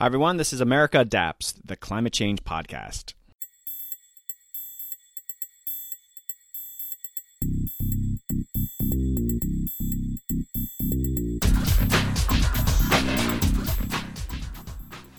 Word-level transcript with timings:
Hi, 0.00 0.06
everyone. 0.06 0.38
This 0.38 0.54
is 0.54 0.62
America 0.62 1.00
Adapts, 1.00 1.52
the 1.62 1.76
climate 1.76 2.14
change 2.14 2.42
podcast. 2.42 3.12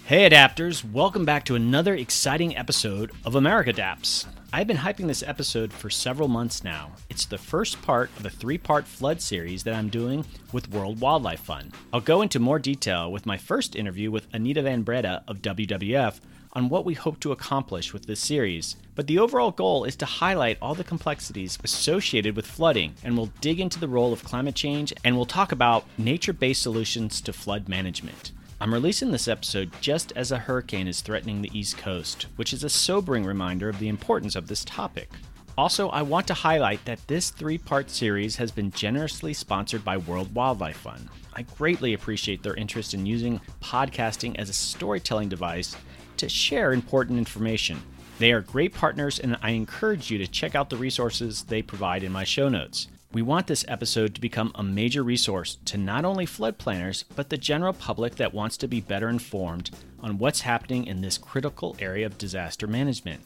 Hey, 0.05 0.28
adapters. 0.28 0.84
Welcome 0.84 1.25
back 1.25 1.45
to 1.45 1.54
another 1.54 1.93
exciting 1.93 2.57
episode 2.57 3.11
of 3.23 3.36
America 3.36 3.70
Adapts. 3.70 4.25
I've 4.54 4.68
been 4.68 4.75
hyping 4.75 5.07
this 5.07 5.23
episode 5.25 5.71
for 5.71 5.89
several 5.89 6.27
months 6.27 6.61
now. 6.61 6.91
It's 7.09 7.25
the 7.25 7.38
first 7.38 7.81
part 7.81 8.09
of 8.20 8.25
a 8.25 8.29
three 8.29 8.57
part 8.57 8.86
flood 8.86 9.21
series 9.21 9.63
that 9.63 9.73
I'm 9.73 9.88
doing 9.88 10.25
with 10.51 10.70
World 10.71 11.00
Wildlife 11.00 11.39
Fund. 11.39 11.73
I'll 11.93 12.01
go 12.01 12.21
into 12.21 12.38
more 12.38 12.59
detail 12.59 13.09
with 13.09 13.25
my 13.25 13.37
first 13.37 13.77
interview 13.77 14.11
with 14.11 14.27
Anita 14.33 14.61
Van 14.61 14.82
Breda 14.82 15.23
of 15.25 15.41
WWF 15.41 16.19
on 16.51 16.68
what 16.68 16.83
we 16.83 16.95
hope 16.95 17.21
to 17.21 17.32
accomplish 17.32 17.93
with 17.93 18.07
this 18.07 18.19
series. 18.19 18.75
But 18.93 19.07
the 19.07 19.19
overall 19.19 19.51
goal 19.51 19.86
is 19.86 19.95
to 19.95 20.06
highlight 20.06 20.57
all 20.61 20.75
the 20.75 20.83
complexities 20.83 21.57
associated 21.64 22.36
with 22.36 22.45
flooding, 22.45 22.95
and 23.06 23.15
we'll 23.15 23.31
dig 23.39 23.61
into 23.61 23.79
the 23.79 23.87
role 23.87 24.11
of 24.11 24.25
climate 24.25 24.56
change 24.56 24.92
and 25.06 25.15
we'll 25.15 25.25
talk 25.25 25.54
about 25.54 25.86
nature 25.97 26.33
based 26.33 26.61
solutions 26.61 27.21
to 27.21 27.31
flood 27.31 27.70
management. 27.70 28.33
I'm 28.61 28.75
releasing 28.75 29.10
this 29.10 29.28
episode 29.28 29.71
just 29.82 30.14
as 30.15 30.32
a 30.32 30.38
hurricane 30.38 30.88
is 30.88 31.01
threatening 31.01 31.42
the 31.42 31.50
East 31.51 31.79
Coast, 31.79 32.28
which 32.36 32.53
is 32.53 32.64
a 32.64 32.70
sobering 32.70 33.25
reminder 33.25 33.67
of 33.70 33.80
the 33.80 33.88
importance 33.88 34.36
of 34.36 34.45
this 34.45 34.64
topic. 34.64 35.09
Also, 35.58 35.89
I 35.89 36.03
want 36.03 36.28
to 36.28 36.36
highlight 36.36 36.86
that 36.86 37.08
this 37.08 37.31
three 37.31 37.58
part 37.58 37.89
series 37.89 38.36
has 38.36 38.52
been 38.52 38.70
generously 38.70 39.34
sponsored 39.34 39.84
by 39.84 39.97
World 39.97 40.36
Wildlife 40.36 40.78
Fund. 40.78 41.09
I 41.34 41.42
greatly 41.42 41.95
appreciate 41.95 42.44
their 42.44 42.53
interest 42.53 42.94
in 42.94 43.08
using 43.08 43.42
podcasting 43.64 44.38
as 44.38 44.47
a 44.47 44.53
storytelling 44.53 45.30
device 45.30 45.75
to 46.17 46.30
share 46.30 46.72
important 46.72 47.17
information. 47.17 47.81
They 48.20 48.31
are 48.31 48.42
great 48.42 48.76
partners, 48.76 49.17
and 49.17 49.38
I 49.42 49.52
encourage 49.52 50.12
you 50.12 50.20
to 50.20 50.28
check 50.28 50.54
out 50.54 50.70
the 50.70 50.78
resources 50.78 51.42
they 51.42 51.64
provide 51.64 52.04
in 52.04 52.12
my 52.12 52.26
show 52.26 52.48
notes. 52.48 52.89
We 53.14 53.22
want 53.22 53.48
this 53.48 53.66
episode 53.67 54.16
to 54.16 54.22
become 54.22 54.54
a 54.56 54.64
major 54.64 55.04
resource 55.04 55.58
to 55.66 55.78
not 55.78 56.06
only 56.06 56.26
flood 56.26 56.58
planners, 56.58 57.04
but 57.14 57.28
the 57.28 57.38
general 57.38 57.73
public 57.73 58.16
that 58.16 58.34
wants 58.34 58.56
to 58.58 58.70
be 58.70 58.80
better 58.80 59.09
informed 59.09 59.70
on 60.00 60.17
what's 60.17 60.40
happening 60.40 60.88
in 60.88 61.02
this 61.02 61.17
critical 61.17 61.76
area 61.80 62.06
of 62.06 62.17
disaster 62.17 62.67
management. 62.67 63.20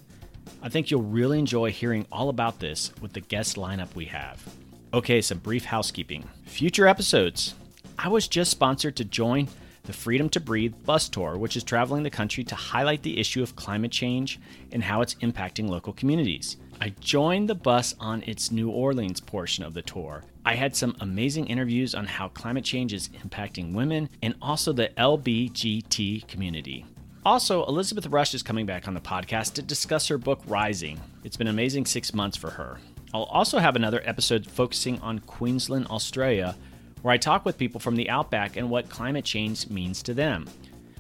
I 0.64 0.70
think 0.70 0.90
you'll 0.90 1.04
really 1.04 1.38
enjoy 1.38 1.70
hearing 1.70 2.08
all 2.12 2.30
about 2.30 2.60
this 2.60 2.94
with 3.00 3.14
the 3.14 3.22
guest 3.22 3.58
lineup 3.58 3.94
we 3.94 4.06
have. 4.06 4.44
Okay, 4.92 5.22
some 5.22 5.38
brief 5.38 5.66
housekeeping. 5.66 6.28
Future 6.46 6.88
episodes. 6.88 7.54
I 8.00 8.08
was 8.08 8.28
just 8.28 8.50
sponsored 8.50 8.96
to 8.96 9.06
join 9.06 9.50
the 9.84 9.94
Freedom 9.94 10.30
to 10.30 10.40
Breathe 10.40 10.74
bus 10.84 11.08
tour, 11.10 11.38
which 11.38 11.56
is 11.56 11.64
traveling 11.64 12.02
the 12.02 12.10
country 12.10 12.44
to 12.46 12.56
highlight 12.56 13.04
the 13.04 13.20
issue 13.20 13.44
of 13.44 13.56
climate 13.56 13.92
change 13.92 14.40
and 14.72 14.84
how 14.84 15.02
it's 15.02 15.14
impacting 15.16 15.70
local 15.70 15.94
communities. 15.94 16.58
I 16.82 16.90
joined 17.00 17.50
the 17.50 17.56
bus 17.56 17.96
on 18.00 18.22
its 18.24 18.52
New 18.52 18.70
Orleans 18.70 19.22
portion 19.22 19.64
of 19.64 19.74
the 19.74 19.82
tour. 19.82 20.24
I 20.46 20.56
had 20.56 20.76
some 20.76 20.96
amazing 21.00 21.48
interviews 21.48 21.96
on 21.96 22.06
how 22.06 22.28
climate 22.28 22.66
change 22.66 22.94
is 22.94 23.10
impacting 23.24 23.74
women 23.74 24.10
and 24.22 24.36
also 24.42 24.74
the 24.74 24.90
LBGT 24.98 26.28
community. 26.28 26.86
Also, 27.26 27.66
Elizabeth 27.66 28.08
Rush 28.08 28.34
is 28.36 28.44
coming 28.44 28.66
back 28.66 28.88
on 28.88 28.94
the 28.94 29.00
podcast 29.00 29.54
to 29.54 29.62
discuss 29.62 30.08
her 30.10 30.18
book 30.18 30.42
Rising. 30.48 31.00
It's 31.24 31.38
been 31.38 31.48
amazing 31.48 31.86
six 31.86 32.14
months 32.14 32.38
for 32.38 32.52
her. 32.52 32.78
I'll 33.14 33.24
also 33.24 33.58
have 33.58 33.76
another 33.76 34.02
episode 34.04 34.46
focusing 34.46 35.00
on 35.00 35.20
Queensland, 35.20 35.88
Australia, 35.88 36.56
where 37.02 37.14
I 37.14 37.18
talk 37.18 37.46
with 37.46 37.58
people 37.58 37.80
from 37.80 37.96
the 37.96 38.10
outback 38.10 38.58
and 38.58 38.70
what 38.70 38.90
climate 38.90 39.26
change 39.26 39.70
means 39.70 40.04
to 40.04 40.14
them. 40.14 40.48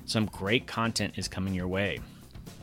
Some 0.06 0.28
great 0.28 0.66
content 0.66 1.16
is 1.18 1.28
coming 1.28 1.53
your 1.53 1.68
way. 1.68 2.00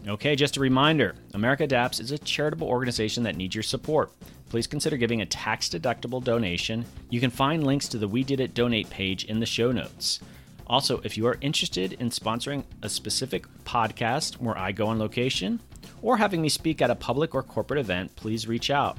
Okay, 0.08 0.34
just 0.34 0.56
a 0.56 0.60
reminder 0.60 1.14
America 1.32 1.62
Adapts 1.62 2.00
is 2.00 2.10
a 2.10 2.18
charitable 2.18 2.66
organization 2.66 3.22
that 3.22 3.36
needs 3.36 3.54
your 3.54 3.62
support. 3.62 4.10
Please 4.48 4.66
consider 4.66 4.96
giving 4.96 5.22
a 5.22 5.26
tax 5.26 5.68
deductible 5.68 6.22
donation. 6.22 6.84
You 7.08 7.20
can 7.20 7.30
find 7.30 7.64
links 7.64 7.86
to 7.88 7.98
the 7.98 8.08
We 8.08 8.24
Did 8.24 8.40
It 8.40 8.52
donate 8.52 8.90
page 8.90 9.24
in 9.24 9.38
the 9.38 9.46
show 9.46 9.70
notes. 9.70 10.18
Also, 10.66 11.00
if 11.04 11.16
you 11.16 11.26
are 11.26 11.38
interested 11.40 11.94
in 11.94 12.10
sponsoring 12.10 12.64
a 12.82 12.88
specific 12.88 13.46
podcast 13.64 14.34
where 14.34 14.58
I 14.58 14.72
go 14.72 14.88
on 14.88 14.98
location 14.98 15.60
or 16.02 16.16
having 16.16 16.42
me 16.42 16.48
speak 16.48 16.82
at 16.82 16.90
a 16.90 16.96
public 16.96 17.34
or 17.34 17.42
corporate 17.44 17.80
event, 17.80 18.14
please 18.16 18.48
reach 18.48 18.70
out. 18.70 18.98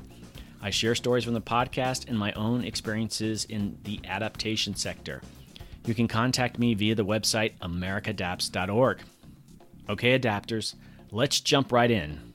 I 0.61 0.69
share 0.69 0.95
stories 0.95 1.25
from 1.25 1.33
the 1.33 1.41
podcast 1.41 2.07
and 2.07 2.17
my 2.17 2.31
own 2.33 2.63
experiences 2.63 3.43
in 3.45 3.77
the 3.83 3.99
adaptation 4.05 4.73
sector. 4.73 5.21
You 5.85 5.93
can 5.93 6.07
contact 6.07 6.57
me 6.57 6.73
via 6.75 6.95
the 6.95 7.05
website 7.05 7.57
americadapts.org. 7.59 9.01
Okay, 9.89 10.17
adapters, 10.17 10.75
let's 11.13 11.39
jump 11.39 11.71
right 11.71 11.91
in. 11.91 12.32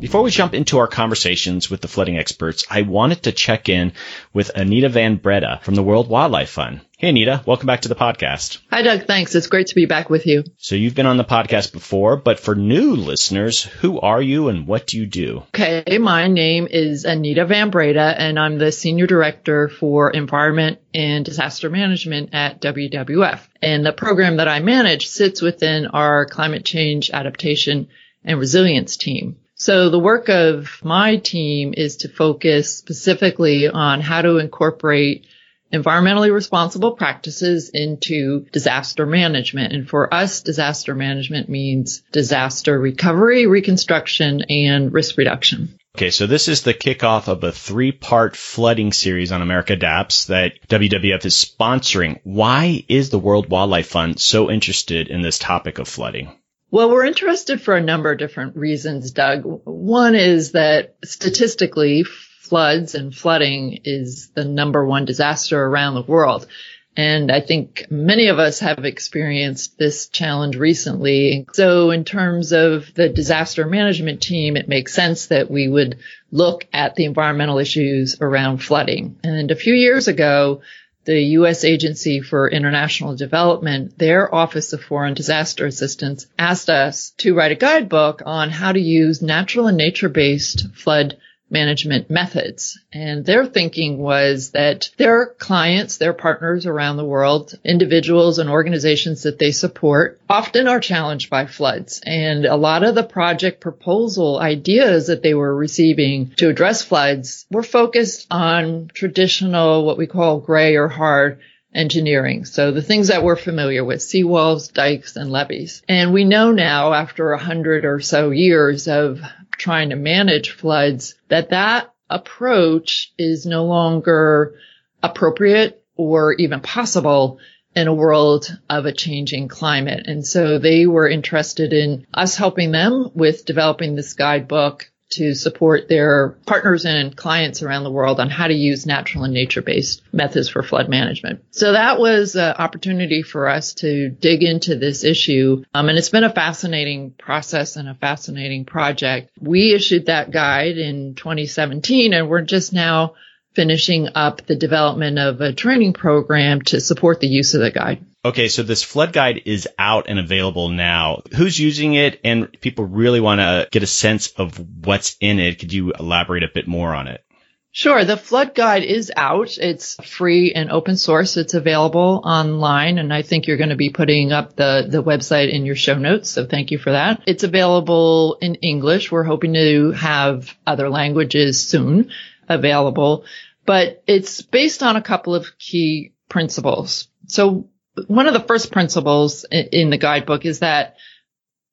Before 0.00 0.22
we 0.22 0.30
jump 0.30 0.54
into 0.54 0.78
our 0.78 0.86
conversations 0.86 1.68
with 1.68 1.80
the 1.80 1.88
flooding 1.88 2.16
experts, 2.16 2.64
I 2.70 2.82
wanted 2.82 3.24
to 3.24 3.32
check 3.32 3.68
in 3.68 3.94
with 4.32 4.50
Anita 4.54 4.88
Van 4.88 5.16
Breda 5.16 5.58
from 5.64 5.74
the 5.74 5.82
World 5.82 6.08
Wildlife 6.08 6.50
Fund. 6.50 6.82
Hey, 6.98 7.08
Anita, 7.08 7.42
welcome 7.46 7.66
back 7.66 7.80
to 7.80 7.88
the 7.88 7.96
podcast. 7.96 8.58
Hi, 8.70 8.82
Doug. 8.82 9.06
Thanks. 9.06 9.34
It's 9.34 9.48
great 9.48 9.66
to 9.68 9.74
be 9.74 9.86
back 9.86 10.08
with 10.08 10.24
you. 10.24 10.44
So 10.56 10.76
you've 10.76 10.94
been 10.94 11.06
on 11.06 11.16
the 11.16 11.24
podcast 11.24 11.72
before, 11.72 12.16
but 12.16 12.38
for 12.38 12.54
new 12.54 12.94
listeners, 12.94 13.64
who 13.64 13.98
are 13.98 14.22
you 14.22 14.48
and 14.48 14.68
what 14.68 14.86
do 14.86 14.98
you 14.98 15.06
do? 15.06 15.42
Okay. 15.48 15.98
My 15.98 16.28
name 16.28 16.68
is 16.70 17.04
Anita 17.04 17.44
Van 17.44 17.70
Breda 17.70 18.14
and 18.16 18.38
I'm 18.38 18.58
the 18.58 18.70
Senior 18.70 19.08
Director 19.08 19.68
for 19.68 20.10
Environment 20.10 20.78
and 20.94 21.24
Disaster 21.24 21.70
Management 21.70 22.30
at 22.34 22.60
WWF. 22.60 23.40
And 23.60 23.84
the 23.84 23.92
program 23.92 24.36
that 24.36 24.46
I 24.46 24.60
manage 24.60 25.08
sits 25.08 25.42
within 25.42 25.88
our 25.88 26.24
climate 26.24 26.64
change 26.64 27.10
adaptation 27.10 27.88
and 28.24 28.38
resilience 28.38 28.96
team. 28.96 29.38
So 29.58 29.90
the 29.90 29.98
work 29.98 30.28
of 30.28 30.80
my 30.84 31.16
team 31.16 31.74
is 31.76 31.98
to 31.98 32.08
focus 32.08 32.76
specifically 32.76 33.68
on 33.68 34.00
how 34.00 34.22
to 34.22 34.38
incorporate 34.38 35.26
environmentally 35.72 36.32
responsible 36.32 36.92
practices 36.92 37.68
into 37.74 38.46
disaster 38.52 39.04
management. 39.04 39.72
And 39.72 39.88
for 39.88 40.14
us, 40.14 40.42
disaster 40.42 40.94
management 40.94 41.48
means 41.48 42.02
disaster 42.12 42.78
recovery, 42.78 43.46
reconstruction, 43.46 44.42
and 44.48 44.92
risk 44.92 45.18
reduction. 45.18 45.76
Okay, 45.96 46.10
so 46.12 46.28
this 46.28 46.46
is 46.46 46.62
the 46.62 46.74
kickoff 46.74 47.26
of 47.26 47.42
a 47.42 47.50
three 47.50 47.90
part 47.90 48.36
flooding 48.36 48.92
series 48.92 49.32
on 49.32 49.42
America 49.42 49.72
Adapts 49.72 50.26
that 50.26 50.52
WWF 50.68 51.24
is 51.24 51.34
sponsoring. 51.34 52.20
Why 52.22 52.84
is 52.88 53.10
the 53.10 53.18
World 53.18 53.50
Wildlife 53.50 53.88
Fund 53.88 54.20
so 54.20 54.50
interested 54.50 55.08
in 55.08 55.22
this 55.22 55.40
topic 55.40 55.80
of 55.80 55.88
flooding? 55.88 56.30
Well, 56.70 56.90
we're 56.90 57.06
interested 57.06 57.62
for 57.62 57.76
a 57.76 57.82
number 57.82 58.12
of 58.12 58.18
different 58.18 58.56
reasons, 58.56 59.10
Doug. 59.12 59.42
One 59.64 60.14
is 60.14 60.52
that 60.52 60.96
statistically, 61.02 62.02
floods 62.04 62.94
and 62.94 63.14
flooding 63.14 63.80
is 63.84 64.30
the 64.34 64.44
number 64.44 64.84
one 64.84 65.06
disaster 65.06 65.62
around 65.62 65.94
the 65.94 66.02
world. 66.02 66.46
And 66.94 67.30
I 67.30 67.40
think 67.40 67.86
many 67.90 68.26
of 68.26 68.38
us 68.38 68.58
have 68.58 68.84
experienced 68.84 69.78
this 69.78 70.08
challenge 70.08 70.56
recently. 70.56 71.46
So 71.52 71.90
in 71.90 72.04
terms 72.04 72.52
of 72.52 72.92
the 72.92 73.08
disaster 73.08 73.64
management 73.64 74.20
team, 74.20 74.56
it 74.56 74.68
makes 74.68 74.92
sense 74.92 75.26
that 75.26 75.50
we 75.50 75.68
would 75.68 76.00
look 76.32 76.66
at 76.72 76.96
the 76.96 77.04
environmental 77.04 77.58
issues 77.58 78.20
around 78.20 78.58
flooding. 78.58 79.16
And 79.22 79.50
a 79.50 79.56
few 79.56 79.74
years 79.74 80.08
ago, 80.08 80.62
the 81.08 81.22
U.S. 81.40 81.64
Agency 81.64 82.20
for 82.20 82.50
International 82.50 83.16
Development, 83.16 83.96
their 83.96 84.32
Office 84.32 84.74
of 84.74 84.82
Foreign 84.82 85.14
Disaster 85.14 85.64
Assistance 85.64 86.26
asked 86.38 86.68
us 86.68 87.14
to 87.16 87.34
write 87.34 87.50
a 87.50 87.54
guidebook 87.54 88.20
on 88.26 88.50
how 88.50 88.72
to 88.72 88.78
use 88.78 89.22
natural 89.22 89.68
and 89.68 89.78
nature-based 89.78 90.68
flood 90.74 91.16
management 91.50 92.10
methods. 92.10 92.78
And 92.92 93.24
their 93.24 93.46
thinking 93.46 93.98
was 93.98 94.50
that 94.50 94.90
their 94.96 95.26
clients, 95.26 95.96
their 95.96 96.12
partners 96.12 96.66
around 96.66 96.96
the 96.96 97.04
world, 97.04 97.58
individuals 97.64 98.38
and 98.38 98.50
organizations 98.50 99.22
that 99.22 99.38
they 99.38 99.52
support 99.52 100.20
often 100.28 100.68
are 100.68 100.80
challenged 100.80 101.30
by 101.30 101.46
floods. 101.46 102.00
And 102.04 102.44
a 102.44 102.56
lot 102.56 102.84
of 102.84 102.94
the 102.94 103.02
project 103.02 103.60
proposal 103.60 104.38
ideas 104.38 105.06
that 105.06 105.22
they 105.22 105.34
were 105.34 105.54
receiving 105.54 106.32
to 106.36 106.48
address 106.48 106.82
floods 106.82 107.46
were 107.50 107.62
focused 107.62 108.26
on 108.30 108.90
traditional, 108.92 109.84
what 109.84 109.98
we 109.98 110.06
call 110.06 110.40
gray 110.40 110.76
or 110.76 110.88
hard 110.88 111.40
engineering. 111.74 112.44
So 112.44 112.72
the 112.72 112.82
things 112.82 113.08
that 113.08 113.22
we're 113.22 113.36
familiar 113.36 113.84
with, 113.84 114.00
seawalls, 114.00 114.72
dikes, 114.72 115.16
and 115.16 115.30
levees. 115.30 115.82
And 115.88 116.12
we 116.12 116.24
know 116.24 116.50
now 116.50 116.92
after 116.92 117.32
a 117.32 117.38
hundred 117.38 117.84
or 117.84 118.00
so 118.00 118.30
years 118.30 118.88
of 118.88 119.20
trying 119.58 119.90
to 119.90 119.96
manage 119.96 120.50
floods 120.50 121.14
that 121.28 121.50
that 121.50 121.92
approach 122.08 123.12
is 123.18 123.44
no 123.44 123.66
longer 123.66 124.54
appropriate 125.02 125.82
or 125.96 126.32
even 126.34 126.60
possible 126.60 127.38
in 127.76 127.86
a 127.86 127.94
world 127.94 128.56
of 128.70 128.86
a 128.86 128.92
changing 128.92 129.48
climate. 129.48 130.06
And 130.06 130.26
so 130.26 130.58
they 130.58 130.86
were 130.86 131.08
interested 131.08 131.72
in 131.72 132.06
us 132.14 132.36
helping 132.36 132.72
them 132.72 133.10
with 133.14 133.44
developing 133.44 133.94
this 133.94 134.14
guidebook 134.14 134.90
to 135.10 135.34
support 135.34 135.88
their 135.88 136.30
partners 136.46 136.84
and 136.84 137.16
clients 137.16 137.62
around 137.62 137.84
the 137.84 137.90
world 137.90 138.20
on 138.20 138.30
how 138.30 138.46
to 138.46 138.54
use 138.54 138.86
natural 138.86 139.24
and 139.24 139.32
nature 139.32 139.62
based 139.62 140.02
methods 140.12 140.48
for 140.48 140.62
flood 140.62 140.88
management. 140.88 141.44
So 141.50 141.72
that 141.72 141.98
was 141.98 142.36
an 142.36 142.54
opportunity 142.58 143.22
for 143.22 143.48
us 143.48 143.74
to 143.74 144.10
dig 144.10 144.42
into 144.42 144.76
this 144.76 145.04
issue. 145.04 145.64
Um, 145.74 145.88
and 145.88 145.98
it's 145.98 146.10
been 146.10 146.24
a 146.24 146.32
fascinating 146.32 147.12
process 147.12 147.76
and 147.76 147.88
a 147.88 147.94
fascinating 147.94 148.64
project. 148.64 149.30
We 149.40 149.74
issued 149.74 150.06
that 150.06 150.30
guide 150.30 150.78
in 150.78 151.14
2017 151.14 152.12
and 152.12 152.28
we're 152.28 152.42
just 152.42 152.72
now 152.72 153.14
finishing 153.54 154.08
up 154.14 154.46
the 154.46 154.54
development 154.54 155.18
of 155.18 155.40
a 155.40 155.52
training 155.52 155.92
program 155.92 156.60
to 156.62 156.80
support 156.80 157.20
the 157.20 157.26
use 157.26 157.54
of 157.54 157.60
the 157.60 157.70
guide. 157.70 158.04
Okay, 158.24 158.48
so 158.48 158.62
this 158.62 158.82
flood 158.82 159.12
guide 159.12 159.42
is 159.46 159.68
out 159.78 160.06
and 160.08 160.18
available 160.18 160.70
now. 160.70 161.22
Who's 161.36 161.58
using 161.58 161.94
it? 161.94 162.20
And 162.24 162.50
people 162.60 162.84
really 162.84 163.20
want 163.20 163.40
to 163.40 163.68
get 163.70 163.84
a 163.84 163.86
sense 163.86 164.28
of 164.32 164.58
what's 164.84 165.16
in 165.20 165.38
it. 165.38 165.60
Could 165.60 165.72
you 165.72 165.92
elaborate 165.92 166.42
a 166.42 166.50
bit 166.52 166.66
more 166.66 166.94
on 166.94 167.06
it? 167.06 167.24
Sure. 167.70 168.04
The 168.04 168.16
flood 168.16 168.56
guide 168.56 168.82
is 168.82 169.12
out. 169.14 169.56
It's 169.56 169.94
free 170.02 170.52
and 170.52 170.70
open 170.70 170.96
source. 170.96 171.36
It's 171.36 171.54
available 171.54 172.22
online. 172.24 172.98
And 172.98 173.14
I 173.14 173.22
think 173.22 173.46
you're 173.46 173.56
going 173.56 173.68
to 173.68 173.76
be 173.76 173.90
putting 173.90 174.32
up 174.32 174.56
the, 174.56 174.86
the 174.88 175.02
website 175.02 175.52
in 175.52 175.64
your 175.64 175.76
show 175.76 175.94
notes. 175.94 176.28
So 176.28 176.44
thank 176.44 176.72
you 176.72 176.78
for 176.78 176.90
that. 176.90 177.22
It's 177.26 177.44
available 177.44 178.38
in 178.40 178.56
English. 178.56 179.12
We're 179.12 179.22
hoping 179.22 179.54
to 179.54 179.92
have 179.92 180.56
other 180.66 180.90
languages 180.90 181.64
soon 181.68 182.10
available, 182.48 183.26
but 183.64 184.02
it's 184.08 184.42
based 184.42 184.82
on 184.82 184.96
a 184.96 185.02
couple 185.02 185.36
of 185.36 185.56
key 185.58 186.14
principles. 186.28 187.06
So 187.28 187.68
one 188.06 188.26
of 188.26 188.34
the 188.34 188.40
first 188.46 188.72
principles 188.72 189.44
in 189.50 189.90
the 189.90 189.98
guidebook 189.98 190.44
is 190.44 190.60
that 190.60 190.96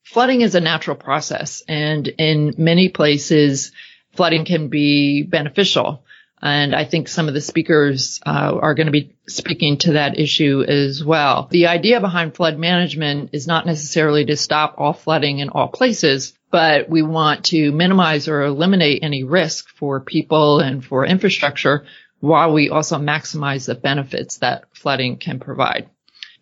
flooding 0.03 0.41
is 0.41 0.55
a 0.55 0.61
natural 0.61 0.95
process 0.95 1.63
and 1.67 2.07
in 2.07 2.53
many 2.57 2.89
places 2.89 3.71
flooding 4.15 4.45
can 4.45 4.69
be 4.69 5.23
beneficial. 5.23 6.03
And 6.41 6.75
I 6.75 6.85
think 6.85 7.07
some 7.07 7.27
of 7.27 7.33
the 7.33 7.41
speakers 7.41 8.19
uh, 8.25 8.57
are 8.61 8.75
going 8.75 8.85
to 8.85 8.91
be 8.91 9.15
speaking 9.27 9.77
to 9.79 9.93
that 9.93 10.19
issue 10.19 10.63
as 10.67 11.03
well. 11.03 11.47
The 11.49 11.67
idea 11.67 11.99
behind 12.01 12.35
flood 12.35 12.59
management 12.59 13.31
is 13.33 13.47
not 13.47 13.65
necessarily 13.65 14.25
to 14.25 14.37
stop 14.37 14.75
all 14.77 14.93
flooding 14.93 15.39
in 15.39 15.49
all 15.49 15.69
places, 15.69 16.37
but 16.51 16.89
we 16.89 17.01
want 17.01 17.45
to 17.45 17.71
minimize 17.71 18.27
or 18.27 18.43
eliminate 18.43 18.99
any 19.01 19.23
risk 19.23 19.69
for 19.69 20.01
people 20.01 20.59
and 20.59 20.85
for 20.85 21.05
infrastructure 21.05 21.85
while 22.19 22.53
we 22.53 22.69
also 22.69 22.97
maximize 22.97 23.65
the 23.65 23.75
benefits 23.75 24.37
that 24.37 24.65
flooding 24.73 25.17
can 25.17 25.39
provide. 25.39 25.89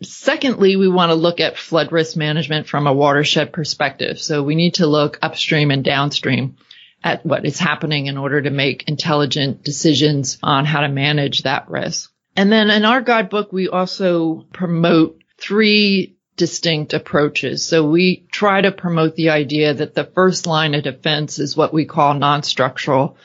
Secondly, 0.02 0.76
we 0.76 0.88
want 0.88 1.10
to 1.10 1.14
look 1.14 1.40
at 1.40 1.56
flood 1.56 1.92
risk 1.92 2.16
management 2.16 2.66
from 2.66 2.86
a 2.86 2.92
watershed 2.92 3.52
perspective. 3.52 4.18
So 4.18 4.42
we 4.42 4.54
need 4.54 4.74
to 4.74 4.86
look 4.86 5.18
upstream 5.22 5.70
and 5.70 5.84
downstream 5.84 6.56
at 7.02 7.24
what 7.24 7.44
is 7.44 7.58
happening 7.58 8.06
in 8.06 8.16
order 8.16 8.42
to 8.42 8.50
make 8.50 8.88
intelligent 8.88 9.62
decisions 9.62 10.38
on 10.42 10.64
how 10.64 10.80
to 10.80 10.88
manage 10.88 11.42
that 11.42 11.68
risk. 11.68 12.10
And 12.36 12.50
then 12.50 12.70
in 12.70 12.84
our 12.84 13.00
guidebook, 13.00 13.52
we 13.52 13.68
also 13.68 14.46
promote 14.52 15.22
three 15.38 16.16
distinct 16.36 16.94
approaches. 16.94 17.64
So 17.64 17.88
we 17.88 18.26
try 18.32 18.60
to 18.60 18.72
promote 18.72 19.14
the 19.14 19.30
idea 19.30 19.74
that 19.74 19.94
the 19.94 20.04
first 20.04 20.46
line 20.46 20.74
of 20.74 20.82
defense 20.82 21.38
is 21.38 21.56
what 21.56 21.72
we 21.72 21.84
call 21.84 22.14
non-structural 22.14 23.16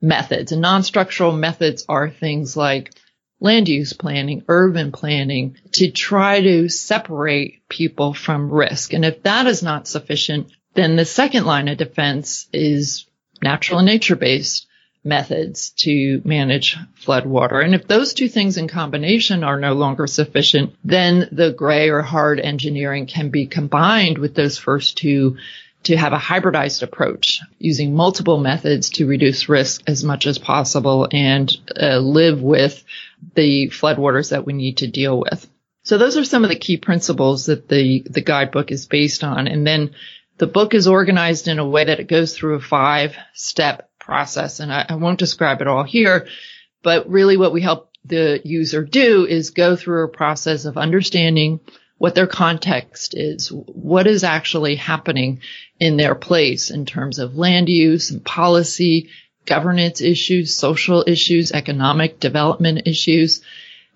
methods. 0.00 0.52
And 0.52 0.62
non-structural 0.62 1.32
methods 1.32 1.84
are 1.88 2.08
things 2.08 2.56
like 2.56 2.94
land 3.40 3.68
use 3.68 3.92
planning, 3.92 4.44
urban 4.48 4.92
planning 4.92 5.56
to 5.72 5.90
try 5.90 6.40
to 6.40 6.68
separate 6.68 7.68
people 7.68 8.14
from 8.14 8.50
risk. 8.50 8.92
And 8.92 9.04
if 9.04 9.22
that 9.24 9.46
is 9.46 9.62
not 9.62 9.88
sufficient, 9.88 10.48
then 10.74 10.96
the 10.96 11.04
second 11.04 11.44
line 11.44 11.68
of 11.68 11.78
defense 11.78 12.48
is 12.52 13.06
natural 13.42 13.78
and 13.78 13.86
nature 13.86 14.16
based 14.16 14.66
methods 15.04 15.70
to 15.70 16.22
manage 16.24 16.78
flood 16.94 17.26
water. 17.26 17.60
And 17.60 17.74
if 17.74 17.86
those 17.86 18.14
two 18.14 18.28
things 18.28 18.56
in 18.56 18.68
combination 18.68 19.44
are 19.44 19.60
no 19.60 19.74
longer 19.74 20.06
sufficient, 20.06 20.74
then 20.82 21.28
the 21.30 21.52
gray 21.52 21.90
or 21.90 22.00
hard 22.00 22.40
engineering 22.40 23.06
can 23.06 23.28
be 23.28 23.46
combined 23.46 24.16
with 24.16 24.34
those 24.34 24.56
first 24.56 24.96
two 24.96 25.36
to 25.84 25.96
have 25.96 26.14
a 26.14 26.18
hybridized 26.18 26.82
approach 26.82 27.40
using 27.58 27.94
multiple 27.94 28.38
methods 28.38 28.88
to 28.90 29.06
reduce 29.06 29.50
risk 29.50 29.82
as 29.86 30.02
much 30.02 30.26
as 30.26 30.38
possible 30.38 31.06
and 31.12 31.54
uh, 31.78 31.98
live 31.98 32.40
with 32.40 32.82
the 33.34 33.68
floodwaters 33.68 34.30
that 34.30 34.46
we 34.46 34.52
need 34.52 34.78
to 34.78 34.86
deal 34.86 35.18
with. 35.18 35.48
So 35.82 35.98
those 35.98 36.16
are 36.16 36.24
some 36.24 36.44
of 36.44 36.50
the 36.50 36.58
key 36.58 36.78
principles 36.78 37.46
that 37.46 37.68
the, 37.68 38.04
the 38.08 38.22
guidebook 38.22 38.72
is 38.72 38.86
based 38.86 39.22
on. 39.22 39.46
And 39.46 39.66
then 39.66 39.94
the 40.38 40.46
book 40.46 40.74
is 40.74 40.88
organized 40.88 41.46
in 41.46 41.58
a 41.58 41.68
way 41.68 41.84
that 41.84 42.00
it 42.00 42.08
goes 42.08 42.36
through 42.36 42.54
a 42.54 42.60
five 42.60 43.16
step 43.34 43.90
process. 44.00 44.60
And 44.60 44.72
I, 44.72 44.86
I 44.88 44.94
won't 44.96 45.18
describe 45.18 45.60
it 45.60 45.68
all 45.68 45.84
here, 45.84 46.26
but 46.82 47.08
really 47.08 47.36
what 47.36 47.52
we 47.52 47.60
help 47.60 47.90
the 48.04 48.40
user 48.44 48.84
do 48.84 49.26
is 49.26 49.50
go 49.50 49.76
through 49.76 50.04
a 50.04 50.08
process 50.08 50.64
of 50.64 50.76
understanding 50.76 51.60
what 51.98 52.14
their 52.14 52.26
context 52.26 53.14
is, 53.16 53.48
what 53.48 54.06
is 54.06 54.24
actually 54.24 54.76
happening 54.76 55.40
in 55.78 55.96
their 55.96 56.14
place 56.14 56.70
in 56.70 56.86
terms 56.86 57.18
of 57.18 57.36
land 57.36 57.68
use 57.68 58.10
and 58.10 58.24
policy 58.24 59.10
governance 59.46 60.00
issues, 60.00 60.56
social 60.56 61.04
issues, 61.06 61.52
economic 61.52 62.20
development 62.20 62.86
issues. 62.86 63.40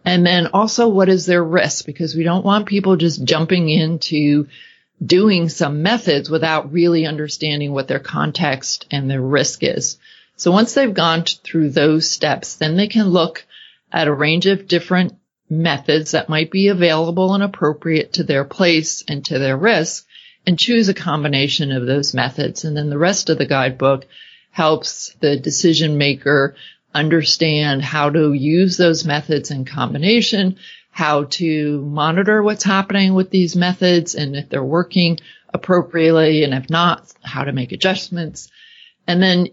And 0.05 0.25
then 0.25 0.49
also 0.49 0.89
what 0.89 1.09
is 1.09 1.27
their 1.27 1.43
risk? 1.43 1.87
Because 1.87 2.15
we 2.15 2.25
don't 2.25 2.45
want 2.45 2.67
people 2.67 2.97
just 2.97 3.25
jumping 3.25 3.69
into 3.69 4.47
doing 5.05 5.49
some 5.49 5.83
methods 5.83 6.29
without 6.29 6.73
really 6.73 7.07
understanding 7.07 7.73
what 7.73 7.89
their 7.89 8.01
context 8.01 8.87
and 8.91 9.11
their 9.11 9.23
risk 9.23 9.63
is. 9.63 9.99
So 10.37 10.51
once 10.51 10.75
they've 10.75 10.95
gone 10.95 11.25
through 11.25 11.71
those 11.71 12.11
steps, 12.11 12.57
then 12.57 12.77
they 12.77 12.89
can 12.89 13.09
look 13.09 13.45
at 13.93 14.09
a 14.09 14.15
range 14.15 14.47
of 14.47 14.69
different 14.69 15.15
methods 15.51 16.13
that 16.13 16.29
might 16.29 16.51
be 16.51 16.69
available 16.69 17.35
and 17.35 17.43
appropriate 17.43 18.15
to 18.15 18.23
their 18.25 18.45
place 18.45 19.03
and 19.09 19.25
to 19.27 19.39
their 19.39 19.57
risk 19.57 20.07
and 20.47 20.59
choose 20.59 20.89
a 20.89 20.95
combination 20.95 21.73
of 21.73 21.87
those 21.87 22.15
methods. 22.15 22.65
And 22.65 22.77
then 22.77 22.91
the 22.91 22.99
rest 22.99 23.31
of 23.31 23.39
the 23.39 23.47
guidebook 23.47 24.07
helps 24.59 25.15
the 25.21 25.37
decision 25.37 25.99
maker 25.99 26.57
understand 26.93 27.81
how 27.81 28.11
to 28.11 28.33
use 28.33 28.77
those 28.77 29.05
methods 29.05 29.53
in 29.53 29.65
combination, 29.65 30.57
how 30.91 31.23
to 31.23 31.81
monitor 31.83 32.43
what's 32.43 32.65
happening 32.65 33.15
with 33.15 33.31
these 33.31 33.55
methods 33.55 34.17
and 34.17 34.35
if 34.35 34.49
they're 34.49 34.65
working 34.65 35.17
appropriately 35.55 36.43
and 36.43 36.53
if 36.55 36.69
not, 36.69 37.07
how 37.23 37.45
to 37.45 37.53
make 37.53 37.71
adjustments. 37.71 38.51
And 39.07 39.23
then 39.23 39.47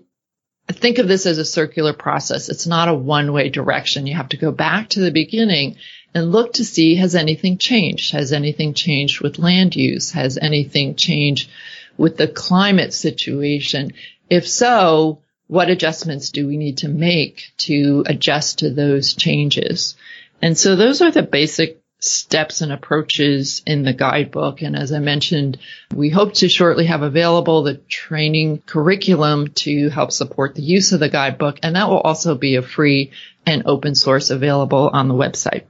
think 0.70 0.98
of 0.98 1.08
this 1.08 1.28
as 1.28 1.38
a 1.38 1.46
circular 1.46 1.94
process. 1.94 2.50
It's 2.50 2.66
not 2.66 2.90
a 2.90 2.96
one 2.96 3.32
way 3.32 3.50
direction. 3.50 4.08
You 4.08 4.16
have 4.16 4.30
to 4.30 4.38
go 4.38 4.52
back 4.52 4.90
to 4.90 5.02
the 5.02 5.12
beginning 5.12 5.76
and 6.16 6.32
look 6.32 6.54
to 6.54 6.66
see 6.66 6.96
has 6.96 7.14
anything 7.14 7.60
changed? 7.60 8.14
Has 8.14 8.34
anything 8.34 8.74
changed 8.74 9.22
with 9.22 9.38
land 9.38 9.76
use? 9.76 10.14
Has 10.14 10.40
anything 10.40 10.96
changed 10.96 11.48
with 11.96 12.18
the 12.18 12.28
climate 12.28 12.92
situation? 12.92 13.92
If 14.30 14.48
so, 14.48 15.22
what 15.48 15.70
adjustments 15.70 16.32
do 16.32 16.48
we 16.48 16.58
need 16.58 16.80
to 16.80 16.88
make 16.88 17.52
to 17.58 18.04
adjust 18.08 18.60
to 18.60 18.70
those 18.70 19.14
changes? 19.14 19.96
And 20.42 20.58
so 20.58 20.76
those 20.76 21.02
are 21.02 21.12
the 21.12 21.24
basic 21.24 21.82
steps 22.00 22.62
and 22.62 22.72
approaches 22.72 23.62
in 23.66 23.84
the 23.84 23.94
guidebook. 23.94 24.62
And 24.62 24.76
as 24.76 24.92
I 24.92 25.00
mentioned, 25.00 25.58
we 25.94 26.10
hope 26.10 26.34
to 26.36 26.50
shortly 26.50 26.86
have 26.86 27.02
available 27.02 27.64
the 27.64 27.76
training 27.76 28.62
curriculum 28.66 29.50
to 29.56 29.90
help 29.90 30.12
support 30.12 30.56
the 30.56 30.62
use 30.62 30.92
of 30.92 31.00
the 31.00 31.10
guidebook. 31.10 31.60
And 31.64 31.76
that 31.76 31.90
will 31.90 32.02
also 32.02 32.36
be 32.36 32.56
a 32.56 32.62
free 32.62 33.12
and 33.46 33.64
open 33.66 33.96
source 33.96 34.30
available 34.30 34.90
on 34.92 35.08
the 35.08 35.14
website. 35.14 35.64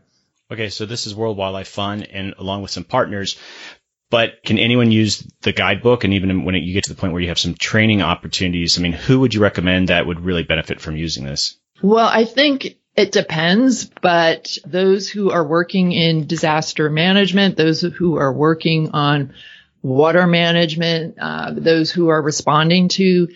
Okay, 0.51 0.69
so 0.69 0.85
this 0.85 1.07
is 1.07 1.15
World 1.15 1.37
Wildlife 1.37 1.67
Fund 1.67 2.07
and 2.11 2.35
along 2.37 2.61
with 2.61 2.71
some 2.71 2.83
partners, 2.83 3.37
but 4.09 4.43
can 4.43 4.57
anyone 4.57 4.91
use 4.91 5.27
the 5.41 5.51
guidebook? 5.51 6.03
And 6.03 6.13
even 6.13 6.45
when 6.45 6.55
you 6.55 6.73
get 6.73 6.85
to 6.85 6.93
the 6.93 6.99
point 6.99 7.13
where 7.13 7.21
you 7.21 7.29
have 7.29 7.39
some 7.39 7.55
training 7.55 8.01
opportunities, 8.01 8.77
I 8.77 8.81
mean, 8.81 8.93
who 8.93 9.19
would 9.21 9.33
you 9.33 9.41
recommend 9.41 9.89
that 9.89 10.05
would 10.05 10.19
really 10.19 10.43
benefit 10.43 10.79
from 10.79 10.95
using 10.95 11.25
this? 11.25 11.57
Well, 11.81 12.07
I 12.07 12.25
think 12.25 12.77
it 12.95 13.11
depends, 13.11 13.85
but 13.85 14.57
those 14.65 15.09
who 15.09 15.31
are 15.31 15.45
working 15.45 15.91
in 15.91 16.27
disaster 16.27 16.89
management, 16.89 17.57
those 17.57 17.81
who 17.81 18.17
are 18.17 18.31
working 18.31 18.91
on 18.91 19.33
water 19.81 20.25
management, 20.25 21.17
uh, 21.19 21.51
those 21.55 21.91
who 21.91 22.07
are 22.07 22.21
responding 22.21 22.87
to 22.89 23.27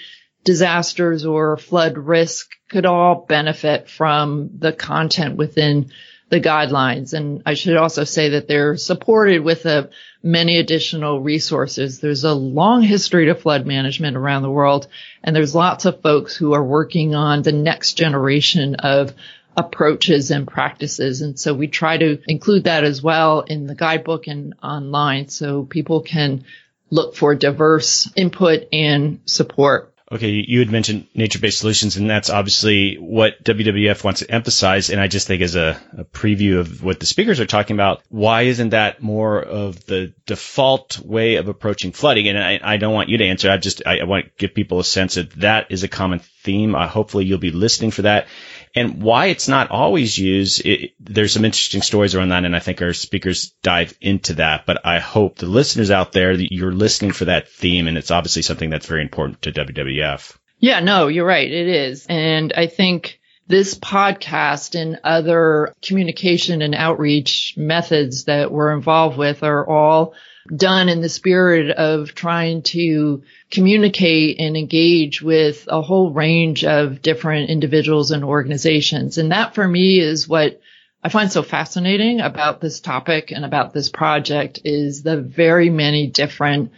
disasters 0.45 1.25
or 1.25 1.57
flood 1.57 1.97
risk 1.97 2.51
could 2.69 2.85
all 2.85 3.25
benefit 3.27 3.89
from 3.89 4.51
the 4.57 4.71
content 4.71 5.35
within 5.35 5.91
the 6.29 6.39
guidelines. 6.39 7.13
And 7.13 7.41
I 7.45 7.55
should 7.55 7.77
also 7.77 8.03
say 8.03 8.29
that 8.29 8.47
they're 8.47 8.77
supported 8.77 9.43
with 9.43 9.65
a, 9.65 9.89
many 10.21 10.57
additional 10.57 11.21
resources. 11.21 11.99
There's 11.99 12.23
a 12.23 12.33
long 12.33 12.81
history 12.81 13.27
to 13.27 13.35
flood 13.35 13.65
management 13.65 14.17
around 14.17 14.41
the 14.41 14.51
world, 14.51 14.87
and 15.23 15.35
there's 15.35 15.55
lots 15.55 15.85
of 15.85 16.01
folks 16.01 16.35
who 16.35 16.53
are 16.53 16.63
working 16.63 17.15
on 17.15 17.41
the 17.41 17.51
next 17.51 17.93
generation 17.93 18.75
of 18.75 19.13
approaches 19.55 20.31
and 20.31 20.47
practices. 20.47 21.21
And 21.21 21.39
so 21.39 21.53
we 21.53 21.67
try 21.67 21.97
to 21.97 22.19
include 22.27 22.65
that 22.65 22.83
as 22.83 23.01
well 23.01 23.41
in 23.41 23.67
the 23.67 23.75
guidebook 23.75 24.27
and 24.27 24.55
online 24.61 25.29
so 25.29 25.63
people 25.63 26.01
can 26.01 26.45
look 26.89 27.15
for 27.15 27.35
diverse 27.35 28.09
input 28.15 28.67
and 28.71 29.19
support. 29.25 29.93
Okay, 30.11 30.43
you 30.47 30.57
had 30.57 30.71
mentioned 30.71 31.05
nature-based 31.13 31.59
solutions, 31.59 31.95
and 31.95 32.09
that's 32.09 32.31
obviously 32.31 32.95
what 32.95 33.43
WWF 33.43 34.03
wants 34.03 34.21
to 34.21 34.31
emphasize. 34.31 34.89
And 34.89 34.99
I 34.99 35.07
just 35.07 35.27
think 35.27 35.43
as 35.43 35.55
a, 35.55 35.79
a, 35.95 36.03
preview 36.03 36.59
of 36.59 36.83
what 36.83 36.99
the 36.99 37.05
speakers 37.05 37.39
are 37.39 37.45
talking 37.45 37.75
about, 37.75 38.01
why 38.09 38.43
isn't 38.43 38.69
that 38.69 39.03
more 39.03 39.39
of 39.39 39.85
the 39.85 40.11
default 40.25 40.97
way 40.97 41.35
of 41.35 41.47
approaching 41.47 41.91
flooding? 41.91 42.27
And 42.27 42.39
I, 42.39 42.59
I 42.63 42.77
don't 42.77 42.95
want 42.95 43.09
you 43.09 43.19
to 43.19 43.25
answer. 43.25 43.51
I 43.51 43.57
just 43.57 43.83
I, 43.85 43.99
I, 43.99 44.05
want 44.05 44.25
to 44.25 44.31
give 44.39 44.55
people 44.55 44.79
a 44.79 44.83
sense 44.83 45.13
that 45.13 45.29
that 45.41 45.67
is 45.69 45.83
a 45.83 45.87
common 45.87 46.19
theme. 46.41 46.73
Uh, 46.73 46.87
hopefully, 46.87 47.25
you'll 47.25 47.37
be 47.37 47.51
listening 47.51 47.91
for 47.91 48.01
that 48.01 48.27
and 48.75 49.01
why 49.01 49.27
it's 49.27 49.47
not 49.47 49.71
always 49.71 50.17
used. 50.17 50.65
It, 50.65 50.91
there's 50.99 51.33
some 51.33 51.45
interesting 51.45 51.81
stories 51.81 52.15
around 52.15 52.29
that, 52.29 52.45
and 52.45 52.55
I 52.55 52.59
think 52.59 52.81
our 52.81 52.93
speakers 52.93 53.51
dive 53.61 53.97
into 54.01 54.35
that. 54.35 54.65
But 54.65 54.85
I 54.85 54.99
hope 54.99 55.37
the 55.37 55.47
listeners 55.47 55.91
out 55.91 56.11
there 56.11 56.35
that 56.35 56.53
you're 56.53 56.71
listening 56.71 57.11
for 57.11 57.25
that 57.25 57.49
theme, 57.49 57.87
and 57.87 57.97
it's 57.97 58.11
obviously 58.11 58.41
something 58.41 58.69
that's 58.69 58.87
very 58.87 59.01
important 59.01 59.41
to 59.43 59.51
WWF. 59.51 60.37
Yeah, 60.59 60.81
no, 60.81 61.07
you're 61.07 61.25
right. 61.25 61.49
It 61.49 61.67
is, 61.67 62.05
and 62.07 62.53
I 62.55 62.67
think 62.67 63.19
this 63.47 63.73
podcast 63.73 64.79
and 64.79 64.99
other 65.03 65.73
communication 65.81 66.61
and 66.61 66.75
outreach 66.75 67.55
methods 67.57 68.25
that 68.25 68.51
we're 68.51 68.73
involved 68.73 69.17
with 69.17 69.41
are 69.43 69.67
all 69.67 70.13
done 70.55 70.89
in 70.89 71.01
the 71.01 71.09
spirit 71.09 71.71
of 71.71 72.15
trying 72.15 72.61
to 72.63 73.23
communicate 73.51 74.39
and 74.39 74.57
engage 74.57 75.21
with 75.21 75.65
a 75.67 75.81
whole 75.81 76.11
range 76.11 76.63
of 76.63 77.01
different 77.01 77.49
individuals 77.49 78.11
and 78.11 78.23
organizations. 78.23 79.17
And 79.17 79.31
that 79.31 79.55
for 79.55 79.67
me 79.67 79.99
is 79.99 80.27
what 80.27 80.61
I 81.03 81.09
find 81.09 81.31
so 81.31 81.43
fascinating 81.43 82.19
about 82.19 82.59
this 82.59 82.79
topic 82.79 83.31
and 83.31 83.45
about 83.45 83.73
this 83.73 83.89
project 83.89 84.59
is 84.65 85.01
the 85.03 85.17
very 85.17 85.69
many 85.69 86.07
different 86.07 86.71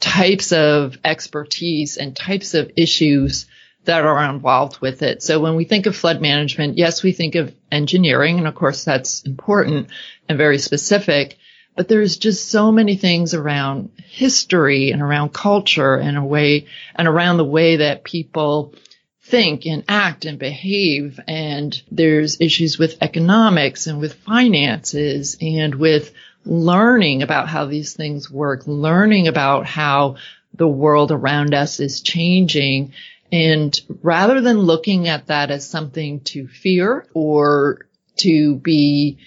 types 0.00 0.52
of 0.52 0.98
expertise 1.04 1.96
and 1.96 2.16
types 2.16 2.54
of 2.54 2.72
issues 2.76 3.46
that 3.84 4.04
are 4.04 4.30
involved 4.30 4.80
with 4.80 5.02
it. 5.02 5.22
So 5.22 5.40
when 5.40 5.54
we 5.54 5.64
think 5.64 5.86
of 5.86 5.96
flood 5.96 6.20
management, 6.20 6.78
yes, 6.78 7.02
we 7.02 7.12
think 7.12 7.34
of 7.34 7.54
engineering, 7.70 8.38
and 8.38 8.46
of 8.46 8.54
course 8.54 8.84
that's 8.84 9.22
important 9.22 9.88
and 10.28 10.38
very 10.38 10.58
specific 10.58 11.38
but 11.74 11.88
there's 11.88 12.16
just 12.16 12.50
so 12.50 12.70
many 12.70 12.96
things 12.96 13.34
around 13.34 13.90
history 13.96 14.90
and 14.90 15.00
around 15.00 15.32
culture 15.32 15.96
and 15.96 16.18
a 16.18 16.24
way 16.24 16.66
and 16.94 17.08
around 17.08 17.38
the 17.38 17.44
way 17.44 17.76
that 17.76 18.04
people 18.04 18.74
think 19.22 19.66
and 19.66 19.84
act 19.88 20.24
and 20.24 20.38
behave. 20.38 21.18
And 21.26 21.80
there's 21.90 22.40
issues 22.40 22.78
with 22.78 22.98
economics 23.00 23.86
and 23.86 24.00
with 24.00 24.14
finances 24.14 25.38
and 25.40 25.74
with 25.74 26.12
learning 26.44 27.22
about 27.22 27.48
how 27.48 27.66
these 27.66 27.94
things 27.94 28.30
work, 28.30 28.66
learning 28.66 29.28
about 29.28 29.64
how 29.64 30.16
the 30.54 30.68
world 30.68 31.10
around 31.10 31.54
us 31.54 31.80
is 31.80 32.02
changing. 32.02 32.92
And 33.30 33.80
rather 34.02 34.42
than 34.42 34.58
looking 34.58 35.08
at 35.08 35.28
that 35.28 35.50
as 35.50 35.66
something 35.66 36.20
to 36.20 36.46
fear 36.48 37.06
or 37.14 37.86
to 38.18 38.56
be 38.56 39.18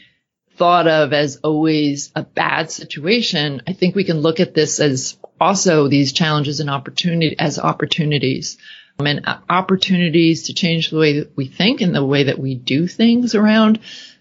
thought 0.57 0.87
of 0.87 1.13
as 1.13 1.37
always 1.37 2.11
a 2.15 2.23
bad 2.23 2.71
situation, 2.71 3.61
I 3.67 3.73
think 3.73 3.95
we 3.95 4.03
can 4.03 4.19
look 4.19 4.39
at 4.39 4.53
this 4.53 4.79
as 4.79 5.17
also 5.39 5.87
these 5.87 6.13
challenges 6.13 6.59
and 6.59 6.69
opportunity 6.69 7.35
as 7.37 7.59
opportunities 7.59 8.57
um, 8.99 9.07
and 9.07 9.25
opportunities 9.49 10.43
to 10.43 10.53
change 10.53 10.89
the 10.89 10.97
way 10.97 11.19
that 11.19 11.35
we 11.35 11.47
think 11.47 11.81
and 11.81 11.93
the 11.93 12.05
way 12.05 12.23
that 12.23 12.39
we 12.39 12.55
do 12.55 12.87
things 12.87 13.35
around 13.35 13.79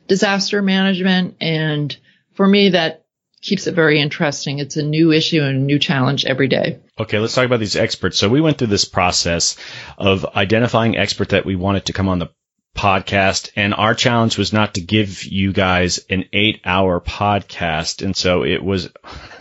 disaster 0.09 0.61
management. 0.61 1.37
And 1.41 1.97
for 2.33 2.47
me, 2.47 2.71
that 2.71 3.05
keeps 3.41 3.67
it 3.67 3.75
very 3.75 4.00
interesting. 4.00 4.59
It's 4.59 4.76
a 4.76 4.83
new 4.83 5.12
issue 5.12 5.43
and 5.43 5.57
a 5.57 5.61
new 5.61 5.79
challenge 5.79 6.25
every 6.25 6.49
day. 6.49 6.81
Okay, 6.99 7.19
let's 7.19 7.35
talk 7.35 7.45
about 7.47 7.61
these 7.61 7.76
experts. 7.76 8.19
So 8.19 8.29
we 8.29 8.41
went 8.41 8.59
through 8.59 8.69
this 8.69 8.87
process 8.87 9.57
of 9.99 10.25
identifying 10.35 10.97
expert 10.97 11.29
that 11.31 11.45
we 11.45 11.55
wanted 11.55 11.87
to 11.87 11.93
come 11.93 12.09
on 12.09 12.19
the 12.19 12.31
podcast 12.75 13.50
and 13.54 13.73
our 13.73 13.95
challenge 13.95 14.37
was 14.37 14.52
not 14.52 14.75
to 14.75 14.81
give 14.81 15.25
you 15.25 15.52
guys 15.52 16.00
an 16.11 16.25
eight 16.33 16.61
hour 16.64 17.00
podcast 17.00 18.04
and 18.04 18.16
so 18.16 18.45
it 18.45 18.62
was 18.62 18.90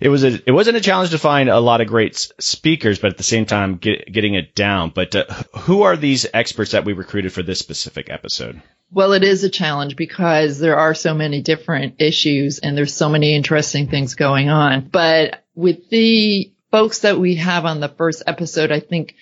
it 0.00 0.08
was 0.08 0.22
a 0.22 0.40
it 0.46 0.52
wasn't 0.52 0.76
a 0.76 0.80
challenge 0.80 1.10
to 1.10 1.18
find 1.18 1.48
a 1.48 1.60
lot 1.60 1.80
of 1.80 1.86
great 1.86 2.30
speakers 2.38 2.98
but 2.98 3.10
at 3.10 3.16
the 3.16 3.22
same 3.22 3.46
time 3.46 3.76
get, 3.76 4.12
getting 4.12 4.34
it 4.34 4.54
down. 4.54 4.90
But 4.90 5.14
uh, 5.16 5.24
who 5.60 5.82
are 5.82 5.96
these 5.96 6.26
experts 6.32 6.72
that 6.72 6.84
we 6.84 6.92
recruited 6.92 7.32
for 7.32 7.42
this 7.42 7.58
specific 7.58 8.10
episode? 8.10 8.60
Well 8.90 9.14
it 9.14 9.24
is 9.24 9.44
a 9.44 9.50
challenge 9.50 9.96
because 9.96 10.58
there 10.58 10.76
are 10.76 10.94
so 10.94 11.14
many 11.14 11.40
different 11.40 11.96
issues 12.00 12.58
and 12.58 12.76
there's 12.76 12.94
so 12.94 13.08
many 13.08 13.34
interesting 13.34 13.88
things 13.88 14.14
going 14.14 14.50
on. 14.50 14.88
But 14.88 15.42
with 15.54 15.88
the 15.88 16.52
folks 16.70 16.98
that 17.00 17.18
we 17.18 17.36
have 17.36 17.64
on 17.64 17.80
the 17.80 17.88
first 17.88 18.22
episode 18.26 18.70
i 18.70 18.78
think 18.78 19.14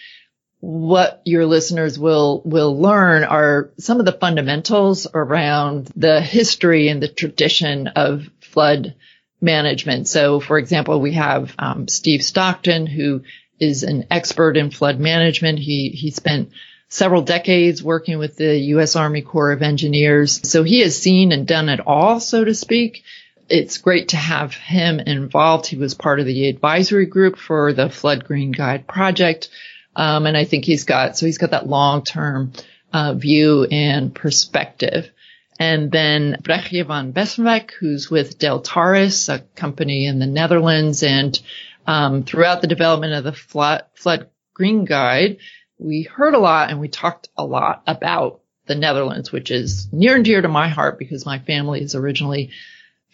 what 0.61 1.21
your 1.25 1.47
listeners 1.47 1.99
will 1.99 2.43
will 2.45 2.79
learn 2.79 3.25
are 3.25 3.71
some 3.79 4.01
of 4.01 4.07
the 4.07 4.13
fundamentals 4.13 5.07
around 5.13 5.91
the 5.97 6.21
history 6.21 6.89
and 6.89 7.03
the 7.03 7.09
tradition 7.09 7.89
of 7.89 8.29
flood 8.41 8.95
management. 9.41 10.09
So, 10.09 10.41
for 10.41 10.59
example, 10.59 11.01
we 11.01 11.13
have 11.13 11.55
um, 11.59 11.89
Steve 11.89 12.23
Stockton, 12.23 12.87
who 12.87 13.23
is 13.61 13.83
an 13.83 14.07
expert 14.11 14.57
in 14.57 14.71
flood 14.71 14.99
management. 14.99 15.59
He 15.59 15.91
he 15.91 16.11
spent 16.11 16.51
several 16.89 17.23
decades 17.23 17.83
working 17.83 18.19
with 18.19 18.37
the 18.37 18.57
U.S. 18.75 18.97
Army 18.97 19.23
Corps 19.23 19.53
of 19.53 19.63
Engineers, 19.63 20.49
so 20.49 20.63
he 20.63 20.81
has 20.81 20.97
seen 20.97 21.33
and 21.33 21.47
done 21.47 21.69
it 21.69 21.81
all, 21.87 22.21
so 22.21 22.45
to 22.45 22.55
speak. 22.55 23.03
It's 23.49 23.79
great 23.79 24.09
to 24.09 24.17
have 24.17 24.55
him 24.55 24.99
involved. 24.99 25.67
He 25.67 25.77
was 25.77 25.95
part 25.95 26.19
of 26.19 26.27
the 26.27 26.49
advisory 26.49 27.07
group 27.07 27.37
for 27.39 27.73
the 27.73 27.89
Flood 27.89 28.25
Green 28.25 28.51
Guide 28.51 28.89
project. 28.89 29.49
Um, 29.97 30.26
and 30.26 30.37
I 30.37 30.45
think 30.45 30.65
he's 30.65 30.85
got, 30.85 31.17
so 31.17 31.26
he's 31.26 31.38
got 31.38 31.50
that 31.50 31.67
long 31.67 32.05
term 32.05 32.53
uh, 32.93 33.15
view 33.15 33.65
and 33.65 34.15
perspective. 34.15 35.11
And 35.59 35.91
then 35.91 36.37
Brechtje 36.43 36.87
van 36.87 37.12
Bessenbeck, 37.12 37.71
who's 37.73 38.11
with 38.11 38.38
Deltares, 38.38 39.33
a 39.33 39.41
company 39.57 40.07
in 40.07 40.19
the 40.19 40.26
Netherlands. 40.26 41.03
And 41.03 41.41
um, 41.87 42.25
throughout 42.25 42.61
the 42.61 42.67
development 42.67 43.15
of 43.15 43.25
the 43.25 43.33
flood, 43.33 43.85
flood 43.95 44.29
Green 44.53 44.85
Guide, 44.85 45.38
we 45.79 46.03
heard 46.03 46.35
a 46.35 46.38
lot 46.38 46.71
and 46.71 46.79
we 46.79 46.88
talked 46.88 47.29
a 47.37 47.45
lot 47.45 47.83
about 47.87 48.41
the 48.67 48.75
Netherlands, 48.75 49.33
which 49.33 49.50
is 49.50 49.88
near 49.93 50.17
and 50.17 50.25
dear 50.25 50.43
to 50.43 50.49
my 50.49 50.69
heart 50.69 50.99
because 50.99 51.25
my 51.25 51.38
family 51.38 51.81
is 51.81 51.95
originally 51.95 52.50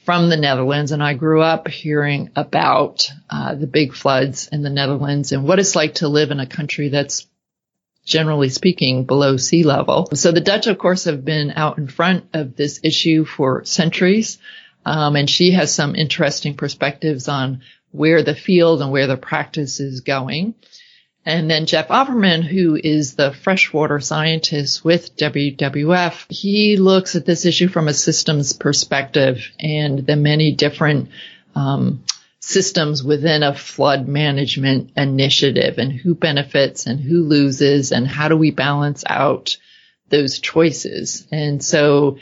from 0.05 0.29
the 0.29 0.37
Netherlands, 0.37 0.93
and 0.93 1.03
I 1.03 1.15
grew 1.15 1.43
up 1.43 1.69
hearing 1.69 2.31
about 2.35 3.09
uh, 3.31 3.55
the 3.55 3.67
big 3.67 3.95
floods 3.95 4.49
in 4.51 4.63
the 4.63 4.71
Netherlands 4.71 5.33
and 5.33 5.45
what 5.45 5.59
it's 5.59 5.77
like 5.77 5.95
to 5.97 6.09
live 6.09 6.31
in 6.31 6.41
a 6.41 6.47
country 6.47 6.89
that's 6.89 7.27
generally 8.05 8.49
speaking 8.49 9.05
below 9.05 9.37
sea 9.37 9.63
level. 9.63 10.09
So 10.15 10.33
the 10.33 10.41
Dutch, 10.41 10.67
of 10.67 10.79
course, 10.79 11.05
have 11.05 11.25
been 11.25 11.53
out 11.53 11.79
in 11.79 11.87
front 11.87 12.25
of 12.33 12.57
this 12.57 12.81
issue 12.83 13.25
for 13.25 13.65
centuries, 13.65 14.39
um, 14.85 15.15
and 15.15 15.31
she 15.31 15.53
has 15.53 15.73
some 15.73 15.95
interesting 15.95 16.57
perspectives 16.57 17.29
on 17.29 17.63
where 17.93 18.25
the 18.25 18.35
field 18.35 18.83
and 18.83 18.91
where 18.91 19.07
the 19.07 19.17
practice 19.17 19.79
is 19.79 20.01
going. 20.01 20.55
And 21.25 21.49
then 21.49 21.67
Jeff 21.67 21.89
Opperman, 21.89 22.43
who 22.43 22.77
is 22.83 23.15
the 23.15 23.33
freshwater 23.33 24.01
scientist 24.01 24.85
with 24.85 25.17
WWF, 25.17 26.27
he 26.31 26.77
looks 26.77 27.15
at 27.15 27.25
this 27.25 27.47
issue 27.47 27.69
from 27.69 27.87
a 27.87 27.95
systems 27.95 28.53
perspective 28.53 29.53
and 29.61 30.05
the 30.05 30.17
many 30.17 30.53
different 30.53 31.11
um, 31.55 32.03
systems 32.41 33.05
within 33.05 33.45
a 33.45 33.55
flood 33.55 34.09
management 34.09 34.91
initiative 34.97 35.79
and 35.79 35.93
who 35.93 36.17
benefits 36.17 36.87
and 36.87 36.99
who 36.99 37.23
loses 37.23 37.93
and 37.93 38.07
how 38.09 38.29
do 38.29 38.37
we 38.37 38.51
balance 38.51 39.05
out 39.07 39.57
those 40.09 40.41
choices. 40.41 41.27
And 41.31 41.63
so 41.63 42.19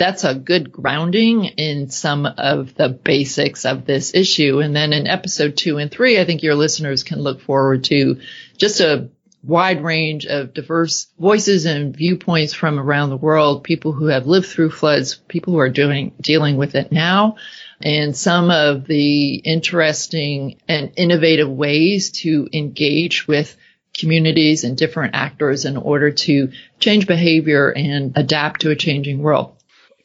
that's 0.00 0.24
a 0.24 0.34
good 0.34 0.72
grounding 0.72 1.44
in 1.44 1.90
some 1.90 2.24
of 2.24 2.74
the 2.74 2.88
basics 2.88 3.66
of 3.66 3.84
this 3.84 4.14
issue. 4.14 4.60
And 4.60 4.74
then 4.74 4.94
in 4.94 5.06
episode 5.06 5.58
two 5.58 5.76
and 5.76 5.90
three, 5.90 6.18
I 6.18 6.24
think 6.24 6.42
your 6.42 6.54
listeners 6.54 7.02
can 7.02 7.20
look 7.20 7.42
forward 7.42 7.84
to 7.84 8.18
just 8.56 8.80
a 8.80 9.10
wide 9.42 9.84
range 9.84 10.24
of 10.24 10.54
diverse 10.54 11.08
voices 11.18 11.66
and 11.66 11.94
viewpoints 11.94 12.54
from 12.54 12.80
around 12.80 13.10
the 13.10 13.18
world, 13.18 13.62
people 13.62 13.92
who 13.92 14.06
have 14.06 14.26
lived 14.26 14.46
through 14.46 14.70
floods, 14.70 15.16
people 15.28 15.52
who 15.52 15.58
are 15.58 15.68
doing, 15.68 16.12
dealing 16.18 16.56
with 16.56 16.76
it 16.76 16.90
now, 16.90 17.36
and 17.82 18.16
some 18.16 18.50
of 18.50 18.86
the 18.86 19.34
interesting 19.34 20.56
and 20.66 20.92
innovative 20.96 21.50
ways 21.50 22.10
to 22.10 22.48
engage 22.54 23.28
with 23.28 23.54
communities 23.94 24.64
and 24.64 24.78
different 24.78 25.14
actors 25.14 25.66
in 25.66 25.76
order 25.76 26.10
to 26.10 26.52
change 26.78 27.06
behavior 27.06 27.68
and 27.68 28.14
adapt 28.16 28.62
to 28.62 28.70
a 28.70 28.76
changing 28.76 29.18
world. 29.18 29.59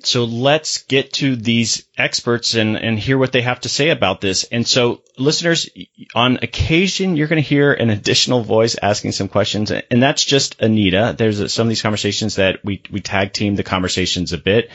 So 0.07 0.25
let's 0.25 0.83
get 0.83 1.13
to 1.13 1.35
these 1.35 1.85
experts 1.97 2.55
and, 2.55 2.77
and 2.77 3.00
hear 3.00 3.17
what 3.17 3.31
they 3.31 3.41
have 3.41 3.62
to 3.62 3.69
say 3.69 3.89
about 3.89 4.21
this. 4.21 4.43
And 4.45 4.67
so 4.67 5.01
listeners, 5.17 5.69
on 6.13 6.38
occasion, 6.41 7.15
you're 7.15 7.27
going 7.27 7.41
to 7.41 7.47
hear 7.47 7.74
an 7.74 7.89
additional 7.89 8.41
voice 8.41 8.75
asking 8.81 9.13
some 9.13 9.27
questions. 9.27 9.71
And 9.71 10.01
that's 10.01 10.24
just 10.24 10.62
Anita. 10.62 11.15
There's 11.17 11.53
some 11.53 11.67
of 11.67 11.69
these 11.69 11.81
conversations 11.81 12.35
that 12.35 12.63
we, 12.63 12.81
we 12.91 13.01
tag 13.01 13.33
team 13.33 13.55
the 13.55 13.63
conversations 13.63 14.33
a 14.33 14.38
bit. 14.38 14.69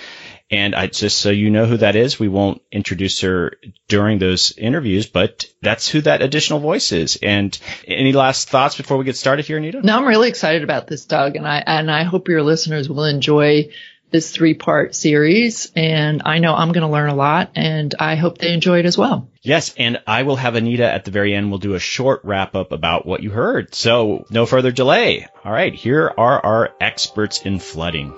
And 0.53 0.75
I 0.75 0.89
just 0.89 1.19
so 1.19 1.31
you 1.31 1.49
know 1.51 1.65
who 1.65 1.77
that 1.77 1.95
is, 1.95 2.19
we 2.19 2.27
won't 2.27 2.61
introduce 2.73 3.21
her 3.21 3.53
during 3.87 4.19
those 4.19 4.51
interviews, 4.59 5.07
but 5.07 5.45
that's 5.63 5.87
who 5.87 6.01
that 6.01 6.23
additional 6.23 6.59
voice 6.59 6.91
is. 6.91 7.17
And 7.23 7.57
any 7.87 8.13
last 8.13 8.49
thoughts 8.49 8.77
before 8.77 8.97
we 8.97 9.05
get 9.05 9.17
started 9.17 9.47
here, 9.47 9.59
Anita? 9.59 9.81
No, 9.81 9.97
I'm 9.97 10.07
really 10.07 10.29
excited 10.29 10.65
about 10.65 10.89
this, 10.89 11.05
Doug, 11.05 11.37
and 11.37 11.47
I 11.47 11.63
and 11.65 11.89
I 11.89 12.03
hope 12.03 12.27
your 12.27 12.43
listeners 12.43 12.89
will 12.89 13.05
enjoy 13.05 13.71
this 14.11 14.31
three 14.31 14.55
part 14.55 14.95
series. 14.95 15.71
And 15.75 16.23
I 16.25 16.39
know 16.39 16.55
I'm 16.55 16.73
going 16.73 16.87
to 16.87 16.93
learn 16.93 17.11
a 17.11 17.15
lot 17.15 17.53
and 17.55 17.95
I 17.99 18.17
hope 18.17 18.39
they 18.39 18.53
enjoy 18.53 18.81
it 18.81 18.87
as 18.87 18.99
well. 18.99 19.29
Yes. 19.43 19.75
And 19.77 20.03
I 20.07 20.23
will 20.23 20.37
have 20.37 20.55
Anita 20.55 20.85
at 20.85 21.05
the 21.05 21.11
very 21.11 21.35
end. 21.35 21.51
We'll 21.51 21.59
do 21.59 21.75
a 21.75 21.81
short 21.81 22.21
wrap 22.25 22.55
up 22.55 22.73
about 22.73 23.07
what 23.07 23.23
you 23.23 23.31
heard. 23.31 23.75
So 23.75 24.27
no 24.31 24.47
further 24.47 24.73
delay. 24.73 25.27
All 25.45 25.53
right. 25.53 25.75
Here 25.75 26.13
are 26.17 26.45
our 26.45 26.75
experts 26.81 27.43
in 27.43 27.59
flooding. 27.59 28.15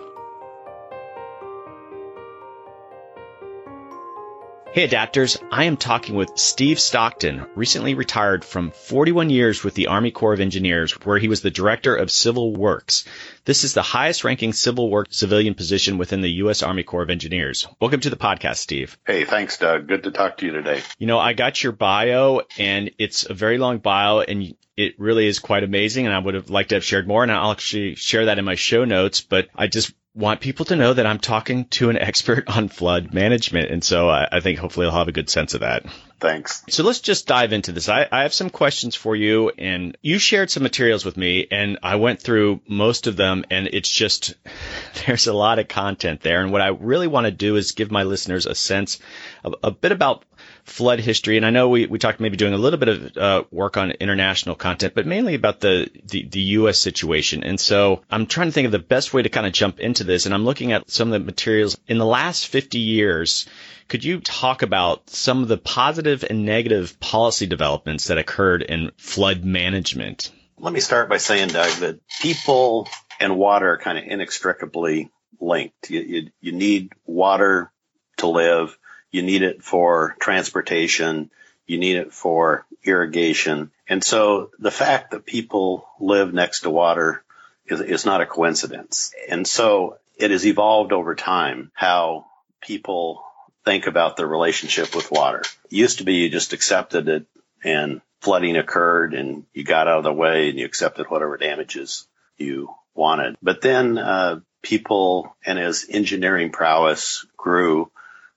Hey 4.73 4.88
adapters, 4.88 5.37
I 5.50 5.64
am 5.64 5.76
talking 5.76 6.14
with 6.14 6.38
Steve 6.38 6.81
Stockton, 6.81 7.45
recently 7.55 7.93
retired 7.93 8.43
from 8.43 8.71
41 8.71 9.29
years 9.29 9.62
with 9.62 9.75
the 9.75 9.88
Army 9.88 10.11
Corps 10.11 10.33
of 10.33 10.41
Engineers, 10.41 10.93
where 11.05 11.19
he 11.19 11.29
was 11.29 11.43
the 11.43 11.50
Director 11.50 11.95
of 11.95 12.11
Civil 12.11 12.55
Works. 12.55 13.05
This 13.45 13.64
is 13.64 13.75
the 13.75 13.83
highest 13.83 14.25
ranking 14.25 14.55
civil 14.55 14.88
work 14.88 15.09
civilian 15.11 15.52
position 15.52 15.99
within 15.99 16.23
the 16.23 16.31
U.S. 16.45 16.62
Army 16.62 16.85
Corps 16.85 17.02
of 17.02 17.11
Engineers. 17.11 17.69
Welcome 17.83 18.00
to 18.00 18.09
the 18.09 18.17
podcast, 18.17 18.57
Steve. 18.57 18.97
Hey, 19.07 19.26
thanks, 19.26 19.59
Doug. 19.59 19.88
Good 19.88 20.05
to 20.05 20.11
talk 20.11 20.38
to 20.38 20.47
you 20.47 20.52
today. 20.52 20.81
You 20.99 21.07
know, 21.07 21.19
I 21.19 21.35
got 21.35 21.62
your 21.62 21.73
bio 21.73 22.41
and 22.57 22.93
it's 22.97 23.29
a 23.29 23.35
very 23.35 23.59
long 23.59 23.76
bio 23.76 24.21
and 24.21 24.57
it 24.79 24.99
really 24.99 25.26
is 25.26 25.38
quite 25.38 25.64
amazing. 25.64 26.07
And 26.07 26.14
I 26.14 26.19
would 26.19 26.33
have 26.33 26.49
liked 26.49 26.71
to 26.71 26.76
have 26.76 26.85
shared 26.85 27.07
more 27.07 27.23
and 27.23 27.31
I'll 27.31 27.52
actually 27.52 27.97
share 27.97 28.25
that 28.25 28.38
in 28.38 28.47
my 28.47 28.55
show 28.55 28.87
notes, 28.87 29.21
but 29.21 29.49
I 29.55 29.67
just 29.67 29.93
want 30.14 30.40
people 30.40 30.66
to 30.66 30.76
know 30.76 30.92
that 30.92 31.07
I'm 31.07 31.19
talking 31.19 31.64
to 31.66 31.88
an 31.88 31.97
expert 31.99 32.45
on 32.49 32.69
flood 32.69 33.14
management. 33.14 33.71
And 33.71 33.83
so 33.83 34.09
I, 34.09 34.28
I 34.31 34.40
think 34.40 34.59
hopefully 34.59 34.87
I'll 34.87 34.92
have 34.92 35.09
a 35.09 35.12
good 35.12 35.31
sense 35.31 35.54
of 35.54 35.61
that. 35.61 35.87
Thanks. 36.21 36.62
So 36.69 36.85
let's 36.85 37.00
just 37.00 37.26
dive 37.26 37.52
into 37.52 37.73
this. 37.73 37.88
I, 37.88 38.07
I, 38.12 38.23
have 38.23 38.33
some 38.33 38.49
questions 38.49 38.95
for 38.95 39.16
you, 39.16 39.49
and 39.59 39.97
you 40.02 40.21
shared 40.21 40.52
some 40.52 40.62
materials 40.62 41.04
with 41.04 41.16
me, 41.16 41.49
and 41.50 41.81
I 41.83 41.97
went 41.97 42.23
through 42.23 42.61
most 42.69 43.09
of 43.09 43.16
them, 43.16 43.45
and 43.50 43.69
it's 43.73 43.90
just 43.90 44.35
there's 45.07 45.26
a 45.26 45.33
lot 45.33 45.59
of 45.59 45.66
content 45.66 46.21
there. 46.21 46.40
And 46.40 46.52
what 46.52 46.61
I 46.61 46.69
really 46.69 47.09
want 47.09 47.25
to 47.25 47.33
do 47.33 47.57
is 47.57 47.73
give 47.73 47.90
my 47.90 48.04
listeners 48.04 48.47
a 48.47 48.54
sense 48.54 49.00
of 49.42 49.57
a 49.64 49.73
bit 49.73 49.90
about 49.90 50.25
flood 50.64 51.00
history. 51.00 51.37
And 51.37 51.45
I 51.45 51.50
know 51.50 51.69
we, 51.69 51.87
we 51.87 51.99
talked 51.99 52.21
maybe 52.21 52.37
doing 52.37 52.54
a 52.54 52.59
little 52.59 52.78
bit 52.78 52.88
of 52.88 53.16
uh, 53.16 53.45
work 53.50 53.76
on 53.76 53.90
international 53.92 54.54
content, 54.54 54.95
but 54.95 55.07
mainly 55.07 55.35
about 55.35 55.61
the, 55.61 55.90
the, 56.04 56.25
the 56.25 56.40
U.S. 56.40 56.78
situation. 56.78 57.45
And 57.45 57.59
so 57.59 58.02
I'm 58.11 58.26
trying 58.26 58.49
to 58.49 58.52
think 58.52 58.66
of 58.66 58.73
the 58.73 58.78
best 58.78 59.12
way 59.12 59.23
to 59.23 59.28
kind 59.28 59.47
of 59.47 59.52
jump 59.52 59.81
into 59.81 60.04
this. 60.04 60.26
And 60.26 60.35
I'm 60.35 60.45
looking 60.45 60.73
at 60.73 60.90
some 60.90 61.09
of 61.09 61.12
the 61.12 61.25
materials 61.25 61.78
in 61.87 61.99
the 61.99 62.07
last 62.07 62.47
50 62.49 62.78
years. 62.78 63.47
Could 63.88 64.04
you 64.04 64.21
talk 64.21 64.62
about 64.62 65.11
some 65.11 65.42
of 65.42 65.49
the 65.49 65.59
positive 65.59 66.25
and 66.28 66.47
negative 66.47 66.99
policy 67.00 67.47
developments 67.47 68.07
that 68.07 68.19
occurred 68.19 68.62
in 68.62 68.92
flood 68.97 69.45
management? 69.45 70.31
Let 70.59 70.73
me 70.73 70.81
start 70.81 71.09
by 71.09 71.19
saying, 71.19 71.49
Doug, 71.49 71.73
that 71.81 72.00
people 72.21 72.88
and 73.19 73.37
water 73.37 73.73
are 73.73 73.78
kind 73.78 73.99
of 73.99 74.04
inextricably 74.04 75.11
linked. 75.40 75.90
You, 75.90 76.00
you, 76.00 76.31
you 76.40 76.52
need 76.52 76.92
water 77.04 77.73
to 78.19 78.28
live 78.28 78.78
you 79.12 79.23
need 79.23 79.42
it 79.42 79.62
for 79.62 80.16
transportation. 80.21 81.31
You 81.66 81.78
need 81.78 81.97
it 81.97 82.12
for 82.12 82.66
irrigation. 82.83 83.71
And 83.87 84.02
so 84.02 84.50
the 84.59 84.71
fact 84.71 85.12
that 85.12 85.26
people 85.26 85.87
live 86.00 86.35
next 86.35 86.62
to 86.62 86.71
water 86.71 87.23
is, 87.66 87.81
is 87.81 88.07
not 88.07 88.21
a 88.21 88.26
coincidence. 88.26 89.14
And 89.28 89.47
so 89.47 89.99
it 90.16 90.31
has 90.31 90.45
evolved 90.47 90.92
over 90.92 91.14
time 91.14 91.71
how 91.75 92.26
people 92.61 93.23
think 93.64 93.87
about 93.87 94.16
their 94.16 94.26
relationship 94.26 94.95
with 94.97 95.11
water. 95.11 95.42
It 95.66 95.73
used 95.73 95.99
to 95.99 96.04
be 96.04 96.14
you 96.14 96.31
just 96.31 96.52
accepted 96.52 97.09
it 97.09 97.26
and 97.62 98.00
flooding 98.21 98.57
occurred 98.57 99.14
and 99.14 99.45
you 99.52 99.64
got 99.64 99.88
out 99.88 99.99
of 99.99 100.04
the 100.04 100.12
way 100.12 100.49
and 100.49 100.59
you 100.59 100.64
accepted 100.64 101.07
whatever 101.09 101.37
damages 101.37 102.07
you 102.37 102.75
wanted. 102.95 103.37
But 103.42 103.61
then 103.61 103.99
uh, 103.99 104.40
people 104.62 105.37
and 105.45 105.59
as 105.59 105.87
engineering 105.88 106.50
prowess 106.50 107.26
grew, 107.37 107.90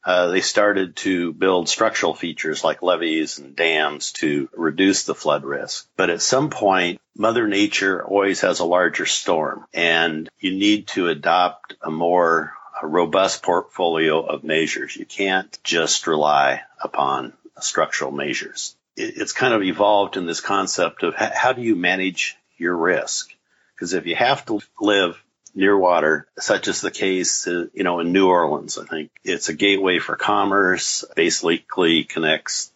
uh, 0.06 0.28
they 0.28 0.42
started 0.42 0.96
to 0.98 1.34
build 1.34 1.68
structural 1.68 2.14
features 2.14 2.64
like 2.64 2.84
levees 2.84 3.40
and 3.40 3.56
dams 3.56 4.12
to 4.14 4.48
reduce 4.56 5.04
the 5.04 5.15
flood 5.15 5.44
risk. 5.44 5.88
But 5.98 6.12
at 6.12 6.22
some 6.22 6.52
point, 6.52 7.02
Mother 7.18 7.48
Nature 7.48 8.04
always 8.04 8.41
has 8.41 8.60
a 8.60 8.65
larger 8.65 9.08
storm 9.08 9.65
and 9.74 10.30
you 10.39 10.52
need 10.52 10.88
to 10.89 11.08
adopt 11.08 11.76
a 11.82 11.89
more 11.89 12.54
a 12.82 12.86
robust 12.86 13.41
portfolio 13.41 14.22
of 14.22 14.44
measures. 14.44 14.96
You 14.96 15.06
can't 15.06 15.58
just 15.63 16.08
rely 16.08 16.62
upon 16.82 17.34
structural 17.62 18.12
measures. 18.12 18.76
It's 18.98 19.32
kind 19.32 19.54
of 19.54 19.63
evolved 19.63 20.18
in 20.18 20.26
this 20.26 20.41
concept 20.41 21.04
of 21.04 21.15
how 21.15 21.54
do 21.54 21.62
you 21.62 21.76
manage 21.76 22.38
your 22.58 22.76
risk? 22.76 23.30
Because 23.74 23.94
if 23.94 24.06
you 24.06 24.15
have 24.15 24.46
to 24.46 24.62
live 24.80 25.22
near 25.56 25.78
water, 25.78 26.28
such 26.38 26.68
as 26.68 26.82
the 26.82 26.91
case, 26.91 27.48
uh, 27.48 27.68
you 27.74 27.84
know, 27.84 28.00
in 28.00 28.12
New 28.12 28.28
Orleans. 28.28 28.78
I 28.78 28.86
think 28.86 29.12
it's 29.24 29.50
a 29.50 29.54
gateway 29.54 30.00
for 30.00 30.15
commerce, 30.15 31.06
basically 31.15 32.04
connects 32.04 32.72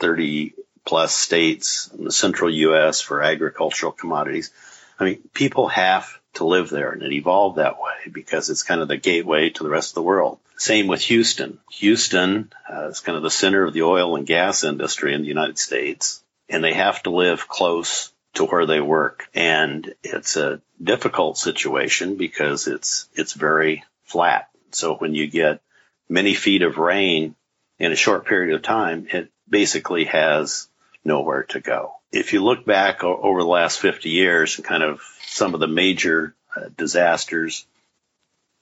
30 0.00 0.54
plus 0.84 1.14
states 1.14 1.90
in 1.96 2.04
the 2.04 2.12
central 2.12 2.50
U.S. 2.50 3.00
for 3.00 3.22
agricultural 3.22 3.92
commodities. 3.92 4.50
I 4.98 5.04
mean, 5.04 5.22
people 5.32 5.68
have 5.68 6.08
to 6.34 6.44
live 6.46 6.68
there 6.68 6.92
and 6.92 7.02
it 7.02 7.12
evolved 7.12 7.56
that 7.56 7.78
way 7.78 8.10
because 8.12 8.50
it's 8.50 8.62
kind 8.62 8.80
of 8.80 8.88
the 8.88 8.96
gateway 8.96 9.50
to 9.50 9.62
the 9.62 9.70
rest 9.70 9.90
of 9.90 9.94
the 9.94 10.02
world. 10.02 10.38
Same 10.56 10.86
with 10.86 11.02
Houston. 11.02 11.58
Houston 11.72 12.52
uh, 12.70 12.88
is 12.88 13.00
kind 13.00 13.16
of 13.16 13.22
the 13.22 13.30
center 13.30 13.64
of 13.64 13.74
the 13.74 13.82
oil 13.82 14.16
and 14.16 14.26
gas 14.26 14.64
industry 14.64 15.14
in 15.14 15.22
the 15.22 15.28
United 15.28 15.58
States 15.58 16.22
and 16.48 16.62
they 16.62 16.72
have 16.72 17.02
to 17.02 17.10
live 17.10 17.48
close 17.48 18.12
to 18.36 18.44
where 18.44 18.66
they 18.66 18.80
work. 18.80 19.28
And 19.34 19.94
it's 20.02 20.36
a 20.36 20.60
difficult 20.82 21.38
situation 21.38 22.16
because 22.16 22.66
it's, 22.66 23.08
it's 23.14 23.32
very 23.32 23.84
flat. 24.04 24.48
So 24.70 24.94
when 24.94 25.14
you 25.14 25.26
get 25.26 25.60
many 26.08 26.34
feet 26.34 26.62
of 26.62 26.78
rain 26.78 27.34
in 27.78 27.92
a 27.92 27.96
short 27.96 28.26
period 28.26 28.54
of 28.54 28.62
time, 28.62 29.08
it 29.10 29.30
basically 29.48 30.04
has 30.04 30.68
nowhere 31.04 31.44
to 31.44 31.60
go. 31.60 31.92
If 32.12 32.32
you 32.32 32.42
look 32.42 32.64
back 32.64 33.04
over 33.04 33.40
the 33.40 33.48
last 33.48 33.80
50 33.80 34.10
years 34.10 34.56
and 34.56 34.64
kind 34.64 34.82
of 34.82 35.00
some 35.26 35.54
of 35.54 35.60
the 35.60 35.68
major 35.68 36.34
uh, 36.54 36.68
disasters, 36.76 37.66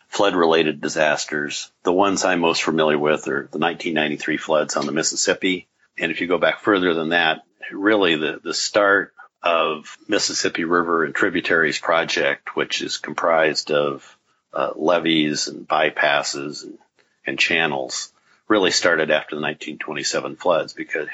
flood 0.09 0.35
related 0.35 0.81
disasters, 0.81 1.71
the 1.83 1.93
ones 1.93 2.25
I'm 2.25 2.41
most 2.41 2.63
familiar 2.63 2.99
with 2.99 3.27
are 3.29 3.49
the 3.51 3.59
1993 3.59 4.37
floods 4.37 4.77
on 4.77 4.87
the 4.87 4.93
Mississippi. 4.93 5.67
And 5.99 6.11
if 6.11 6.21
you 6.21 6.27
go 6.27 6.39
back 6.39 6.61
further 6.61 6.95
than 6.95 7.11
that, 7.11 7.43
really 7.73 8.17
the, 8.17 8.41
the 8.43 8.55
start 8.55 9.15
of 9.45 9.99
Mississippi 10.09 10.65
River 10.65 11.05
and 11.05 11.15
Tributaries 11.15 11.79
Project, 11.79 12.57
which 12.57 12.81
is 12.81 12.97
comprised 12.97 13.71
of 13.71 14.17
uh, 14.55 14.71
levees 14.75 15.49
and 15.49 15.69
bypasses 15.69 16.65
and, 16.65 16.79
and, 17.27 17.39
channels, 17.39 18.13
really 18.49 18.71
started 18.71 19.11
after 19.11 19.37
the 19.37 19.43
1927 19.43 20.37
floods 20.37 20.73
because 20.73 21.09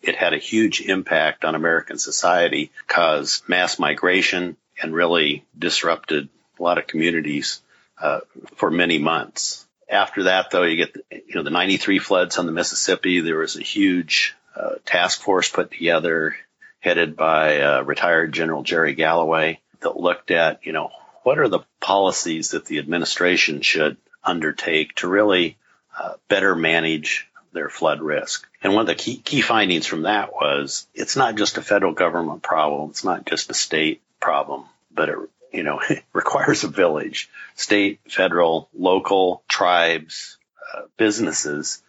it 0.00 0.16
had, 0.16 0.32
a 0.32 0.38
huge 0.38 0.80
impact 0.80 1.44
on 1.44 1.54
American 1.54 1.98
society, 1.98 2.70
caused 2.86 3.46
mass 3.48 3.78
migration, 3.78 4.56
and 4.80 4.94
really 4.94 5.44
disrupted 5.58 6.28
a 6.58 6.62
lot 6.62 6.78
of 6.78 6.86
communities 6.86 7.60
uh, 8.00 8.20
for 8.56 8.70
many 8.70 8.98
months. 8.98 9.66
After 9.90 10.24
that, 10.24 10.50
though, 10.50 10.62
you 10.62 10.76
get 10.76 10.94
the, 10.94 11.02
you 11.26 11.34
know 11.34 11.42
the 11.42 11.50
93 11.50 11.98
floods 11.98 12.38
on 12.38 12.46
the 12.46 12.52
Mississippi. 12.52 13.20
There 13.20 13.38
was 13.38 13.56
a 13.56 13.62
huge 13.62 14.36
uh, 14.54 14.76
task 14.84 15.20
force 15.20 15.50
put 15.50 15.70
together 15.70 16.36
headed 16.80 17.16
by 17.16 17.60
uh, 17.60 17.82
retired 17.82 18.32
General 18.32 18.62
Jerry 18.62 18.94
Galloway 18.94 19.60
that 19.80 19.96
looked 19.96 20.30
at, 20.30 20.64
you 20.64 20.72
know, 20.72 20.90
what 21.22 21.38
are 21.38 21.48
the 21.48 21.60
policies 21.80 22.50
that 22.50 22.64
the 22.66 22.78
administration 22.78 23.60
should 23.62 23.96
undertake 24.24 24.94
to 24.96 25.08
really 25.08 25.56
uh, 25.98 26.14
better 26.28 26.54
manage 26.54 27.28
their 27.52 27.68
flood 27.68 28.00
risk. 28.00 28.46
And 28.62 28.74
one 28.74 28.82
of 28.82 28.86
the 28.86 28.94
key, 28.94 29.16
key 29.16 29.40
findings 29.40 29.86
from 29.86 30.02
that 30.02 30.32
was 30.32 30.86
it's 30.94 31.16
not 31.16 31.36
just 31.36 31.58
a 31.58 31.62
federal 31.62 31.92
government 31.92 32.42
problem. 32.42 32.90
It's 32.90 33.04
not 33.04 33.26
just 33.26 33.50
a 33.50 33.54
state 33.54 34.02
problem, 34.20 34.64
but 34.92 35.08
it, 35.08 35.18
you 35.52 35.62
know, 35.62 35.80
it 35.88 36.04
requires 36.12 36.64
a 36.64 36.68
village, 36.68 37.28
state, 37.54 38.00
federal, 38.08 38.68
local, 38.76 39.42
tribes, 39.48 40.38
uh, 40.74 40.82
businesses 40.96 41.82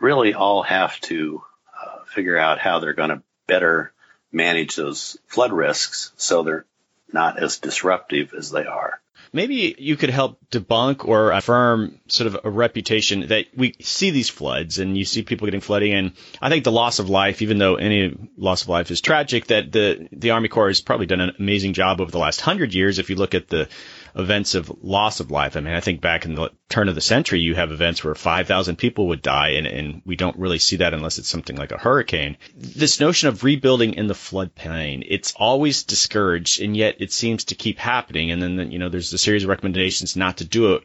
really 0.00 0.34
all 0.34 0.62
have 0.62 1.00
to 1.00 1.42
uh, 1.80 2.04
figure 2.04 2.36
out 2.36 2.58
how 2.58 2.78
they're 2.80 2.92
going 2.92 3.10
to 3.10 3.22
better 3.46 3.92
manage 4.36 4.76
those 4.76 5.16
flood 5.26 5.52
risks 5.52 6.12
so 6.16 6.42
they're 6.42 6.66
not 7.12 7.42
as 7.42 7.58
disruptive 7.58 8.34
as 8.34 8.50
they 8.50 8.66
are. 8.66 9.00
Maybe 9.32 9.74
you 9.78 9.96
could 9.96 10.10
help 10.10 10.38
debunk 10.50 11.04
or 11.04 11.32
affirm 11.32 12.00
sort 12.06 12.28
of 12.28 12.38
a 12.44 12.50
reputation 12.50 13.28
that 13.28 13.46
we 13.56 13.74
see 13.80 14.10
these 14.10 14.28
floods 14.28 14.78
and 14.78 14.96
you 14.96 15.04
see 15.04 15.22
people 15.22 15.46
getting 15.46 15.60
flooding. 15.60 15.92
And 15.92 16.12
I 16.40 16.48
think 16.48 16.64
the 16.64 16.72
loss 16.72 17.00
of 17.00 17.10
life, 17.10 17.42
even 17.42 17.58
though 17.58 17.74
any 17.74 18.16
loss 18.36 18.62
of 18.62 18.68
life 18.68 18.90
is 18.90 19.00
tragic, 19.00 19.48
that 19.48 19.72
the, 19.72 20.08
the 20.12 20.30
Army 20.30 20.48
Corps 20.48 20.68
has 20.68 20.80
probably 20.80 21.06
done 21.06 21.20
an 21.20 21.32
amazing 21.38 21.72
job 21.72 22.00
over 22.00 22.10
the 22.10 22.18
last 22.18 22.40
hundred 22.40 22.72
years. 22.72 22.98
If 22.98 23.10
you 23.10 23.16
look 23.16 23.34
at 23.34 23.48
the 23.48 23.68
events 24.16 24.54
of 24.54 24.72
loss 24.82 25.20
of 25.20 25.30
life. 25.30 25.56
I 25.56 25.60
mean, 25.60 25.74
I 25.74 25.80
think 25.80 26.00
back 26.00 26.24
in 26.24 26.34
the 26.34 26.50
turn 26.70 26.88
of 26.88 26.94
the 26.94 27.00
century, 27.02 27.40
you 27.40 27.54
have 27.54 27.70
events 27.70 28.02
where 28.02 28.14
5,000 28.14 28.76
people 28.76 29.08
would 29.08 29.20
die, 29.20 29.50
and, 29.50 29.66
and 29.66 30.02
we 30.06 30.16
don't 30.16 30.38
really 30.38 30.58
see 30.58 30.76
that 30.76 30.94
unless 30.94 31.18
it's 31.18 31.28
something 31.28 31.56
like 31.56 31.70
a 31.70 31.78
hurricane. 31.78 32.38
This 32.56 32.98
notion 32.98 33.28
of 33.28 33.44
rebuilding 33.44 33.94
in 33.94 34.06
the 34.06 34.14
floodplain, 34.14 35.04
it's 35.06 35.34
always 35.36 35.82
discouraged, 35.82 36.62
and 36.62 36.74
yet 36.74 36.96
it 36.98 37.12
seems 37.12 37.44
to 37.44 37.54
keep 37.54 37.78
happening. 37.78 38.30
And 38.30 38.42
then, 38.42 38.72
you 38.72 38.78
know, 38.78 38.88
there's 38.88 39.12
a 39.12 39.18
series 39.18 39.44
of 39.44 39.50
recommendations 39.50 40.16
not 40.16 40.38
to 40.38 40.44
do 40.44 40.74
it. 40.74 40.84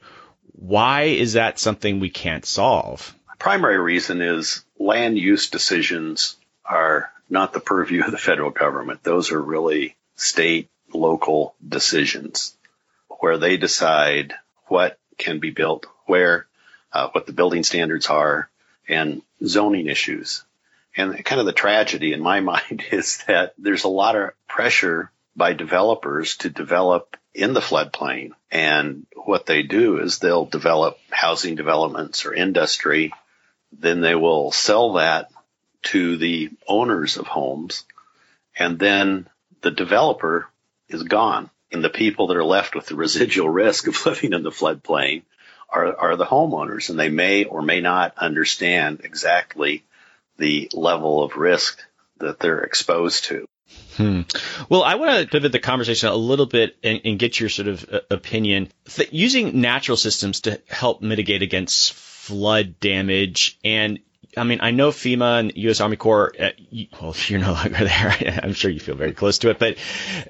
Why 0.51 1.03
is 1.03 1.33
that 1.33 1.57
something 1.57 1.99
we 1.99 2.09
can't 2.09 2.45
solve? 2.45 3.15
Primary 3.39 3.79
reason 3.79 4.21
is 4.21 4.63
land 4.77 5.17
use 5.17 5.49
decisions 5.49 6.35
are 6.65 7.11
not 7.29 7.53
the 7.53 7.61
purview 7.61 8.03
of 8.03 8.11
the 8.11 8.17
federal 8.17 8.51
government. 8.51 9.03
Those 9.03 9.31
are 9.31 9.41
really 9.41 9.95
state, 10.15 10.69
local 10.93 11.55
decisions 11.65 12.57
where 13.21 13.37
they 13.37 13.55
decide 13.55 14.33
what 14.65 14.99
can 15.17 15.39
be 15.39 15.51
built, 15.51 15.85
where, 16.07 16.47
uh, 16.91 17.09
what 17.11 17.27
the 17.27 17.33
building 17.33 17.63
standards 17.63 18.07
are, 18.07 18.49
and 18.89 19.21
zoning 19.45 19.87
issues. 19.87 20.43
And 20.97 21.23
kind 21.23 21.39
of 21.39 21.45
the 21.45 21.53
tragedy 21.53 22.13
in 22.13 22.21
my 22.21 22.39
mind 22.51 22.83
is 22.91 23.23
that 23.27 23.53
there's 23.57 23.85
a 23.85 23.89
lot 23.89 24.15
of 24.15 24.31
pressure 24.47 25.11
by 25.35 25.53
developers 25.53 26.37
to 26.37 26.49
develop 26.49 27.15
in 27.33 27.53
the 27.53 27.61
floodplain. 27.61 28.31
And 28.49 29.05
what 29.15 29.45
they 29.45 29.61
do 29.61 29.99
is 29.99 30.17
they'll 30.17 30.45
develop 30.45 30.97
housing 31.09 31.55
developments 31.55 32.25
or 32.25 32.33
industry. 32.33 33.13
Then 33.71 34.01
they 34.01 34.15
will 34.15 34.51
sell 34.51 34.93
that 34.93 35.31
to 35.83 36.17
the 36.17 36.49
owners 36.67 37.17
of 37.17 37.27
homes. 37.27 37.85
And 38.57 38.79
then 38.79 39.29
the 39.61 39.71
developer 39.71 40.47
is 40.89 41.03
gone. 41.03 41.51
And 41.71 41.83
the 41.83 41.89
people 41.89 42.27
that 42.27 42.37
are 42.37 42.43
left 42.43 42.75
with 42.75 42.87
the 42.87 42.95
residual 42.95 43.49
risk 43.49 43.87
of 43.87 44.05
living 44.05 44.33
in 44.33 44.43
the 44.43 44.51
floodplain 44.51 45.23
are, 45.69 45.95
are 45.95 46.15
the 46.15 46.25
homeowners. 46.25 46.89
And 46.89 46.99
they 46.99 47.09
may 47.09 47.45
or 47.45 47.61
may 47.61 47.81
not 47.81 48.17
understand 48.17 49.01
exactly 49.03 49.83
the 50.37 50.69
level 50.73 51.23
of 51.23 51.37
risk 51.37 51.81
that 52.17 52.39
they're 52.39 52.61
exposed 52.61 53.25
to. 53.25 53.45
Hmm. 53.95 54.21
Well, 54.69 54.83
I 54.83 54.95
want 54.95 55.21
to 55.21 55.27
pivot 55.27 55.51
the 55.51 55.59
conversation 55.59 56.09
a 56.09 56.15
little 56.15 56.45
bit 56.45 56.75
and, 56.83 57.01
and 57.05 57.19
get 57.19 57.39
your 57.39 57.49
sort 57.49 57.67
of 57.67 57.85
uh, 57.91 57.99
opinion. 58.09 58.69
Th- 58.85 59.09
using 59.11 59.61
natural 59.61 59.97
systems 59.97 60.41
to 60.41 60.61
help 60.67 61.01
mitigate 61.01 61.41
against 61.41 61.93
flood 61.93 62.79
damage 62.79 63.57
and 63.63 63.99
I 64.37 64.45
mean, 64.45 64.59
I 64.61 64.71
know 64.71 64.91
FEMA 64.91 65.39
and 65.39 65.51
U.S. 65.55 65.81
Army 65.81 65.97
Corps. 65.97 66.31
Uh, 66.39 66.51
you, 66.57 66.87
well, 67.01 67.13
you're 67.27 67.39
no 67.39 67.51
longer 67.51 67.83
there. 67.83 68.39
I'm 68.43 68.53
sure 68.53 68.71
you 68.71 68.79
feel 68.79 68.95
very 68.95 69.11
close 69.13 69.39
to 69.39 69.49
it, 69.49 69.59
but 69.59 69.77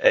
uh, 0.03 0.09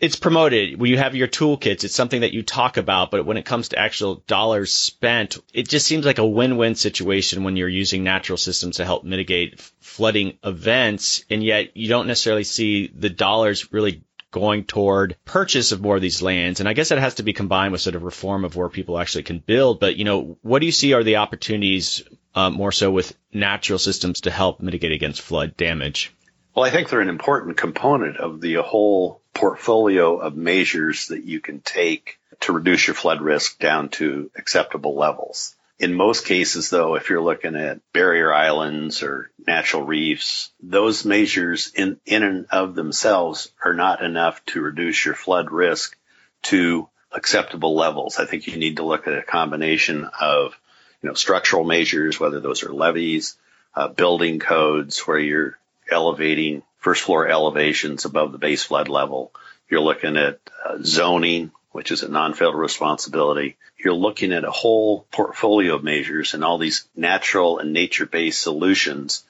it's 0.00 0.16
promoted. 0.16 0.78
When 0.78 0.90
you 0.90 0.98
have 0.98 1.14
your 1.14 1.28
toolkits, 1.28 1.84
it's 1.84 1.94
something 1.94 2.20
that 2.20 2.32
you 2.32 2.42
talk 2.42 2.76
about. 2.76 3.10
But 3.10 3.26
when 3.26 3.36
it 3.36 3.44
comes 3.44 3.68
to 3.68 3.78
actual 3.78 4.22
dollars 4.26 4.74
spent, 4.74 5.38
it 5.52 5.68
just 5.68 5.86
seems 5.86 6.06
like 6.06 6.18
a 6.18 6.26
win-win 6.26 6.74
situation 6.74 7.44
when 7.44 7.56
you're 7.56 7.68
using 7.68 8.04
natural 8.04 8.38
systems 8.38 8.76
to 8.76 8.84
help 8.84 9.04
mitigate 9.04 9.60
flooding 9.80 10.38
events, 10.44 11.24
and 11.30 11.42
yet 11.42 11.76
you 11.76 11.88
don't 11.88 12.06
necessarily 12.06 12.44
see 12.44 12.88
the 12.94 13.10
dollars 13.10 13.72
really 13.72 14.02
going 14.30 14.64
toward 14.64 15.16
purchase 15.24 15.70
of 15.70 15.80
more 15.80 15.94
of 15.94 16.02
these 16.02 16.20
lands. 16.20 16.58
And 16.58 16.68
I 16.68 16.72
guess 16.72 16.88
that 16.88 16.98
has 16.98 17.14
to 17.16 17.22
be 17.22 17.32
combined 17.32 17.70
with 17.70 17.80
sort 17.80 17.94
of 17.94 18.02
reform 18.02 18.44
of 18.44 18.56
where 18.56 18.68
people 18.68 18.98
actually 18.98 19.22
can 19.22 19.38
build. 19.38 19.78
But, 19.78 19.96
you 19.96 20.04
know, 20.04 20.38
what 20.42 20.58
do 20.58 20.66
you 20.66 20.72
see 20.72 20.92
are 20.92 21.04
the 21.04 21.16
opportunities 21.16 22.02
uh, 22.34 22.50
more 22.50 22.72
so 22.72 22.90
with 22.90 23.16
natural 23.32 23.78
systems 23.78 24.22
to 24.22 24.32
help 24.32 24.60
mitigate 24.60 24.90
against 24.90 25.22
flood 25.22 25.56
damage? 25.56 26.12
Well, 26.52 26.64
I 26.64 26.70
think 26.70 26.88
they're 26.88 27.00
an 27.00 27.08
important 27.08 27.56
component 27.56 28.16
of 28.16 28.40
the 28.40 28.54
whole 28.54 29.22
portfolio 29.34 30.16
of 30.16 30.36
measures 30.36 31.08
that 31.08 31.24
you 31.24 31.40
can 31.40 31.60
take 31.60 32.18
to 32.40 32.52
reduce 32.52 32.86
your 32.86 32.94
flood 32.94 33.20
risk 33.20 33.58
down 33.58 33.88
to 33.90 34.30
acceptable 34.36 34.94
levels. 34.94 35.54
In 35.78 35.94
most 35.94 36.24
cases, 36.24 36.70
though, 36.70 36.94
if 36.94 37.10
you're 37.10 37.20
looking 37.20 37.56
at 37.56 37.80
barrier 37.92 38.32
islands 38.32 39.02
or 39.02 39.30
natural 39.44 39.82
reefs, 39.82 40.50
those 40.62 41.04
measures 41.04 41.72
in, 41.74 41.98
in 42.06 42.22
and 42.22 42.46
of 42.50 42.74
themselves 42.76 43.50
are 43.62 43.74
not 43.74 44.02
enough 44.02 44.44
to 44.46 44.62
reduce 44.62 45.04
your 45.04 45.16
flood 45.16 45.50
risk 45.50 45.96
to 46.42 46.88
acceptable 47.10 47.74
levels. 47.74 48.18
I 48.18 48.24
think 48.24 48.46
you 48.46 48.56
need 48.56 48.76
to 48.76 48.84
look 48.84 49.08
at 49.08 49.18
a 49.18 49.22
combination 49.22 50.08
of, 50.20 50.56
you 51.02 51.08
know, 51.08 51.14
structural 51.14 51.64
measures, 51.64 52.20
whether 52.20 52.40
those 52.40 52.62
are 52.62 52.72
levees, 52.72 53.36
uh, 53.74 53.88
building 53.88 54.38
codes 54.38 55.00
where 55.00 55.18
you're 55.18 55.58
elevating 55.90 56.62
first 56.84 57.02
floor 57.02 57.26
elevations 57.26 58.04
above 58.04 58.30
the 58.30 58.38
base 58.38 58.62
flood 58.62 58.90
level. 58.90 59.32
You're 59.70 59.80
looking 59.80 60.18
at 60.18 60.38
uh, 60.62 60.76
zoning, 60.82 61.50
which 61.70 61.90
is 61.90 62.02
a 62.02 62.08
non-federal 62.08 62.52
responsibility. 62.52 63.56
You're 63.82 63.94
looking 63.94 64.34
at 64.34 64.44
a 64.44 64.50
whole 64.50 65.06
portfolio 65.10 65.76
of 65.76 65.82
measures 65.82 66.34
and 66.34 66.44
all 66.44 66.58
these 66.58 66.86
natural 66.94 67.58
and 67.58 67.72
nature-based 67.72 68.38
solutions 68.38 69.24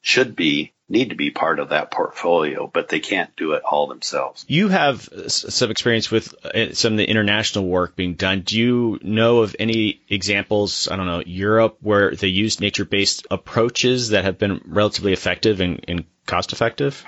should 0.00 0.36
be 0.36 0.72
need 0.88 1.10
to 1.10 1.16
be 1.16 1.30
part 1.30 1.58
of 1.58 1.70
that 1.70 1.90
portfolio, 1.90 2.70
but 2.72 2.88
they 2.88 3.00
can't 3.00 3.34
do 3.34 3.52
it 3.52 3.62
all 3.64 3.86
themselves. 3.86 4.44
You 4.46 4.68
have 4.68 5.08
some 5.28 5.70
experience 5.70 6.10
with 6.10 6.34
uh, 6.44 6.74
some 6.74 6.92
of 6.92 6.98
the 6.98 7.08
international 7.08 7.66
work 7.66 7.96
being 7.96 8.14
done. 8.14 8.42
Do 8.42 8.58
you 8.58 8.98
know 9.02 9.38
of 9.38 9.56
any 9.58 10.02
examples, 10.08 10.88
I 10.88 10.96
don't 10.96 11.06
know, 11.06 11.22
Europe 11.24 11.78
where 11.80 12.14
they 12.14 12.28
use 12.28 12.60
nature-based 12.60 13.26
approaches 13.30 14.10
that 14.10 14.24
have 14.24 14.38
been 14.38 14.60
relatively 14.66 15.12
effective 15.14 15.60
and, 15.60 15.84
and 15.88 16.04
cost 16.26 16.52
effective? 16.52 17.04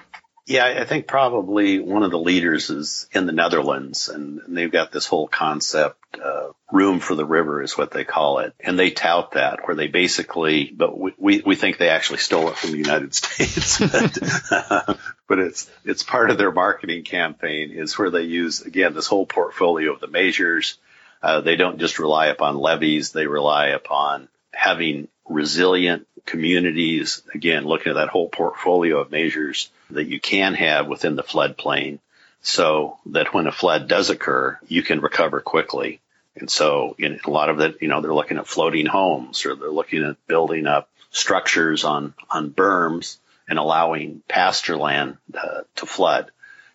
Yeah, 0.47 0.67
I 0.67 0.85
think 0.85 1.07
probably 1.07 1.79
one 1.79 2.03
of 2.03 2.11
the 2.11 2.19
leaders 2.19 2.69
is 2.69 3.09
in 3.13 3.25
the 3.25 3.33
Netherlands, 3.33 4.11
and 4.11 4.43
they've 4.49 4.71
got 4.71 4.93
this 4.93 5.07
whole 5.07 5.27
concept, 5.27 5.97
uh, 6.23 6.49
room 6.71 7.01
for 7.01 7.15
the 7.15 7.25
river 7.25 7.63
is 7.63 7.79
what 7.79 7.93
they 7.93 8.05
call 8.05 8.41
it. 8.41 8.55
And 8.61 8.79
they 8.79 8.91
tout 8.91 9.33
that, 9.33 9.61
where 9.65 9.75
they 9.75 9.87
basically, 9.87 10.71
but 10.77 10.99
we, 10.99 11.15
we, 11.17 11.43
we 11.47 11.57
think 11.57 11.79
they 11.79 11.89
actually 11.89 12.19
stole 12.19 12.49
it 12.49 12.57
from 12.57 12.73
the 12.73 12.79
United 12.79 13.15
States. 13.15 13.79
but, 13.79 14.19
uh, 14.51 14.95
but 15.29 15.39
it's, 15.39 15.71
it's 15.85 16.03
part 16.03 16.31
of 16.31 16.37
their 16.37 16.53
marketing 16.53 17.05
campaign 17.05 17.71
is 17.71 17.99
where 17.99 18.11
they 18.11 18.23
use, 18.23 18.61
again, 18.61 18.93
this 18.93 19.07
whole 19.07 19.25
portfolio 19.25 19.95
of 19.95 20.01
the 20.01 20.09
measures. 20.09 20.77
Uh, 21.23 21.41
they 21.41 21.57
don't 21.57 21.79
just 21.79 21.99
rely 21.99 22.27
upon 22.27 22.59
levees, 22.59 23.13
they 23.13 23.27
rely 23.27 23.69
upon 23.69 24.29
having 24.53 25.09
resilient 25.27 26.07
communities, 26.27 27.23
again, 27.35 27.65
looking 27.65 27.91
at 27.91 27.97
that 27.97 28.09
whole 28.09 28.29
portfolio 28.29 29.01
of 29.01 29.11
measures 29.11 29.71
that 29.91 30.07
you 30.07 30.21
can 30.21 30.55
have 30.55 30.87
within 30.87 31.17
the 31.17 31.23
floodplain 31.23 31.99
so 32.43 32.99
that 33.07 33.33
when 33.33 33.47
a 33.47 33.53
flood 33.53 33.89
does 33.89 34.11
occur, 34.11 34.59
you 34.69 34.83
can 34.83 35.01
recover 35.01 35.41
quickly. 35.41 36.01
And 36.37 36.51
so 36.51 36.95
in 36.99 37.21
a 37.25 37.31
lot 37.31 37.49
of 37.49 37.59
that, 37.59 37.81
you 37.81 37.89
know, 37.89 38.01
they're 38.01 38.15
looking 38.15 38.39
at 38.39 38.47
floating 38.47 38.87
homes 38.87 39.47
or 39.47 39.55
they're 39.55 39.71
looking 39.71 40.03
at 40.05 40.27
building 40.27 40.67
up 40.67 40.91
structures 41.11 41.85
on, 41.85 42.13
on 42.29 42.51
berms 42.51 43.19
and 43.49 43.59
allowing 43.59 44.23
pasture 44.29 44.77
land 44.77 45.17
uh, 45.35 45.63
to 45.77 45.87
flood. 45.87 46.31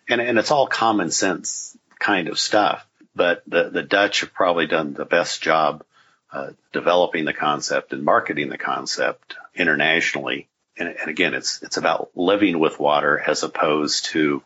And, 0.07 0.21
and 0.21 0.39
it's 0.39 0.51
all 0.51 0.67
common 0.67 1.11
sense 1.11 1.77
kind 1.99 2.29
of 2.29 2.39
stuff. 2.39 2.85
But 3.15 3.43
the, 3.47 3.69
the 3.69 3.83
Dutch 3.83 4.21
have 4.21 4.33
probably 4.33 4.65
done 4.65 4.93
the 4.93 5.05
best 5.05 5.41
job 5.41 5.83
uh, 6.31 6.51
developing 6.71 7.25
the 7.25 7.33
concept 7.33 7.91
and 7.91 8.03
marketing 8.03 8.49
the 8.49 8.57
concept 8.57 9.35
internationally. 9.59 10.47
And, 10.77 10.89
and, 10.89 11.09
again, 11.09 11.33
it's 11.33 11.61
it's 11.61 11.77
about 11.77 12.11
living 12.15 12.57
with 12.59 12.79
water 12.79 13.19
as 13.19 13.43
opposed 13.43 14.05
to, 14.05 14.41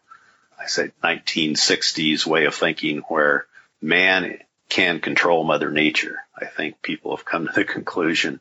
I 0.59 0.65
say, 0.65 0.91
1960s 1.03 2.25
way 2.25 2.45
of 2.45 2.55
thinking 2.55 2.99
where 3.07 3.45
man 3.81 4.39
can 4.69 4.99
control 4.99 5.43
Mother 5.43 5.69
Nature. 5.69 6.17
I 6.35 6.45
think 6.45 6.81
people 6.81 7.15
have 7.15 7.25
come 7.25 7.45
to 7.45 7.53
the 7.53 7.63
conclusion 7.75 8.39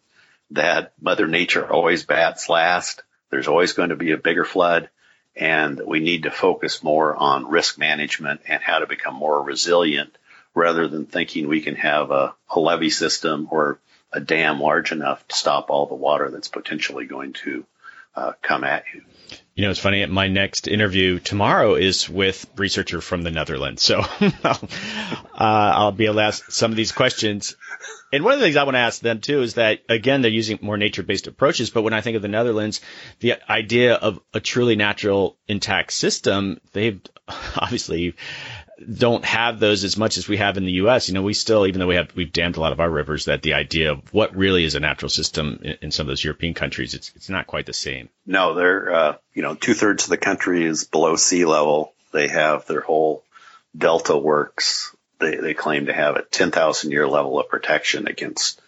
that 0.52 0.92
Mother 1.00 1.26
Nature 1.26 1.70
always 1.70 2.04
bats 2.04 2.48
last. 2.48 3.02
There's 3.30 3.48
always 3.48 3.74
going 3.74 3.90
to 3.90 3.96
be 3.96 4.12
a 4.12 4.18
bigger 4.18 4.44
flood, 4.44 4.88
and 5.36 5.80
we 5.84 6.00
need 6.00 6.24
to 6.24 6.30
focus 6.30 6.82
more 6.82 7.14
on 7.14 7.48
risk 7.48 7.78
management 7.78 8.42
and 8.46 8.62
how 8.62 8.78
to 8.78 8.86
become 8.86 9.14
more 9.14 9.42
resilient 9.42 10.16
rather 10.54 10.88
than 10.88 11.06
thinking 11.06 11.48
we 11.48 11.62
can 11.62 11.76
have 11.76 12.10
a, 12.10 12.34
a 12.50 12.60
levee 12.60 12.90
system 12.90 13.48
or 13.50 13.78
a 14.12 14.20
dam 14.20 14.60
large 14.60 14.92
enough 14.92 15.26
to 15.28 15.34
stop 15.34 15.70
all 15.70 15.86
the 15.86 15.94
water 15.94 16.30
that's 16.30 16.48
potentially 16.48 17.06
going 17.06 17.32
to 17.32 17.64
uh, 18.14 18.32
come 18.42 18.64
at 18.64 18.84
you. 18.94 19.02
You 19.54 19.64
know, 19.64 19.70
it's 19.70 19.80
funny. 19.80 20.04
My 20.06 20.28
next 20.28 20.66
interview 20.66 21.18
tomorrow 21.18 21.74
is 21.74 22.08
with 22.08 22.46
researcher 22.56 23.00
from 23.00 23.22
the 23.22 23.30
Netherlands, 23.30 23.82
so 23.82 24.00
uh, 24.44 24.56
I'll 25.34 25.92
be 25.92 26.06
able 26.06 26.16
to 26.16 26.22
ask 26.22 26.50
some 26.50 26.70
of 26.70 26.76
these 26.76 26.92
questions. 26.92 27.56
And 28.12 28.24
one 28.24 28.34
of 28.34 28.40
the 28.40 28.46
things 28.46 28.56
I 28.56 28.64
want 28.64 28.76
to 28.76 28.80
ask 28.80 29.00
them 29.00 29.20
too 29.20 29.42
is 29.42 29.54
that 29.54 29.80
again 29.88 30.22
they're 30.22 30.30
using 30.30 30.58
more 30.62 30.76
nature-based 30.76 31.26
approaches, 31.26 31.70
but 31.70 31.82
when 31.82 31.92
I 31.92 32.00
think 32.00 32.16
of 32.16 32.22
the 32.22 32.28
Netherlands, 32.28 32.80
the 33.20 33.34
idea 33.50 33.94
of 33.94 34.20
a 34.32 34.40
truly 34.40 34.76
natural 34.76 35.36
intact 35.48 35.92
system, 35.92 36.60
they've 36.72 37.00
obviously 37.56 38.14
don't 38.82 39.24
have 39.24 39.58
those 39.60 39.84
as 39.84 39.96
much 39.96 40.16
as 40.16 40.28
we 40.28 40.36
have 40.38 40.56
in 40.56 40.64
the 40.64 40.72
U.S. 40.72 41.08
You 41.08 41.14
know, 41.14 41.22
we 41.22 41.34
still, 41.34 41.66
even 41.66 41.80
though 41.80 41.86
we 41.86 41.96
have 41.96 42.14
we've 42.14 42.32
dammed 42.32 42.56
a 42.56 42.60
lot 42.60 42.72
of 42.72 42.80
our 42.80 42.90
rivers, 42.90 43.26
that 43.26 43.42
the 43.42 43.54
idea 43.54 43.92
of 43.92 44.12
what 44.12 44.36
really 44.36 44.64
is 44.64 44.74
a 44.74 44.80
natural 44.80 45.08
system 45.08 45.60
in, 45.62 45.76
in 45.82 45.90
some 45.90 46.04
of 46.04 46.08
those 46.08 46.24
European 46.24 46.54
countries, 46.54 46.94
it's 46.94 47.12
it's 47.14 47.28
not 47.28 47.46
quite 47.46 47.66
the 47.66 47.72
same. 47.72 48.08
No, 48.26 48.54
they're 48.54 48.94
uh, 48.94 49.16
you 49.34 49.42
know 49.42 49.54
two 49.54 49.74
thirds 49.74 50.04
of 50.04 50.10
the 50.10 50.16
country 50.16 50.64
is 50.64 50.84
below 50.84 51.16
sea 51.16 51.44
level. 51.44 51.92
They 52.12 52.28
have 52.28 52.66
their 52.66 52.80
whole 52.80 53.24
delta 53.76 54.16
works 54.16 54.94
they, 55.22 55.36
they 55.36 55.54
claim 55.54 55.86
to 55.86 55.92
have 55.92 56.16
a 56.16 56.22
10,000 56.22 56.90
year 56.90 57.08
level 57.08 57.40
of 57.40 57.48
protection 57.48 58.06
against 58.08 58.60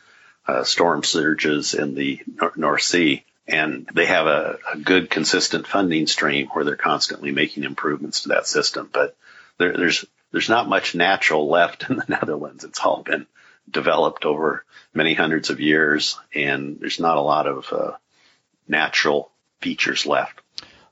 uh, 0.47 0.63
storm 0.65 1.03
surges 1.03 1.75
in 1.75 1.95
the 1.95 2.21
North 2.57 2.83
Sea. 2.83 3.25
And 3.47 3.89
they 3.93 4.07
have 4.07 4.27
a, 4.27 4.59
a, 4.73 4.79
good, 4.79 5.11
consistent 5.11 5.67
funding 5.67 6.07
stream 6.07 6.49
where 6.49 6.65
they're 6.65 6.77
constantly 6.77 7.31
making 7.31 7.65
improvements 7.65 8.23
to 8.23 8.31
that 8.31 8.47
system. 8.47 8.89
But 8.91 9.15
there, 9.59 9.77
there's 9.77 10.05
there's 10.33 10.49
not 10.49 10.69
much 10.69 10.95
natural 10.95 11.49
left 11.49 11.89
in 11.89 11.97
the 11.97 12.05
Netherlands. 12.09 12.65
It's 12.65 12.81
all 12.81 13.03
been 13.03 13.27
developed 13.71 14.25
over 14.25 14.65
many 14.93 15.15
hundreds 15.15 15.51
of 15.51 15.61
years, 15.61 16.19
and 16.35 16.79
there's 16.81 17.01
not 17.01 17.17
a 17.17 17.23
lot 17.23 17.47
of 17.47 17.73
uh, 17.73 17.93
natural 18.69 19.31
features 19.61 20.07
left. 20.07 20.41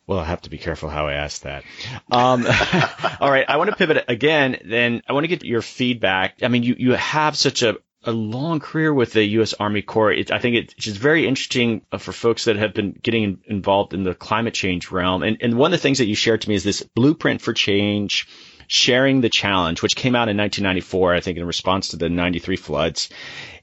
Well, 0.06 0.18
I 0.18 0.24
have 0.24 0.42
to 0.42 0.50
be 0.50 0.58
careful 0.58 0.88
how 0.88 1.06
I 1.06 1.14
ask 1.14 1.42
that. 1.42 1.64
Um, 2.10 2.46
all 3.20 3.30
right, 3.30 3.44
I 3.48 3.56
want 3.56 3.70
to 3.70 3.76
pivot 3.76 4.04
again. 4.08 4.58
Then 4.64 5.02
I 5.08 5.12
want 5.12 5.24
to 5.24 5.28
get 5.28 5.44
your 5.44 5.62
feedback. 5.62 6.42
I 6.42 6.48
mean, 6.48 6.62
you 6.62 6.74
you 6.78 6.92
have 6.92 7.36
such 7.36 7.62
a 7.62 7.76
a 8.04 8.12
long 8.12 8.60
career 8.60 8.92
with 8.92 9.12
the 9.12 9.24
U.S. 9.24 9.54
Army 9.54 9.82
Corps. 9.82 10.12
It, 10.12 10.30
I 10.32 10.38
think 10.38 10.56
it's 10.56 10.74
just 10.74 10.96
very 10.96 11.26
interesting 11.26 11.82
uh, 11.92 11.98
for 11.98 12.12
folks 12.12 12.44
that 12.44 12.56
have 12.56 12.74
been 12.74 12.98
getting 13.00 13.38
involved 13.46 13.94
in 13.94 14.02
the 14.02 14.14
climate 14.14 14.54
change 14.54 14.90
realm. 14.90 15.22
And, 15.22 15.38
and 15.40 15.56
one 15.56 15.72
of 15.72 15.78
the 15.78 15.82
things 15.82 15.98
that 15.98 16.06
you 16.06 16.14
shared 16.14 16.42
to 16.42 16.48
me 16.48 16.56
is 16.56 16.64
this 16.64 16.82
blueprint 16.82 17.40
for 17.40 17.52
change, 17.52 18.26
sharing 18.66 19.20
the 19.20 19.28
challenge, 19.28 19.82
which 19.82 19.96
came 19.96 20.14
out 20.14 20.28
in 20.28 20.36
1994, 20.36 21.14
I 21.14 21.20
think, 21.20 21.38
in 21.38 21.44
response 21.44 21.88
to 21.88 21.96
the 21.96 22.08
93 22.08 22.56
floods. 22.56 23.08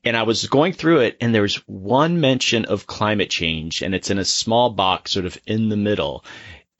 And 0.03 0.15
I 0.15 0.23
was 0.23 0.47
going 0.47 0.73
through 0.73 1.01
it 1.01 1.17
and 1.19 1.35
there's 1.35 1.55
one 1.67 2.21
mention 2.21 2.65
of 2.65 2.87
climate 2.87 3.29
change 3.29 3.81
and 3.81 3.93
it's 3.93 4.09
in 4.09 4.17
a 4.17 4.25
small 4.25 4.69
box 4.69 5.11
sort 5.11 5.25
of 5.25 5.37
in 5.45 5.69
the 5.69 5.77
middle. 5.77 6.23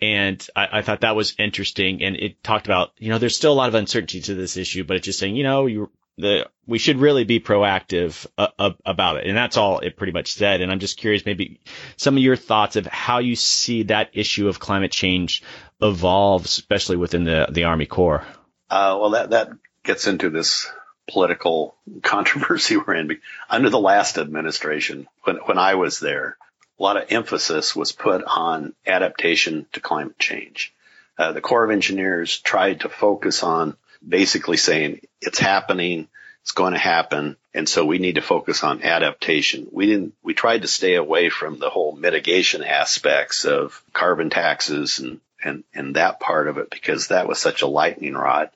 And 0.02 0.46
I, 0.56 0.80
I, 0.80 0.82
thought 0.82 1.02
that 1.02 1.16
was 1.18 1.36
interesting. 1.38 2.02
And 2.02 2.16
it 2.16 2.42
talked 2.42 2.68
about, 2.68 2.92
you 2.98 3.10
know, 3.10 3.18
there's 3.18 3.36
still 3.36 3.52
a 3.52 3.56
lot 3.56 3.68
of 3.68 3.76
uncertainty 3.76 4.22
to 4.22 4.36
this 4.36 4.56
issue, 4.56 4.86
but 4.86 4.96
it's 4.96 5.06
just 5.06 5.20
saying, 5.20 5.36
you 5.36 5.44
know, 5.44 5.66
you, 5.66 5.92
the, 6.18 6.50
we 6.66 6.78
should 6.78 6.98
really 6.98 7.24
be 7.24 7.40
proactive 7.40 8.26
uh, 8.38 8.72
about 8.86 9.18
it. 9.18 9.28
And 9.28 9.36
that's 9.36 9.58
all 9.58 9.80
it 9.80 9.98
pretty 9.98 10.14
much 10.14 10.34
said. 10.34 10.62
And 10.62 10.72
I'm 10.72 10.80
just 10.80 10.98
curious, 10.98 11.26
maybe 11.26 11.60
some 11.98 12.16
of 12.16 12.24
your 12.24 12.36
thoughts 12.36 12.76
of 12.76 12.86
how 12.86 13.20
you 13.20 13.36
see 13.36 13.84
that 13.84 14.12
issue 14.14 14.48
of 14.48 14.60
climate 14.60 14.92
change 14.92 15.44
evolve, 15.82 16.46
especially 16.46 16.98
within 16.98 17.24
the, 17.24 17.48
the 17.50 17.66
Army 17.66 17.86
Corps. 17.86 18.24
Uh, 18.70 18.98
well, 19.00 19.12
that, 19.12 19.30
that 19.32 19.50
gets 19.84 20.08
into 20.08 20.30
this 20.30 20.70
political 21.10 21.76
controversy 22.04 22.78
we're 22.88 22.96
in. 22.96 23.20
Under 23.50 23.70
the 23.70 23.80
last 23.80 24.18
administration, 24.18 25.08
when, 25.24 25.38
when 25.38 25.58
I 25.58 25.76
was 25.76 26.00
there, 26.00 26.38
a 26.80 26.84
lot 26.84 26.98
of 26.98 27.12
emphasis 27.12 27.76
was 27.76 27.92
put 27.92 28.24
on 28.24 28.74
adaptation 28.86 29.66
to 29.74 29.80
climate 29.80 30.20
change. 30.20 30.74
Uh, 31.18 31.34
the 31.34 31.42
Corps 31.42 31.66
of 31.66 31.72
Engineers 31.72 32.40
tried 32.40 32.82
to 32.82 32.90
focus 32.90 33.44
on 33.44 33.76
basically 34.08 34.56
saying 34.56 35.02
it's 35.22 35.40
happening, 35.40 36.08
it's 36.44 36.54
going 36.54 36.72
to 36.72 36.80
happen, 36.80 37.36
and 37.54 37.68
so 37.68 37.84
we 37.84 37.98
need 37.98 38.16
to 38.16 38.22
focus 38.22 38.64
on 38.64 38.84
adaptation. 38.84 39.68
We 39.72 39.88
didn't. 39.88 40.14
We 40.24 40.34
tried 40.34 40.62
to 40.62 40.70
stay 40.70 40.96
away 40.96 41.30
from 41.30 41.60
the 41.60 41.70
whole 41.70 41.94
mitigation 41.94 42.64
aspects 42.64 43.44
of 43.44 43.84
carbon 43.92 44.30
taxes 44.30 45.00
and 45.00 45.20
and 45.44 45.64
and 45.74 45.96
that 45.96 46.20
part 46.20 46.48
of 46.48 46.58
it 46.58 46.70
because 46.70 47.08
that 47.08 47.28
was 47.28 47.40
such 47.40 47.62
a 47.62 47.68
lightning 47.68 48.14
rod. 48.14 48.50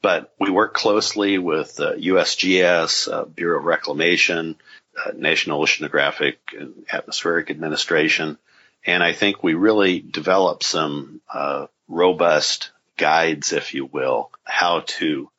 But 0.00 0.32
we 0.38 0.50
work 0.50 0.74
closely 0.74 1.38
with 1.38 1.80
uh, 1.80 1.94
USGS, 1.94 3.12
uh, 3.12 3.24
Bureau 3.24 3.58
of 3.58 3.64
Reclamation, 3.64 4.56
uh, 4.96 5.10
National 5.16 5.60
Oceanographic 5.60 6.36
and 6.56 6.84
Atmospheric 6.90 7.50
Administration, 7.50 8.38
and 8.86 9.02
I 9.02 9.12
think 9.12 9.42
we 9.42 9.54
really 9.54 9.98
developed 10.00 10.62
some 10.62 11.20
uh, 11.32 11.66
robust 11.88 12.70
guides, 12.96 13.52
if 13.52 13.74
you 13.74 13.86
will, 13.86 14.30
how 14.44 14.80
to 14.80 15.30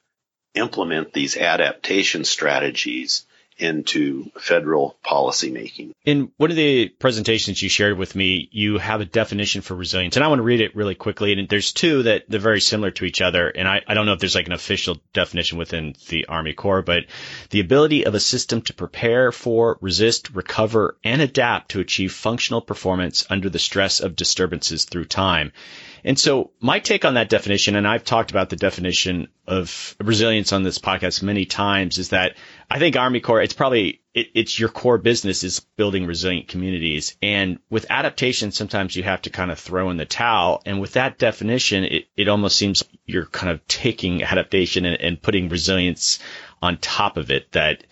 implement 0.55 1.13
these 1.13 1.37
adaptation 1.37 2.25
strategies 2.25 3.25
into 3.59 4.31
federal 4.39 4.97
policymaking. 5.05 5.91
In 6.05 6.31
one 6.37 6.49
of 6.49 6.55
the 6.55 6.89
presentations 6.89 7.61
you 7.61 7.69
shared 7.69 7.97
with 7.97 8.15
me, 8.15 8.49
you 8.51 8.77
have 8.77 9.01
a 9.01 9.05
definition 9.05 9.61
for 9.61 9.75
resilience, 9.75 10.15
and 10.15 10.23
I 10.23 10.27
want 10.29 10.39
to 10.39 10.43
read 10.43 10.61
it 10.61 10.75
really 10.75 10.95
quickly. 10.95 11.33
And 11.33 11.47
there's 11.47 11.73
two 11.73 12.03
that 12.03 12.23
they're 12.27 12.39
very 12.39 12.61
similar 12.61 12.91
to 12.91 13.05
each 13.05 13.21
other. 13.21 13.49
And 13.49 13.67
I, 13.67 13.81
I 13.87 13.93
don't 13.93 14.05
know 14.05 14.13
if 14.13 14.19
there's 14.19 14.35
like 14.35 14.47
an 14.47 14.53
official 14.53 14.97
definition 15.13 15.57
within 15.57 15.95
the 16.07 16.25
Army 16.25 16.53
Corps, 16.53 16.81
but 16.81 17.05
the 17.49 17.59
ability 17.59 18.05
of 18.05 18.15
a 18.15 18.19
system 18.19 18.61
to 18.63 18.73
prepare 18.73 19.31
for, 19.31 19.77
resist, 19.81 20.33
recover, 20.33 20.97
and 21.03 21.21
adapt 21.21 21.71
to 21.71 21.79
achieve 21.79 22.13
functional 22.13 22.61
performance 22.61 23.25
under 23.29 23.49
the 23.49 23.59
stress 23.59 23.99
of 23.99 24.15
disturbances 24.15 24.85
through 24.85 25.05
time. 25.05 25.51
And 26.03 26.17
so 26.17 26.51
my 26.59 26.79
take 26.79 27.05
on 27.05 27.15
that 27.15 27.29
definition, 27.29 27.75
and 27.75 27.87
I've 27.87 28.03
talked 28.03 28.31
about 28.31 28.49
the 28.49 28.55
definition 28.55 29.27
of 29.47 29.95
resilience 29.99 30.53
on 30.53 30.63
this 30.63 30.79
podcast 30.79 31.23
many 31.23 31.45
times, 31.45 31.97
is 31.97 32.09
that 32.09 32.35
I 32.69 32.79
think 32.79 32.95
Army 32.95 33.19
Corps, 33.19 33.41
it's 33.41 33.53
probably, 33.53 34.01
it, 34.13 34.27
it's 34.35 34.59
your 34.59 34.69
core 34.69 34.97
business 34.97 35.43
is 35.43 35.59
building 35.59 36.05
resilient 36.05 36.47
communities. 36.47 37.17
And 37.21 37.59
with 37.69 37.85
adaptation, 37.89 38.51
sometimes 38.51 38.95
you 38.95 39.03
have 39.03 39.23
to 39.23 39.29
kind 39.29 39.51
of 39.51 39.59
throw 39.59 39.89
in 39.89 39.97
the 39.97 40.05
towel. 40.05 40.61
And 40.65 40.79
with 40.79 40.93
that 40.93 41.17
definition, 41.17 41.83
it, 41.83 42.05
it 42.15 42.27
almost 42.27 42.55
seems 42.55 42.83
you're 43.05 43.25
kind 43.25 43.51
of 43.51 43.65
taking 43.67 44.23
adaptation 44.23 44.85
and, 44.85 45.01
and 45.01 45.21
putting 45.21 45.49
resilience 45.49 46.19
on 46.61 46.77
top 46.77 47.17
of 47.17 47.31
it 47.31 47.51
that 47.53 47.83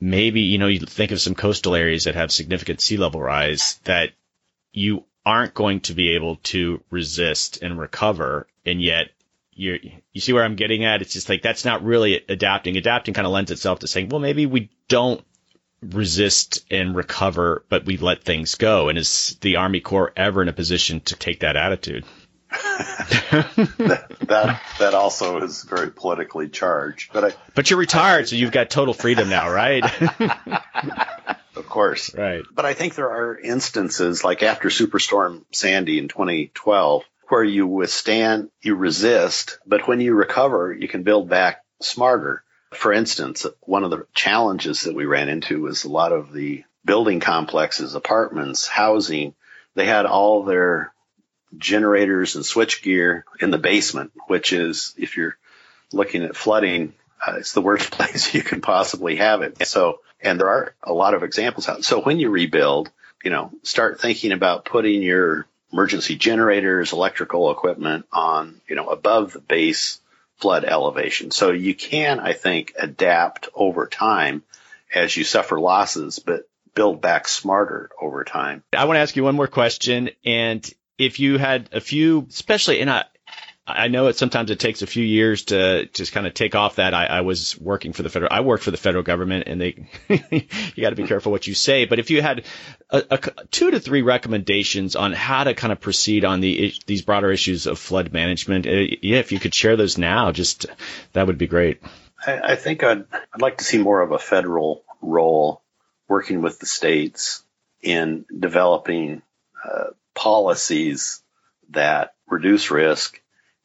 maybe, 0.00 0.42
you 0.42 0.58
know, 0.58 0.66
you 0.66 0.80
think 0.80 1.10
of 1.10 1.20
some 1.20 1.34
coastal 1.34 1.74
areas 1.74 2.04
that 2.04 2.14
have 2.14 2.30
significant 2.30 2.80
sea 2.80 2.96
level 2.96 3.20
rise 3.20 3.80
that 3.84 4.10
you 4.72 5.04
aren't 5.26 5.54
going 5.54 5.80
to 5.80 5.92
be 5.92 6.14
able 6.14 6.36
to 6.36 6.80
resist 6.88 7.60
and 7.60 7.78
recover. 7.78 8.46
And 8.64 8.80
yet 8.80 9.10
you 9.52 9.78
you 10.12 10.20
see 10.20 10.32
where 10.32 10.44
I'm 10.44 10.54
getting 10.54 10.84
at? 10.84 11.02
It's 11.02 11.12
just 11.12 11.28
like, 11.28 11.42
that's 11.42 11.64
not 11.64 11.84
really 11.84 12.24
adapting. 12.28 12.76
Adapting 12.76 13.12
kind 13.12 13.26
of 13.26 13.32
lends 13.32 13.50
itself 13.50 13.80
to 13.80 13.88
saying, 13.88 14.08
well, 14.08 14.20
maybe 14.20 14.46
we 14.46 14.70
don't 14.88 15.22
resist 15.82 16.64
and 16.70 16.94
recover, 16.94 17.64
but 17.68 17.84
we 17.84 17.96
let 17.96 18.22
things 18.22 18.54
go. 18.54 18.88
And 18.88 18.96
is 18.96 19.36
the 19.40 19.56
Army 19.56 19.80
Corps 19.80 20.12
ever 20.16 20.40
in 20.42 20.48
a 20.48 20.52
position 20.52 21.00
to 21.00 21.16
take 21.16 21.40
that 21.40 21.56
attitude? 21.56 22.04
That, 22.50 24.06
that, 24.20 24.62
that 24.78 24.94
also 24.94 25.42
is 25.42 25.62
very 25.62 25.90
politically 25.90 26.48
charged. 26.48 27.12
But 27.12 27.24
I, 27.24 27.32
but 27.54 27.70
you're 27.70 27.78
retired, 27.78 28.22
I, 28.22 28.26
so 28.26 28.36
you've 28.36 28.52
got 28.52 28.70
total 28.70 28.94
freedom 28.94 29.28
now, 29.28 29.50
right? 29.50 29.84
of 31.56 31.66
course. 31.68 32.14
Right. 32.14 32.44
But 32.52 32.64
I 32.64 32.74
think 32.74 32.94
there 32.94 33.10
are 33.10 33.38
instances 33.38 34.24
like 34.24 34.42
after 34.42 34.68
Superstorm 34.68 35.44
Sandy 35.52 35.98
in 35.98 36.08
2012 36.08 37.04
where 37.28 37.44
you 37.44 37.66
withstand, 37.66 38.50
you 38.62 38.76
resist, 38.76 39.58
but 39.66 39.88
when 39.88 40.00
you 40.00 40.14
recover, 40.14 40.72
you 40.72 40.86
can 40.86 41.02
build 41.02 41.28
back 41.28 41.64
smarter. 41.80 42.44
For 42.72 42.92
instance, 42.92 43.46
one 43.62 43.84
of 43.84 43.90
the 43.90 44.06
challenges 44.14 44.82
that 44.82 44.94
we 44.94 45.06
ran 45.06 45.28
into 45.28 45.62
was 45.62 45.84
a 45.84 45.88
lot 45.88 46.12
of 46.12 46.32
the 46.32 46.64
building 46.84 47.18
complexes, 47.18 47.96
apartments, 47.96 48.68
housing, 48.68 49.34
they 49.74 49.86
had 49.86 50.06
all 50.06 50.44
their 50.44 50.92
generators 51.58 52.36
and 52.36 52.44
switchgear 52.44 53.22
in 53.40 53.50
the 53.50 53.58
basement, 53.58 54.12
which 54.26 54.52
is, 54.52 54.94
if 54.96 55.16
you're 55.16 55.36
looking 55.92 56.22
at 56.22 56.36
flooding, 56.36 56.94
uh, 57.26 57.34
it's 57.38 57.52
the 57.52 57.62
worst 57.62 57.90
place 57.92 58.34
you 58.34 58.42
can 58.42 58.60
possibly 58.60 59.16
have 59.16 59.42
it. 59.42 59.66
So 59.66 60.00
and 60.20 60.40
there 60.40 60.48
are 60.48 60.74
a 60.82 60.92
lot 60.92 61.14
of 61.14 61.22
examples 61.22 61.68
out. 61.68 61.84
So 61.84 62.00
when 62.00 62.18
you 62.18 62.30
rebuild, 62.30 62.90
you 63.22 63.30
know, 63.30 63.50
start 63.62 64.00
thinking 64.00 64.32
about 64.32 64.64
putting 64.64 65.02
your 65.02 65.46
emergency 65.72 66.16
generators, 66.16 66.92
electrical 66.92 67.50
equipment 67.50 68.06
on, 68.12 68.60
you 68.68 68.76
know, 68.76 68.88
above 68.88 69.32
the 69.32 69.40
base 69.40 70.00
flood 70.36 70.64
elevation. 70.64 71.30
So 71.30 71.50
you 71.50 71.74
can, 71.74 72.20
I 72.20 72.32
think, 72.32 72.74
adapt 72.78 73.48
over 73.54 73.86
time 73.86 74.42
as 74.94 75.16
you 75.16 75.24
suffer 75.24 75.58
losses, 75.58 76.18
but 76.18 76.48
build 76.74 77.00
back 77.00 77.26
smarter 77.26 77.90
over 78.00 78.22
time. 78.24 78.62
I 78.76 78.84
want 78.84 78.96
to 78.96 79.00
ask 79.00 79.16
you 79.16 79.24
one 79.24 79.34
more 79.34 79.46
question. 79.46 80.10
And 80.24 80.68
if 80.98 81.20
you 81.20 81.38
had 81.38 81.68
a 81.72 81.80
few, 81.80 82.26
especially, 82.28 82.80
and 82.80 82.90
I, 82.90 83.04
I 83.68 83.88
know 83.88 84.06
it 84.06 84.16
sometimes 84.16 84.50
it 84.50 84.60
takes 84.60 84.82
a 84.82 84.86
few 84.86 85.04
years 85.04 85.46
to 85.46 85.86
just 85.86 86.12
kind 86.12 86.26
of 86.26 86.34
take 86.34 86.54
off 86.54 86.76
that. 86.76 86.94
I, 86.94 87.06
I 87.06 87.20
was 87.22 87.58
working 87.58 87.92
for 87.92 88.04
the 88.04 88.08
federal, 88.08 88.32
I 88.32 88.40
worked 88.40 88.62
for 88.62 88.70
the 88.70 88.76
federal 88.76 89.02
government 89.02 89.48
and 89.48 89.60
they, 89.60 89.88
you 90.08 90.82
got 90.82 90.90
to 90.90 90.96
be 90.96 91.06
careful 91.06 91.32
what 91.32 91.48
you 91.48 91.54
say. 91.54 91.84
But 91.84 91.98
if 91.98 92.10
you 92.10 92.22
had 92.22 92.44
a, 92.90 93.02
a, 93.10 93.18
two 93.50 93.72
to 93.72 93.80
three 93.80 94.02
recommendations 94.02 94.94
on 94.94 95.12
how 95.12 95.42
to 95.42 95.54
kind 95.54 95.72
of 95.72 95.80
proceed 95.80 96.24
on 96.24 96.40
the, 96.40 96.74
these 96.86 97.02
broader 97.02 97.32
issues 97.32 97.66
of 97.66 97.80
flood 97.80 98.12
management, 98.12 98.66
uh, 98.68 98.96
yeah, 99.02 99.18
if 99.18 99.32
you 99.32 99.40
could 99.40 99.54
share 99.54 99.76
those 99.76 99.98
now, 99.98 100.30
just 100.30 100.66
that 101.12 101.26
would 101.26 101.38
be 101.38 101.48
great. 101.48 101.82
I, 102.24 102.52
I 102.52 102.54
think 102.54 102.84
I'd, 102.84 103.04
I'd 103.12 103.42
like 103.42 103.58
to 103.58 103.64
see 103.64 103.78
more 103.78 104.00
of 104.00 104.12
a 104.12 104.18
federal 104.18 104.84
role 105.02 105.60
working 106.08 106.40
with 106.40 106.60
the 106.60 106.66
states 106.66 107.42
in 107.82 108.26
developing 108.36 109.22
uh, 109.64 109.90
policies 110.16 111.22
that 111.70 112.14
reduce 112.26 112.72
risk 112.72 113.20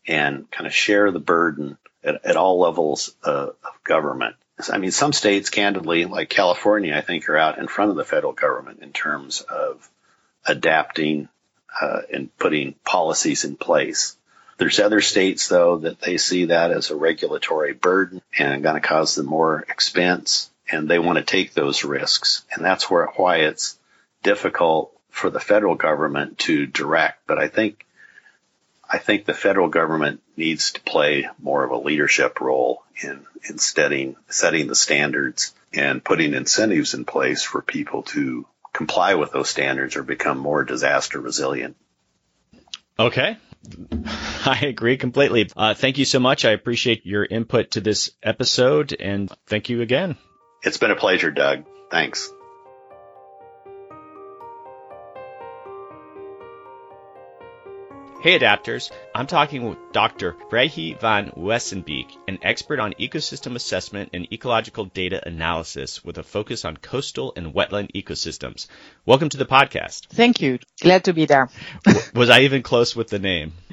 and 0.08 0.50
kind 0.52 0.68
of 0.68 0.74
share 0.74 1.10
the 1.12 1.20
burden 1.20 1.78
at, 2.04 2.24
at 2.26 2.36
all 2.36 2.60
levels 2.60 3.16
of, 3.24 3.56
government. 3.84 4.36
I 4.72 4.78
mean, 4.78 4.92
some 4.92 5.12
states, 5.12 5.50
candidly, 5.50 6.06
like 6.06 6.30
California, 6.30 6.96
I 6.96 7.02
think, 7.02 7.28
are 7.28 7.38
out 7.38 7.58
in 7.58 7.68
front 7.68 7.90
of 7.90 7.98
the 7.98 8.06
federal 8.06 8.32
government 8.32 8.82
in 8.84 8.94
terms 8.94 9.42
of 9.42 9.90
adapting 10.46 11.30
uh, 11.82 12.02
and 12.14 12.36
putting 12.38 12.76
policies 12.86 13.44
in 13.44 13.56
place. 13.56 14.16
There's 14.60 14.80
other 14.80 15.02
states 15.02 15.48
though 15.48 15.78
that 15.80 16.00
they 16.00 16.18
see 16.18 16.46
that 16.46 16.72
as 16.72 16.92
a 16.92 16.96
regulatory 16.96 17.74
burden 17.74 18.22
and 18.38 18.62
going 18.62 18.80
to 18.80 18.88
cause 18.88 19.16
them 19.16 19.26
more 19.26 19.66
expense 19.68 20.52
and 20.72 20.88
they 20.88 21.00
want 21.00 21.18
to 21.18 21.24
take 21.24 21.54
those 21.54 21.84
risks. 21.84 22.46
And 22.54 22.64
that's 22.64 22.90
where 22.90 23.08
why 23.16 23.38
it's 23.38 23.80
difficult 24.22 24.96
for 25.12 25.30
the 25.30 25.40
federal 25.40 25.76
government 25.76 26.40
to 26.40 26.66
direct. 26.66 27.28
But 27.28 27.38
I 27.38 27.48
think 27.48 27.86
I 28.92 28.98
think 28.98 29.26
the 29.26 29.34
federal 29.34 29.70
government 29.70 30.22
needs 30.36 30.74
to 30.74 30.82
play 30.82 31.30
more 31.40 31.64
of 31.64 31.72
a 31.72 31.78
leadership 31.78 32.42
role 32.42 32.84
in, 33.02 33.26
in 33.48 33.58
setting, 33.58 34.18
setting 34.28 34.68
the 34.68 34.76
standards 34.76 35.54
and 35.74 36.04
putting 36.04 36.34
incentives 36.34 36.94
in 36.94 37.06
place 37.06 37.42
for 37.42 37.62
people 37.62 38.04
to 38.04 38.46
comply 38.74 39.16
with 39.16 39.32
those 39.32 39.50
standards 39.50 39.96
or 39.96 40.04
become 40.04 40.38
more 40.38 40.66
disaster 40.66 41.22
resilient. 41.22 41.78
Okay. 43.00 43.38
I 44.46 44.60
agree 44.64 44.98
completely. 44.98 45.50
Uh, 45.56 45.74
thank 45.74 45.98
you 45.98 46.06
so 46.06 46.20
much. 46.20 46.44
I 46.44 46.52
appreciate 46.52 47.06
your 47.06 47.24
input 47.24 47.72
to 47.72 47.82
this 47.82 48.12
episode 48.22 48.94
and 49.00 49.32
thank 49.48 49.70
you 49.70 49.82
again. 49.82 50.18
It's 50.64 50.78
been 50.78 50.92
a 50.92 50.96
pleasure, 50.98 51.32
Doug. 51.32 51.66
Thanks. 51.90 52.30
Hey 58.22 58.38
adapters, 58.38 58.92
I'm 59.16 59.26
talking 59.26 59.68
with 59.68 59.80
Dr. 59.94 60.34
Bregje 60.52 61.00
van 61.00 61.32
Wesenbeeck, 61.36 62.16
an 62.28 62.38
expert 62.44 62.80
on 62.80 62.94
ecosystem 63.00 63.56
assessment 63.56 64.12
and 64.14 64.32
ecological 64.32 64.86
data 64.86 65.28
analysis 65.28 66.06
with 66.06 66.20
a 66.20 66.24
focus 66.24 66.64
on 66.64 66.78
coastal 66.78 67.34
and 67.36 67.54
wetland 67.56 67.92
ecosystems. 67.94 68.68
Welcome 69.08 69.30
to 69.30 69.38
the 69.38 69.46
podcast. 69.48 70.08
Thank 70.10 70.40
you. 70.40 70.60
Glad 70.82 71.06
to 71.06 71.14
be 71.14 71.26
there. 71.26 71.50
Was 72.14 72.30
I 72.30 72.42
even 72.42 72.62
close 72.62 72.96
with 72.96 73.10
the 73.10 73.20
name? 73.20 73.54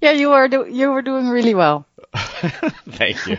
Yeah, 0.00 0.12
you 0.12 0.30
are 0.30 0.46
do- 0.46 0.68
you 0.70 0.92
were 0.92 1.02
doing 1.02 1.28
really 1.28 1.52
well. 1.52 1.84
Thank 2.14 3.26
you. 3.26 3.38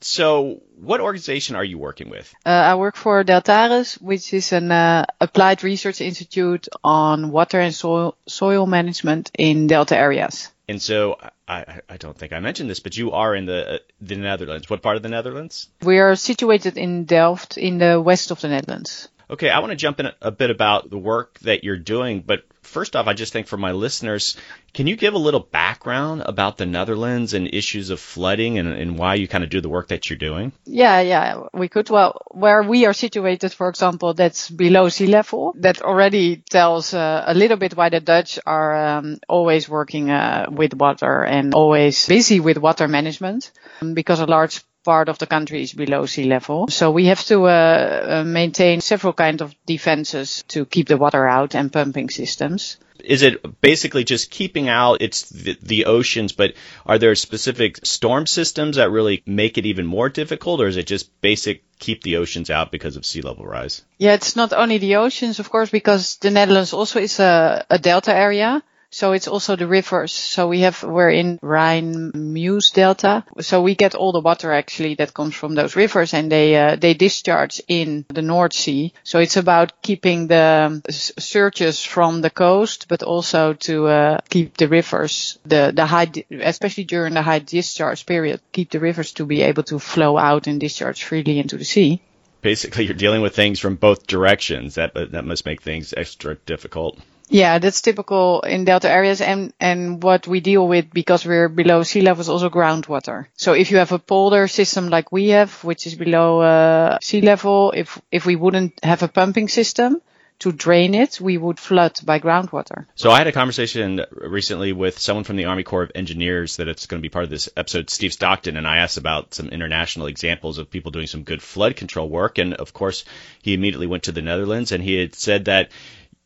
So, 0.00 0.62
what 0.76 1.00
organization 1.00 1.56
are 1.56 1.64
you 1.64 1.78
working 1.78 2.08
with? 2.08 2.32
Uh, 2.46 2.50
I 2.50 2.74
work 2.76 2.96
for 2.96 3.24
Deltares, 3.24 4.00
which 4.00 4.32
is 4.32 4.52
an 4.52 4.70
uh, 4.70 5.06
applied 5.20 5.64
research 5.64 6.00
institute 6.00 6.68
on 6.84 7.30
water 7.30 7.60
and 7.60 7.74
soil, 7.74 8.16
soil 8.26 8.66
management 8.66 9.30
in 9.36 9.66
delta 9.66 9.96
areas. 9.96 10.50
And 10.68 10.80
so, 10.80 11.18
I, 11.48 11.80
I 11.88 11.96
don't 11.96 12.16
think 12.16 12.32
I 12.32 12.40
mentioned 12.40 12.68
this, 12.68 12.80
but 12.80 12.96
you 12.96 13.12
are 13.12 13.34
in 13.34 13.46
the 13.46 13.74
uh, 13.74 13.78
the 14.00 14.16
Netherlands. 14.16 14.68
What 14.68 14.82
part 14.82 14.96
of 14.96 15.02
the 15.02 15.08
Netherlands? 15.08 15.68
We 15.82 15.98
are 15.98 16.14
situated 16.14 16.76
in 16.76 17.04
Delft, 17.04 17.56
in 17.56 17.78
the 17.78 18.00
west 18.00 18.30
of 18.30 18.40
the 18.40 18.48
Netherlands. 18.48 19.08
Okay, 19.30 19.50
I 19.50 19.58
want 19.58 19.70
to 19.70 19.76
jump 19.76 20.00
in 20.00 20.10
a, 20.22 20.30
bit 20.30 20.50
about 20.50 20.88
the 20.88 20.96
work 20.96 21.38
that 21.40 21.62
you're 21.62 21.76
doing, 21.76 22.22
but 22.26 22.44
first 22.62 22.96
off, 22.96 23.06
I 23.06 23.12
just 23.12 23.32
think 23.32 23.46
for 23.46 23.58
my 23.58 23.72
listeners, 23.72 24.36
can 24.72 24.86
you 24.86 24.96
give 24.96 25.12
a 25.12 25.18
little 25.18 25.40
background 25.40 26.22
about 26.24 26.56
the 26.56 26.64
Netherlands 26.64 27.34
and 27.34 27.46
issues 27.52 27.90
of 27.90 28.00
flooding 28.00 28.58
and, 28.58 28.68
and 28.68 28.98
why 28.98 29.16
you 29.16 29.28
kind 29.28 29.44
of 29.44 29.50
do 29.50 29.60
the 29.60 29.68
work 29.68 29.88
that 29.88 30.08
you're 30.08 30.18
doing? 30.18 30.52
Yeah, 30.64 31.00
yeah, 31.00 31.42
we 31.52 31.68
could. 31.68 31.90
Well, 31.90 32.22
where 32.30 32.62
we 32.62 32.86
are 32.86 32.94
situated, 32.94 33.52
for 33.52 33.68
example, 33.68 34.14
that's 34.14 34.48
below 34.48 34.88
sea 34.88 35.06
level. 35.06 35.54
That 35.58 35.82
already 35.82 36.36
tells 36.36 36.94
uh, 36.94 37.24
a 37.26 37.34
little 37.34 37.56
bit 37.56 37.76
why 37.76 37.90
the 37.90 38.00
Dutch 38.00 38.38
are 38.46 38.98
um, 38.98 39.18
always 39.28 39.68
working 39.68 40.10
uh, 40.10 40.46
with 40.50 40.72
water 40.72 41.24
and 41.24 41.54
always 41.54 42.06
busy 42.06 42.40
with 42.40 42.56
water 42.56 42.88
management, 42.88 43.50
um, 43.82 43.92
because 43.92 44.20
a 44.20 44.26
large 44.26 44.62
part 44.84 45.08
of 45.08 45.18
the 45.18 45.26
country 45.26 45.62
is 45.62 45.72
below 45.72 46.06
sea 46.06 46.24
level. 46.24 46.68
So 46.68 46.90
we 46.90 47.06
have 47.06 47.24
to 47.24 47.44
uh, 47.46 48.20
uh, 48.20 48.24
maintain 48.24 48.80
several 48.80 49.12
kinds 49.12 49.42
of 49.42 49.54
defenses 49.66 50.44
to 50.48 50.64
keep 50.64 50.88
the 50.88 50.96
water 50.96 51.26
out 51.26 51.54
and 51.54 51.72
pumping 51.72 52.10
systems. 52.10 52.78
Is 53.04 53.22
it 53.22 53.60
basically 53.60 54.04
just 54.04 54.30
keeping 54.30 54.68
out 54.68 54.98
it's 55.00 55.28
the, 55.30 55.56
the, 55.62 55.84
oceans, 55.84 56.32
but 56.32 56.54
are 56.84 56.98
there 56.98 57.14
specific 57.14 57.86
storm 57.86 58.26
systems 58.26 58.76
that 58.76 58.90
really 58.90 59.22
make 59.24 59.56
it 59.56 59.66
even 59.66 59.86
more 59.86 60.08
difficult, 60.08 60.60
or 60.60 60.66
is 60.66 60.76
it 60.76 60.86
just 60.86 61.20
basic 61.20 61.62
keep 61.78 62.02
the 62.02 62.16
oceans 62.16 62.50
out 62.50 62.72
because 62.72 62.96
of 62.96 63.06
sea 63.06 63.22
level 63.22 63.46
rise? 63.46 63.84
Yeah, 63.98 64.14
it's 64.14 64.34
not 64.34 64.52
only 64.52 64.78
the 64.78 64.96
oceans, 64.96 65.38
of 65.38 65.48
course, 65.48 65.70
because 65.70 66.16
the 66.16 66.30
Netherlands 66.30 66.72
also 66.72 66.98
is 66.98 67.20
a, 67.20 67.64
a 67.70 67.78
delta 67.78 68.14
area. 68.14 68.62
So 68.90 69.12
it's 69.12 69.28
also 69.28 69.56
the 69.56 69.66
rivers. 69.66 70.12
So 70.12 70.48
we 70.48 70.60
have, 70.60 70.82
we're 70.82 71.10
in 71.10 71.38
Rhine 71.42 72.10
Meuse 72.14 72.70
Delta. 72.70 73.24
So 73.40 73.62
we 73.62 73.74
get 73.74 73.94
all 73.94 74.12
the 74.12 74.20
water 74.20 74.52
actually 74.52 74.94
that 74.94 75.14
comes 75.14 75.34
from 75.34 75.54
those 75.54 75.76
rivers 75.76 76.14
and 76.14 76.32
they, 76.32 76.56
uh, 76.56 76.76
they 76.76 76.94
discharge 76.94 77.60
in 77.68 78.06
the 78.08 78.22
North 78.22 78.54
Sea. 78.54 78.94
So 79.04 79.18
it's 79.18 79.36
about 79.36 79.82
keeping 79.82 80.28
the 80.28 80.82
surges 80.88 81.84
from 81.84 82.22
the 82.22 82.30
coast, 82.30 82.86
but 82.88 83.02
also 83.02 83.52
to, 83.54 83.86
uh, 83.88 84.18
keep 84.30 84.56
the 84.56 84.68
rivers, 84.68 85.38
the, 85.44 85.72
the 85.74 85.84
high, 85.84 86.10
especially 86.30 86.84
during 86.84 87.14
the 87.14 87.22
high 87.22 87.40
discharge 87.40 88.06
period, 88.06 88.40
keep 88.52 88.70
the 88.70 88.80
rivers 88.80 89.12
to 89.14 89.26
be 89.26 89.42
able 89.42 89.64
to 89.64 89.78
flow 89.78 90.16
out 90.16 90.46
and 90.46 90.60
discharge 90.60 91.04
freely 91.04 91.38
into 91.38 91.56
the 91.58 91.64
sea 91.64 92.00
basically 92.40 92.84
you're 92.84 92.94
dealing 92.94 93.20
with 93.20 93.34
things 93.34 93.58
from 93.58 93.74
both 93.74 94.06
directions. 94.06 94.76
That 94.76 94.94
that 94.94 95.24
must 95.24 95.44
make 95.44 95.60
things 95.60 95.92
extra 95.96 96.36
difficult. 96.36 96.98
Yeah, 97.28 97.58
that's 97.58 97.80
typical 97.82 98.40
in 98.40 98.64
delta 98.64 98.90
areas 98.90 99.20
and, 99.20 99.52
and 99.60 100.02
what 100.02 100.26
we 100.26 100.40
deal 100.40 100.66
with 100.66 100.90
because 100.92 101.26
we're 101.26 101.48
below 101.48 101.82
sea 101.82 102.00
level 102.00 102.22
is 102.22 102.28
also 102.28 102.48
groundwater. 102.48 103.26
So 103.36 103.52
if 103.52 103.70
you 103.70 103.78
have 103.78 103.92
a 103.92 103.98
polder 103.98 104.48
system 104.48 104.88
like 104.88 105.12
we 105.12 105.28
have, 105.28 105.62
which 105.62 105.86
is 105.86 105.94
below 105.94 106.40
uh, 106.40 106.98
sea 107.02 107.20
level, 107.20 107.72
if, 107.76 108.00
if 108.10 108.24
we 108.24 108.36
wouldn't 108.36 108.82
have 108.82 109.02
a 109.02 109.08
pumping 109.08 109.48
system, 109.48 110.00
to 110.40 110.52
drain 110.52 110.94
it, 110.94 111.20
we 111.20 111.36
would 111.36 111.58
flood 111.58 111.94
by 112.04 112.20
groundwater. 112.20 112.86
So 112.94 113.10
I 113.10 113.18
had 113.18 113.26
a 113.26 113.32
conversation 113.32 114.04
recently 114.12 114.72
with 114.72 114.98
someone 114.98 115.24
from 115.24 115.36
the 115.36 115.46
Army 115.46 115.64
Corps 115.64 115.82
of 115.82 115.92
Engineers 115.94 116.56
that 116.56 116.68
it's 116.68 116.86
going 116.86 117.00
to 117.00 117.02
be 117.02 117.08
part 117.08 117.24
of 117.24 117.30
this 117.30 117.48
episode, 117.56 117.90
Steve 117.90 118.12
Stockton, 118.12 118.56
and 118.56 118.66
I 118.66 118.78
asked 118.78 118.98
about 118.98 119.34
some 119.34 119.48
international 119.48 120.06
examples 120.06 120.58
of 120.58 120.70
people 120.70 120.92
doing 120.92 121.08
some 121.08 121.24
good 121.24 121.42
flood 121.42 121.74
control 121.74 122.08
work. 122.08 122.38
And 122.38 122.54
of 122.54 122.72
course, 122.72 123.04
he 123.42 123.54
immediately 123.54 123.88
went 123.88 124.04
to 124.04 124.12
the 124.12 124.22
Netherlands 124.22 124.70
and 124.70 124.82
he 124.82 124.94
had 124.94 125.14
said 125.14 125.46
that 125.46 125.70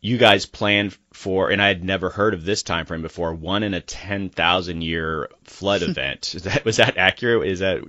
you 0.03 0.19
guys 0.19 0.47
planned 0.47 0.99
for, 1.13 1.51
and 1.51 1.63
I 1.63 1.69
had 1.69 1.85
never 1.85 2.11
heard 2.11 2.35
of 2.35 2.45
this 2.45 2.65
time 2.65 2.87
frame 2.87 3.03
before, 3.03 3.33
one 3.33 3.63
in 3.63 3.73
a 3.73 3.81
10,000 3.81 4.83
year 4.83 5.31
flood 5.53 5.83
event. 5.91 6.35
Is 6.35 6.43
that, 6.43 6.65
was 6.65 6.77
that 6.77 6.97
accurate? 6.97 7.49
Is 7.49 7.61
that 7.61 7.83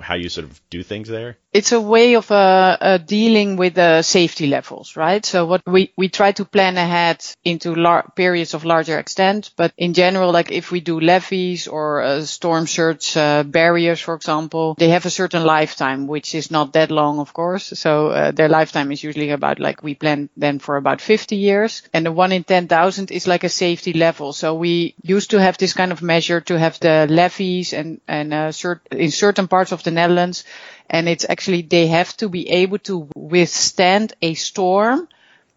how 0.00 0.14
you 0.14 0.28
sort 0.28 0.46
of 0.46 0.60
do 0.70 0.82
things 0.82 1.08
there? 1.08 1.36
It's 1.52 1.72
a 1.72 1.80
way 1.80 2.14
of 2.14 2.30
uh, 2.30 2.76
uh, 2.80 2.98
dealing 2.98 3.56
with 3.56 3.74
the 3.74 3.82
uh, 3.82 4.02
safety 4.02 4.46
levels, 4.46 4.96
right? 4.96 5.24
So 5.24 5.46
what 5.46 5.62
we, 5.66 5.92
we 5.96 6.08
try 6.08 6.32
to 6.32 6.44
plan 6.44 6.76
ahead 6.76 7.24
into 7.42 7.74
lar- 7.74 8.12
periods 8.14 8.52
of 8.52 8.66
larger 8.66 8.98
extent, 8.98 9.50
but 9.56 9.72
in 9.78 9.94
general, 9.94 10.30
like 10.30 10.52
if 10.52 10.70
we 10.70 10.80
do 10.80 11.00
levees 11.00 11.66
or 11.66 12.02
uh, 12.02 12.22
storm 12.22 12.66
surge 12.66 13.16
uh, 13.16 13.44
barriers, 13.44 14.00
for 14.00 14.14
example, 14.14 14.74
they 14.78 14.90
have 14.90 15.06
a 15.06 15.10
certain 15.10 15.44
lifetime, 15.44 16.06
which 16.06 16.34
is 16.34 16.50
not 16.50 16.74
that 16.74 16.90
long, 16.90 17.18
of 17.18 17.32
course. 17.32 17.72
So 17.78 18.08
uh, 18.08 18.30
their 18.30 18.48
lifetime 18.48 18.92
is 18.92 19.02
usually 19.02 19.30
about 19.30 19.58
like 19.58 19.82
we 19.82 19.94
plan 19.94 20.28
them 20.36 20.58
for 20.58 20.76
about 20.76 21.00
50 21.00 21.36
years 21.36 21.82
and 21.92 22.04
the 22.04 22.12
one 22.12 22.32
in 22.32 22.44
10,000 22.44 23.10
is 23.10 23.26
like 23.26 23.44
a 23.44 23.48
safety 23.48 23.92
level. 23.92 24.32
So 24.32 24.54
we 24.54 24.94
used 25.02 25.30
to 25.30 25.40
have 25.40 25.58
this 25.58 25.72
kind 25.72 25.92
of 25.92 26.02
measure 26.02 26.40
to 26.42 26.58
have 26.58 26.78
the 26.80 26.97
levees 27.06 27.72
and, 27.72 28.00
and, 28.08 28.32
uh, 28.32 28.48
cert- 28.48 28.80
in 28.90 29.10
certain 29.10 29.48
parts 29.48 29.72
of 29.72 29.82
the 29.82 29.90
Netherlands. 29.90 30.44
And 30.88 31.08
it's 31.08 31.26
actually, 31.28 31.62
they 31.62 31.86
have 31.88 32.16
to 32.18 32.28
be 32.28 32.48
able 32.50 32.78
to 32.80 33.08
withstand 33.14 34.14
a 34.22 34.34
storm 34.34 35.08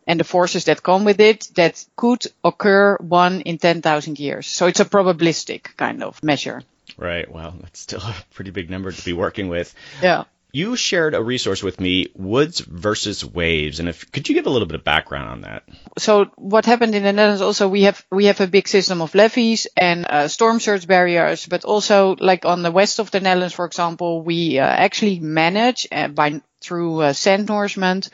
and 0.08 0.20
the 0.20 0.24
forces 0.24 0.66
that 0.66 0.84
come 0.84 1.06
with 1.06 1.20
it 1.20 1.48
that 1.56 1.84
could 1.96 2.26
occur 2.44 2.98
one 2.98 3.42
in 3.42 3.58
10,000 3.58 4.20
years. 4.20 4.48
So 4.48 4.68
it's 4.68 4.80
a 4.80 4.86
probabilistic 4.86 5.76
kind 5.78 6.04
of 6.04 6.22
measure. 6.24 6.64
Right. 6.98 7.32
Well, 7.32 7.56
that's 7.62 7.80
still 7.80 8.02
a 8.02 8.16
pretty 8.34 8.52
big 8.52 8.70
number 8.70 8.92
to 8.92 9.06
be 9.06 9.14
working 9.14 9.48
with. 9.48 9.74
Yeah. 10.02 10.26
You 10.54 10.76
shared 10.76 11.14
a 11.14 11.24
resource 11.24 11.64
with 11.64 11.80
me, 11.80 12.12
Woods 12.16 12.60
versus 12.60 13.24
Waves, 13.24 13.80
and 13.80 13.88
if 13.88 14.12
could 14.12 14.28
you 14.28 14.36
give 14.36 14.48
a 14.48 14.50
little 14.50 14.68
bit 14.68 14.76
of 14.76 14.84
background 14.84 15.30
on 15.30 15.42
that? 15.42 15.64
So 15.98 16.26
what 16.36 16.66
happened 16.66 16.94
in 16.94 17.04
the 17.04 17.14
Netherlands 17.14 17.42
also 17.42 17.68
we 17.68 17.84
have 17.84 18.04
we 18.12 18.26
have 18.26 18.42
a 18.42 18.48
big 18.48 18.68
system 18.68 19.02
of 19.02 19.16
levees 19.16 19.68
and 19.78 20.06
uh, 20.06 20.28
storm 20.28 20.60
surge 20.60 20.88
barriers, 20.88 21.46
but 21.46 21.64
also 21.64 22.16
like 22.20 22.46
on 22.46 22.64
the 22.64 22.72
west 22.72 23.00
of 23.00 23.12
the 23.12 23.22
Netherlands, 23.22 23.54
for 23.54 23.66
example, 23.66 24.22
we 24.24 24.60
uh, 24.60 24.66
actually 24.66 25.20
manage 25.20 25.88
uh, 25.92 26.08
by 26.08 26.42
through 26.60 27.02
uh, 27.02 27.14
sand 27.14 27.48
nourishment 27.48 28.10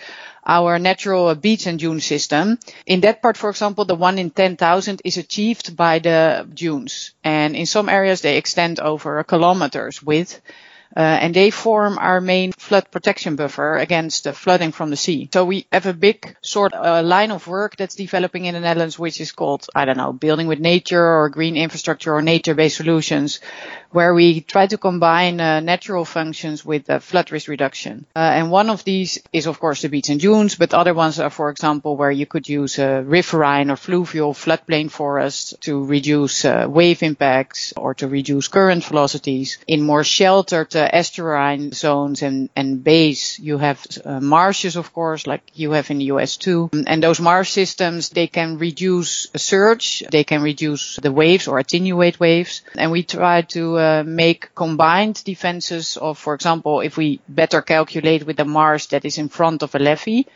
our 0.47 0.79
natural 0.79 1.35
beach 1.35 1.67
and 1.67 1.77
dune 1.77 1.99
system. 1.99 2.57
In 2.85 3.01
that 3.01 3.21
part, 3.21 3.35
for 3.35 3.49
example, 3.49 3.83
the 3.83 3.95
one 3.95 4.17
in 4.17 4.29
10,000 4.29 5.01
is 5.03 5.17
achieved 5.17 5.75
by 5.75 5.99
the 5.99 6.47
dunes. 6.51 7.11
And 7.23 7.55
in 7.55 7.65
some 7.65 7.89
areas, 7.89 8.21
they 8.21 8.37
extend 8.37 8.79
over 8.79 9.21
kilometers 9.25 10.01
width. 10.01 10.39
Uh, 10.95 10.99
and 10.99 11.35
they 11.35 11.49
form 11.49 11.97
our 11.97 12.21
main 12.21 12.51
flood 12.53 12.89
protection 12.91 13.35
buffer 13.35 13.77
against 13.77 14.23
the 14.23 14.33
flooding 14.33 14.71
from 14.71 14.89
the 14.89 14.95
sea. 14.95 15.29
So 15.33 15.45
we 15.45 15.67
have 15.71 15.85
a 15.85 15.93
big 15.93 16.35
sort 16.41 16.73
of 16.73 16.85
uh, 16.85 17.07
line 17.07 17.31
of 17.31 17.45
work 17.47 17.75
that's 17.75 17.95
developing 17.95 18.45
in 18.45 18.53
the 18.53 18.61
Netherlands, 18.61 18.97
which 18.97 19.19
is 19.19 19.31
called, 19.31 19.67
I 19.75 19.85
don't 19.85 19.97
know, 19.97 20.13
building 20.13 20.47
with 20.47 20.59
nature 20.59 21.05
or 21.05 21.29
green 21.29 21.57
infrastructure 21.57 22.15
or 22.15 22.21
nature-based 22.21 22.77
solutions, 22.77 23.39
where 23.91 24.13
we 24.13 24.41
try 24.41 24.67
to 24.67 24.77
combine 24.77 25.39
uh, 25.39 25.59
natural 25.59 26.05
functions 26.05 26.65
with 26.65 26.89
uh, 26.89 26.99
flood 26.99 27.31
risk 27.31 27.47
reduction. 27.47 28.05
Uh, 28.15 28.19
and 28.19 28.51
one 28.51 28.69
of 28.69 28.83
these 28.83 29.19
is, 29.33 29.47
of 29.47 29.59
course, 29.59 29.81
the 29.81 29.89
beach 29.89 30.09
and 30.09 30.19
dunes, 30.19 30.55
but 30.55 30.73
other 30.73 30.93
ones 30.93 31.19
are, 31.19 31.29
for 31.29 31.49
example, 31.49 31.95
where 31.95 32.11
you 32.11 32.25
could 32.25 32.47
use 32.47 32.79
a 32.79 33.01
riverine 33.03 33.71
or 33.71 33.75
fluvial 33.75 34.33
floodplain 34.33 34.89
forests 34.89 35.53
to 35.61 35.85
reduce 35.85 36.45
uh, 36.45 36.65
wave 36.69 37.03
impacts 37.03 37.73
or 37.77 37.93
to 37.93 38.07
reduce 38.07 38.47
current 38.47 38.83
velocities. 38.83 39.57
In 39.67 39.81
more 39.81 40.03
sheltered 40.03 40.75
uh, 40.75 40.89
estuarine 40.91 41.73
zones 41.73 42.21
and, 42.21 42.49
and 42.55 42.83
bays, 42.83 43.39
you 43.39 43.57
have 43.57 43.85
uh, 44.03 44.19
marshes, 44.19 44.75
of 44.75 44.93
course, 44.93 45.27
like 45.27 45.41
you 45.53 45.71
have 45.71 45.89
in 45.91 45.99
the 45.99 46.05
US 46.05 46.37
too. 46.37 46.69
And 46.85 47.01
those 47.01 47.19
marsh 47.19 47.51
systems, 47.51 48.09
they 48.09 48.27
can 48.27 48.57
reduce 48.57 49.27
a 49.33 49.39
surge, 49.39 50.03
they 50.11 50.23
can 50.23 50.41
reduce 50.41 50.97
the 50.97 51.11
waves 51.11 51.47
or 51.47 51.59
attenuate 51.59 52.19
waves. 52.19 52.61
And 52.75 52.91
we 52.91 53.03
try 53.03 53.41
to 53.41 53.77
uh, 53.87 54.03
make 54.03 54.53
combined 54.55 55.23
defenses 55.23 55.97
of, 55.97 56.17
for 56.17 56.33
example, 56.33 56.81
if 56.81 56.97
we 56.97 57.19
better 57.27 57.61
calculate 57.61 58.25
with 58.25 58.37
the 58.37 58.45
Mars 58.45 58.87
that 58.87 59.05
is 59.05 59.17
in 59.17 59.29
front 59.29 59.63
of 59.63 59.75
a 59.75 59.79
levee, 59.79 60.27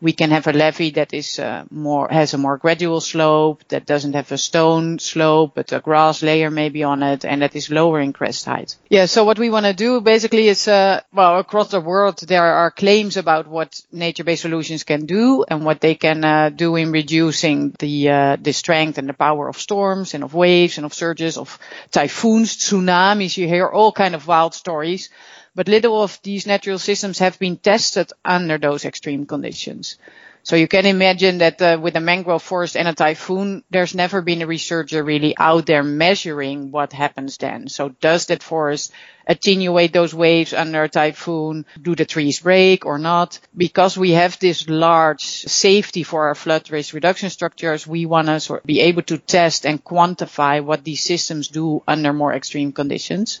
we 0.00 0.12
can 0.12 0.30
have 0.30 0.46
a 0.46 0.52
levee 0.52 0.90
that 0.90 1.12
is 1.12 1.38
uh, 1.38 1.64
more 1.70 2.08
has 2.08 2.34
a 2.34 2.38
more 2.38 2.56
gradual 2.56 3.00
slope 3.00 3.64
that 3.68 3.86
doesn't 3.86 4.14
have 4.14 4.30
a 4.32 4.38
stone 4.38 4.98
slope 4.98 5.52
but 5.54 5.72
a 5.72 5.80
grass 5.80 6.22
layer 6.22 6.50
maybe 6.50 6.82
on 6.84 7.02
it 7.02 7.24
and 7.24 7.42
that 7.42 7.56
is 7.56 7.70
lower 7.70 8.00
in 8.00 8.12
crest 8.12 8.44
height. 8.44 8.76
Yeah 8.88 9.06
so 9.06 9.24
what 9.24 9.38
we 9.38 9.50
want 9.50 9.66
to 9.66 9.74
do 9.74 10.00
basically 10.00 10.48
is 10.48 10.68
uh, 10.68 11.00
well 11.12 11.38
across 11.38 11.70
the 11.70 11.80
world 11.80 12.18
there 12.18 12.44
are 12.44 12.70
claims 12.70 13.16
about 13.16 13.46
what 13.48 13.80
nature-based 13.92 14.42
solutions 14.42 14.84
can 14.84 15.06
do 15.06 15.44
and 15.48 15.64
what 15.64 15.80
they 15.80 15.94
can 15.94 16.24
uh, 16.24 16.50
do 16.50 16.76
in 16.76 16.92
reducing 16.92 17.74
the 17.78 18.10
uh, 18.10 18.36
the 18.40 18.52
strength 18.52 18.98
and 18.98 19.08
the 19.08 19.14
power 19.14 19.48
of 19.48 19.58
storms 19.58 20.14
and 20.14 20.24
of 20.24 20.34
waves 20.34 20.78
and 20.78 20.86
of 20.86 20.94
surges 20.94 21.36
of 21.36 21.58
typhoons 21.90 22.56
tsunamis. 22.56 23.36
You 23.36 23.48
hear 23.48 23.66
all 23.66 23.92
kind 23.92 24.14
of 24.14 24.26
wild 24.26 24.54
stories 24.54 25.10
but 25.58 25.66
little 25.66 26.00
of 26.00 26.20
these 26.22 26.46
natural 26.46 26.78
systems 26.78 27.18
have 27.18 27.36
been 27.40 27.56
tested 27.56 28.12
under 28.24 28.58
those 28.58 28.84
extreme 28.84 29.26
conditions. 29.26 29.96
So 30.44 30.54
you 30.54 30.68
can 30.68 30.86
imagine 30.86 31.38
that 31.38 31.60
uh, 31.60 31.78
with 31.82 31.96
a 31.96 32.00
mangrove 32.00 32.44
forest 32.44 32.76
and 32.76 32.86
a 32.86 32.94
typhoon, 32.94 33.64
there's 33.68 33.92
never 33.92 34.22
been 34.22 34.40
a 34.40 34.46
researcher 34.46 35.02
really 35.02 35.34
out 35.36 35.66
there 35.66 35.82
measuring 35.82 36.70
what 36.70 36.92
happens 36.92 37.38
then. 37.38 37.66
So 37.66 37.88
does 37.88 38.26
that 38.26 38.44
forest 38.44 38.92
attenuate 39.26 39.92
those 39.92 40.14
waves 40.14 40.52
under 40.54 40.84
a 40.84 40.88
typhoon? 40.88 41.66
Do 41.82 41.96
the 41.96 42.04
trees 42.04 42.38
break 42.38 42.86
or 42.86 43.00
not? 43.00 43.40
Because 43.56 43.98
we 43.98 44.12
have 44.12 44.38
this 44.38 44.68
large 44.68 45.24
safety 45.24 46.04
for 46.04 46.28
our 46.28 46.36
flood 46.36 46.70
risk 46.70 46.94
reduction 46.94 47.30
structures, 47.30 47.84
we 47.84 48.06
want 48.06 48.28
to 48.28 48.38
sort 48.38 48.60
of 48.60 48.66
be 48.66 48.78
able 48.82 49.02
to 49.02 49.18
test 49.18 49.66
and 49.66 49.82
quantify 49.82 50.62
what 50.62 50.84
these 50.84 51.02
systems 51.02 51.48
do 51.48 51.82
under 51.88 52.12
more 52.12 52.32
extreme 52.32 52.70
conditions. 52.70 53.40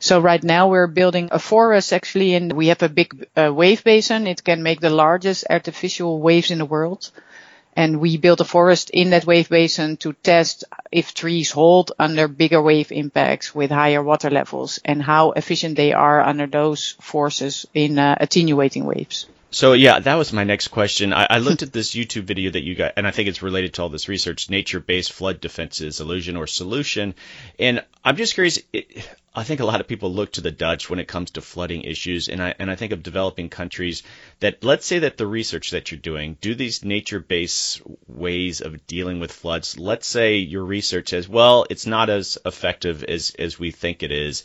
So 0.00 0.20
right 0.20 0.42
now 0.44 0.68
we're 0.68 0.86
building 0.86 1.28
a 1.32 1.38
forest 1.38 1.92
actually 1.92 2.34
and 2.34 2.52
we 2.52 2.66
have 2.68 2.82
a 2.82 2.88
big 2.90 3.26
uh, 3.36 3.52
wave 3.54 3.84
basin. 3.84 4.26
It 4.26 4.44
can 4.44 4.62
make 4.62 4.80
the 4.80 4.90
largest 4.90 5.44
artificial 5.48 6.20
waves 6.20 6.50
in 6.50 6.58
the 6.58 6.66
world. 6.66 7.10
And 7.76 8.00
we 8.00 8.16
built 8.18 8.40
a 8.40 8.44
forest 8.44 8.90
in 8.90 9.10
that 9.10 9.26
wave 9.26 9.48
basin 9.50 9.96
to 9.98 10.14
test 10.14 10.64
if 10.92 11.14
trees 11.14 11.50
hold 11.52 11.92
under 11.98 12.28
bigger 12.28 12.62
wave 12.62 12.92
impacts 12.92 13.54
with 13.54 13.70
higher 13.70 14.02
water 14.02 14.30
levels 14.30 14.80
and 14.84 15.02
how 15.02 15.32
efficient 15.32 15.76
they 15.76 15.92
are 15.92 16.20
under 16.22 16.46
those 16.46 16.96
forces 17.00 17.66
in 17.74 17.98
uh, 17.98 18.16
attenuating 18.20 18.84
waves. 18.86 19.26
So 19.52 19.74
yeah, 19.74 19.98
that 19.98 20.14
was 20.14 20.32
my 20.32 20.44
next 20.44 20.68
question. 20.68 21.12
I, 21.12 21.26
I, 21.28 21.38
looked 21.38 21.62
at 21.62 21.74
this 21.74 21.90
YouTube 21.94 22.24
video 22.24 22.50
that 22.52 22.62
you 22.62 22.74
got, 22.74 22.94
and 22.96 23.06
I 23.06 23.10
think 23.10 23.28
it's 23.28 23.42
related 23.42 23.74
to 23.74 23.82
all 23.82 23.90
this 23.90 24.08
research: 24.08 24.48
nature-based 24.48 25.12
flood 25.12 25.42
defenses, 25.42 26.00
illusion 26.00 26.36
or 26.36 26.46
solution. 26.46 27.14
And 27.58 27.84
I'm 28.02 28.16
just 28.16 28.32
curious. 28.32 28.58
It, 28.72 29.06
I 29.34 29.44
think 29.44 29.60
a 29.60 29.66
lot 29.66 29.80
of 29.80 29.88
people 29.88 30.12
look 30.12 30.32
to 30.32 30.40
the 30.40 30.50
Dutch 30.50 30.88
when 30.88 30.98
it 30.98 31.08
comes 31.08 31.32
to 31.32 31.42
flooding 31.42 31.82
issues, 31.82 32.28
and 32.28 32.42
I 32.42 32.54
and 32.58 32.70
I 32.70 32.76
think 32.76 32.92
of 32.92 33.02
developing 33.02 33.50
countries 33.50 34.02
that 34.40 34.64
let's 34.64 34.86
say 34.86 35.00
that 35.00 35.18
the 35.18 35.26
research 35.26 35.72
that 35.72 35.90
you're 35.90 36.00
doing, 36.00 36.38
do 36.40 36.54
these 36.54 36.82
nature-based 36.82 37.82
ways 38.08 38.62
of 38.62 38.86
dealing 38.86 39.20
with 39.20 39.32
floods. 39.32 39.78
Let's 39.78 40.06
say 40.06 40.36
your 40.36 40.64
research 40.64 41.10
says, 41.10 41.28
well, 41.28 41.66
it's 41.68 41.86
not 41.86 42.08
as 42.08 42.38
effective 42.46 43.04
as 43.04 43.36
as 43.38 43.58
we 43.58 43.70
think 43.70 44.02
it 44.02 44.12
is 44.12 44.44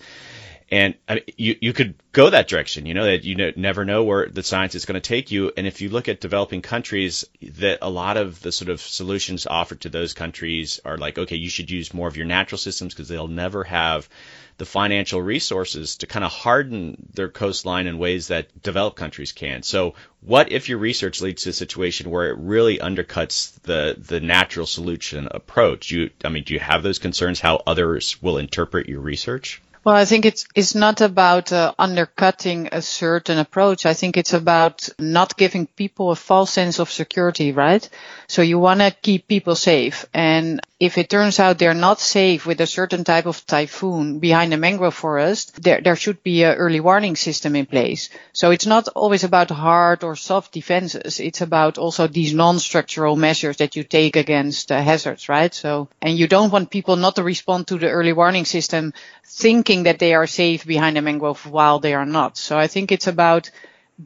and 0.69 0.95
I 1.07 1.15
mean, 1.15 1.23
you 1.37 1.55
you 1.61 1.73
could 1.73 1.95
go 2.11 2.29
that 2.29 2.49
direction. 2.49 2.85
You 2.85 2.93
know 2.93 3.05
that 3.05 3.23
you 3.23 3.53
never 3.55 3.85
know 3.85 4.03
where 4.03 4.27
the 4.27 4.43
science 4.43 4.75
is 4.75 4.85
going 4.85 4.99
to 4.99 5.07
take 5.07 5.31
you. 5.31 5.51
And 5.55 5.65
if 5.65 5.79
you 5.79 5.89
look 5.89 6.09
at 6.09 6.19
developing 6.19 6.61
countries, 6.61 7.25
that 7.41 7.79
a 7.81 7.89
lot 7.89 8.17
of 8.17 8.41
the 8.41 8.51
sort 8.51 8.69
of 8.69 8.81
solutions 8.81 9.47
offered 9.47 9.81
to 9.81 9.89
those 9.89 10.13
countries 10.13 10.81
are 10.83 10.97
like, 10.97 11.17
okay, 11.17 11.37
you 11.37 11.49
should 11.49 11.71
use 11.71 11.93
more 11.93 12.07
of 12.07 12.17
your 12.17 12.25
natural 12.25 12.57
systems 12.57 12.93
because 12.93 13.07
they'll 13.07 13.27
never 13.27 13.63
have 13.63 14.09
the 14.57 14.65
financial 14.65 15.21
resources 15.21 15.97
to 15.97 16.07
kind 16.07 16.25
of 16.25 16.31
harden 16.31 16.97
their 17.13 17.29
coastline 17.29 17.87
in 17.87 17.97
ways 17.97 18.27
that 18.27 18.61
developed 18.61 18.97
countries 18.97 19.31
can. 19.31 19.63
So, 19.63 19.93
what 20.19 20.51
if 20.51 20.67
your 20.67 20.79
research 20.79 21.21
leads 21.21 21.43
to 21.43 21.51
a 21.51 21.53
situation 21.53 22.09
where 22.09 22.29
it 22.29 22.37
really 22.39 22.79
undercuts 22.79 23.53
the 23.61 23.95
the 23.97 24.19
natural 24.19 24.65
solution 24.65 25.29
approach? 25.31 25.91
You, 25.91 26.09
I 26.25 26.29
mean, 26.29 26.43
do 26.43 26.53
you 26.53 26.59
have 26.59 26.83
those 26.83 26.99
concerns? 26.99 27.39
How 27.39 27.63
others 27.65 28.21
will 28.21 28.37
interpret 28.37 28.89
your 28.89 28.99
research? 28.99 29.61
Well, 29.87 29.95
I 29.95 30.03
think 30.03 30.25
it's 30.25 30.45
it's 30.53 30.75
not 30.75 30.99
about 30.99 31.53
uh, 31.53 31.73
undercutting 31.79 32.67
a 32.73 32.81
certain 32.81 33.37
approach. 33.37 33.85
I 33.85 33.93
think 33.93 34.17
it's 34.17 34.33
about 34.33 34.89
not 34.99 35.37
giving 35.37 35.65
people 35.65 36.11
a 36.11 36.15
false 36.17 36.51
sense 36.51 36.79
of 36.79 36.91
security, 36.91 37.53
right? 37.53 37.87
So 38.27 38.41
you 38.41 38.59
want 38.59 38.81
to 38.81 38.91
keep 38.91 39.29
people 39.29 39.55
safe, 39.55 40.05
and 40.13 40.59
if 40.79 40.97
it 40.97 41.09
turns 41.09 41.39
out 41.39 41.57
they're 41.57 41.73
not 41.73 41.99
safe 41.99 42.45
with 42.45 42.61
a 42.61 42.67
certain 42.67 43.03
type 43.03 43.25
of 43.25 43.43
typhoon 43.47 44.19
behind 44.19 44.53
a 44.53 44.57
mangrove 44.57 44.93
forest, 44.93 45.59
there, 45.63 45.81
there 45.81 45.95
should 45.95 46.21
be 46.21 46.43
an 46.43 46.55
early 46.55 46.79
warning 46.79 47.15
system 47.15 47.55
in 47.55 47.65
place. 47.65 48.09
So 48.31 48.51
it's 48.51 48.67
not 48.67 48.87
always 48.89 49.23
about 49.23 49.49
hard 49.49 50.03
or 50.03 50.15
soft 50.15 50.51
defenses. 50.51 51.19
It's 51.19 51.41
about 51.41 51.79
also 51.79 52.05
these 52.07 52.33
non-structural 52.33 53.15
measures 53.15 53.57
that 53.57 53.75
you 53.75 53.83
take 53.83 54.15
against 54.15 54.71
uh, 54.71 54.79
hazards, 54.79 55.29
right? 55.29 55.51
So, 55.51 55.89
and 55.99 56.15
you 56.15 56.27
don't 56.27 56.51
want 56.51 56.69
people 56.69 56.95
not 56.95 57.15
to 57.15 57.23
respond 57.23 57.67
to 57.67 57.79
the 57.79 57.89
early 57.89 58.13
warning 58.13 58.45
system 58.45 58.93
thinking 59.25 59.76
that 59.83 59.99
they 59.99 60.13
are 60.13 60.27
safe 60.27 60.65
behind 60.65 60.97
a 60.97 61.01
mangrove 61.01 61.45
while 61.45 61.79
they 61.79 61.93
are 61.93 62.05
not. 62.05 62.37
So 62.37 62.57
I 62.57 62.67
think 62.67 62.91
it's 62.91 63.07
about 63.07 63.49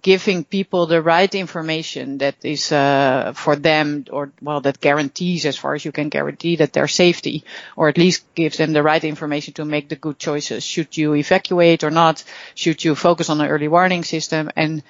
giving 0.02 0.46
people 0.46 0.86
the 0.86 1.02
right 1.02 1.36
information 1.36 2.20
that 2.20 2.36
is 2.44 2.72
uh, 2.72 3.34
for 3.36 3.58
them 3.58 4.06
or 4.10 4.32
well 4.42 4.62
that 4.62 4.80
guarantees 4.80 5.46
as 5.46 5.58
far 5.58 5.74
as 5.74 5.84
you 5.84 5.92
can 5.92 6.08
guarantee 6.08 6.56
that 6.58 6.72
their 6.72 6.88
safety 6.88 7.44
or 7.76 7.90
at 7.90 7.98
least 7.98 8.24
gives 8.34 8.58
them 8.58 8.72
the 8.72 8.84
right 8.84 9.04
information 9.04 9.54
to 9.54 9.66
make 9.66 9.90
the 9.90 9.98
good 9.98 10.18
choices. 10.18 10.64
Should 10.64 10.96
you 10.96 11.14
evacuate 11.16 11.84
or 11.84 11.92
not? 11.92 12.24
Should 12.56 12.86
you 12.86 12.96
focus 12.96 13.30
on 13.30 13.42
an 13.42 13.48
early 13.50 13.68
warning 13.68 14.04
system? 14.06 14.50
And 14.56 14.82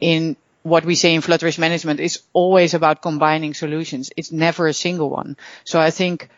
in 0.00 0.36
what 0.62 0.84
we 0.84 0.94
say 0.94 1.14
in 1.14 1.20
flood 1.22 1.42
risk 1.42 1.58
management 1.58 2.00
is 2.00 2.22
always 2.32 2.74
about 2.74 3.02
combining 3.02 3.54
solutions. 3.54 4.10
It's 4.16 4.32
never 4.32 4.66
a 4.66 4.74
single 4.74 5.08
one. 5.10 5.36
So 5.64 5.80
i 5.80 5.90
think 5.90 6.28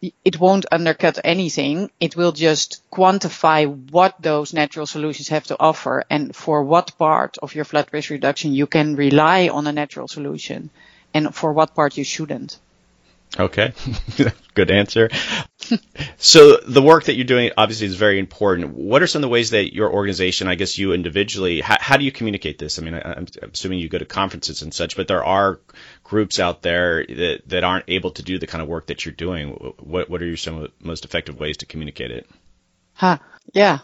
it 0.00 0.38
won't 0.38 0.66
undercut 0.70 1.18
anything. 1.24 1.90
It 1.98 2.16
will 2.16 2.32
just 2.32 2.82
quantify 2.90 3.66
what 3.90 4.14
those 4.20 4.52
natural 4.52 4.86
solutions 4.86 5.28
have 5.28 5.44
to 5.46 5.56
offer 5.58 6.04
and 6.08 6.34
for 6.34 6.62
what 6.62 6.96
part 6.98 7.36
of 7.38 7.54
your 7.54 7.64
flood 7.64 7.88
risk 7.92 8.10
reduction 8.10 8.52
you 8.54 8.66
can 8.66 8.96
rely 8.96 9.48
on 9.48 9.66
a 9.66 9.72
natural 9.72 10.08
solution 10.08 10.70
and 11.14 11.34
for 11.34 11.52
what 11.52 11.74
part 11.74 11.96
you 11.96 12.04
shouldn't. 12.04 12.58
Okay, 13.38 13.72
good 14.54 14.70
answer. 14.70 15.10
so 16.16 16.56
the 16.56 16.80
work 16.80 17.04
that 17.04 17.14
you're 17.14 17.26
doing 17.26 17.50
obviously 17.56 17.86
is 17.86 17.94
very 17.94 18.18
important. 18.18 18.72
What 18.72 19.02
are 19.02 19.06
some 19.06 19.20
of 19.20 19.22
the 19.22 19.28
ways 19.28 19.50
that 19.50 19.74
your 19.74 19.92
organization, 19.92 20.48
I 20.48 20.54
guess 20.54 20.78
you 20.78 20.92
individually, 20.92 21.60
how, 21.60 21.76
how 21.78 21.96
do 21.98 22.04
you 22.04 22.12
communicate 22.12 22.58
this? 22.58 22.78
I 22.78 22.82
mean, 22.82 22.94
I, 22.94 23.12
am 23.18 23.26
assuming 23.52 23.80
you 23.80 23.88
go 23.88 23.98
to 23.98 24.06
conferences 24.06 24.62
and 24.62 24.72
such, 24.72 24.96
but 24.96 25.08
there 25.08 25.24
are 25.24 25.60
groups 26.08 26.40
out 26.40 26.62
there 26.62 27.04
that, 27.06 27.42
that 27.46 27.64
aren't 27.64 27.84
able 27.88 28.10
to 28.12 28.22
do 28.22 28.38
the 28.38 28.46
kind 28.46 28.62
of 28.62 28.68
work 28.68 28.86
that 28.86 29.04
you're 29.04 29.14
doing. 29.14 29.50
What 29.78 30.08
what 30.08 30.22
are 30.22 30.26
your 30.26 30.36
some 30.36 30.68
most 30.80 31.04
effective 31.04 31.38
ways 31.38 31.58
to 31.58 31.66
communicate 31.66 32.10
it? 32.10 32.26
Huh. 32.94 33.18
Yeah. 33.52 33.78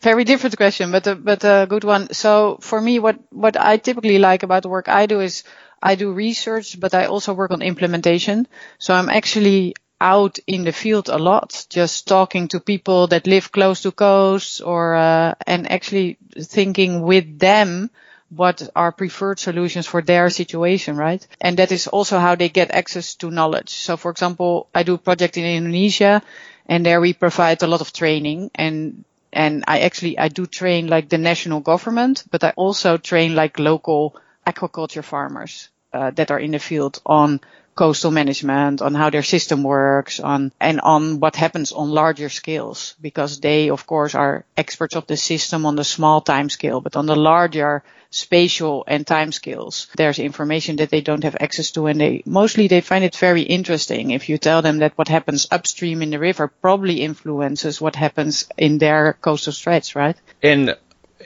Very 0.00 0.24
different 0.24 0.56
question, 0.56 0.92
but 0.92 1.06
a, 1.06 1.14
but 1.14 1.44
a 1.44 1.66
good 1.68 1.84
one. 1.84 2.12
So 2.12 2.58
for 2.60 2.80
me, 2.80 2.98
what 2.98 3.18
what 3.30 3.56
I 3.56 3.78
typically 3.78 4.18
like 4.18 4.42
about 4.42 4.62
the 4.62 4.68
work 4.68 4.88
I 4.88 5.06
do 5.06 5.20
is 5.20 5.44
I 5.82 5.96
do 5.96 6.12
research, 6.12 6.78
but 6.78 6.94
I 6.94 7.06
also 7.06 7.34
work 7.34 7.50
on 7.50 7.62
implementation. 7.62 8.46
So 8.78 8.94
I'm 8.94 9.08
actually 9.08 9.74
out 10.00 10.38
in 10.46 10.64
the 10.64 10.72
field 10.72 11.08
a 11.08 11.18
lot, 11.18 11.66
just 11.70 12.06
talking 12.06 12.48
to 12.48 12.60
people 12.60 13.06
that 13.08 13.26
live 13.26 13.50
close 13.50 13.82
to 13.82 13.92
coasts 13.92 14.60
or, 14.60 14.94
uh, 14.96 15.34
and 15.46 15.70
actually 15.70 16.18
thinking 16.38 17.00
with 17.02 17.38
them 17.38 17.90
what 18.30 18.68
are 18.74 18.92
preferred 18.92 19.38
solutions 19.38 19.86
for 19.86 20.02
their 20.02 20.30
situation, 20.30 20.96
right? 20.96 21.26
And 21.40 21.58
that 21.58 21.72
is 21.72 21.86
also 21.86 22.18
how 22.18 22.34
they 22.34 22.48
get 22.48 22.70
access 22.70 23.14
to 23.16 23.30
knowledge. 23.30 23.70
So 23.70 23.96
for 23.96 24.10
example, 24.10 24.68
I 24.74 24.82
do 24.82 24.94
a 24.94 24.98
project 24.98 25.36
in 25.36 25.44
Indonesia 25.44 26.22
and 26.66 26.84
there 26.84 27.00
we 27.00 27.12
provide 27.12 27.62
a 27.62 27.66
lot 27.66 27.80
of 27.80 27.92
training 27.92 28.50
and 28.54 29.04
and 29.32 29.64
I 29.66 29.80
actually 29.80 30.18
I 30.18 30.28
do 30.28 30.46
train 30.46 30.86
like 30.86 31.08
the 31.08 31.18
national 31.18 31.60
government, 31.60 32.24
but 32.30 32.44
I 32.44 32.50
also 32.50 32.96
train 32.96 33.34
like 33.34 33.58
local 33.58 34.16
aquaculture 34.46 35.02
farmers 35.02 35.68
uh, 35.92 36.10
that 36.12 36.30
are 36.30 36.38
in 36.38 36.52
the 36.52 36.58
field 36.58 37.00
on 37.04 37.40
coastal 37.74 38.10
management, 38.10 38.82
on 38.82 38.94
how 38.94 39.10
their 39.10 39.22
system 39.22 39.62
works, 39.62 40.20
on 40.20 40.52
and 40.60 40.80
on 40.80 41.20
what 41.20 41.36
happens 41.36 41.72
on 41.72 41.90
larger 41.90 42.28
scales, 42.28 42.94
because 43.00 43.40
they, 43.40 43.70
of 43.70 43.86
course, 43.86 44.14
are 44.14 44.44
experts 44.56 44.96
of 44.96 45.06
the 45.06 45.16
system 45.16 45.66
on 45.66 45.76
the 45.76 45.84
small 45.84 46.20
time 46.20 46.48
scale, 46.48 46.80
but 46.80 46.96
on 46.96 47.06
the 47.06 47.16
larger 47.16 47.82
spatial 48.10 48.84
and 48.86 49.06
time 49.06 49.32
scales, 49.32 49.88
there's 49.96 50.20
information 50.20 50.76
that 50.76 50.90
they 50.90 51.00
don't 51.00 51.24
have 51.24 51.36
access 51.40 51.72
to, 51.72 51.86
and 51.86 52.00
they 52.00 52.22
mostly 52.24 52.68
they 52.68 52.80
find 52.80 53.04
it 53.04 53.16
very 53.16 53.42
interesting. 53.42 54.12
If 54.12 54.28
you 54.28 54.38
tell 54.38 54.62
them 54.62 54.78
that 54.78 54.96
what 54.96 55.08
happens 55.08 55.48
upstream 55.50 56.00
in 56.00 56.10
the 56.10 56.18
river 56.18 56.48
probably 56.48 57.02
influences 57.02 57.80
what 57.80 57.96
happens 57.96 58.48
in 58.56 58.78
their 58.78 59.14
coastal 59.14 59.52
stretch, 59.52 59.96
right? 59.96 60.16
And 60.42 60.76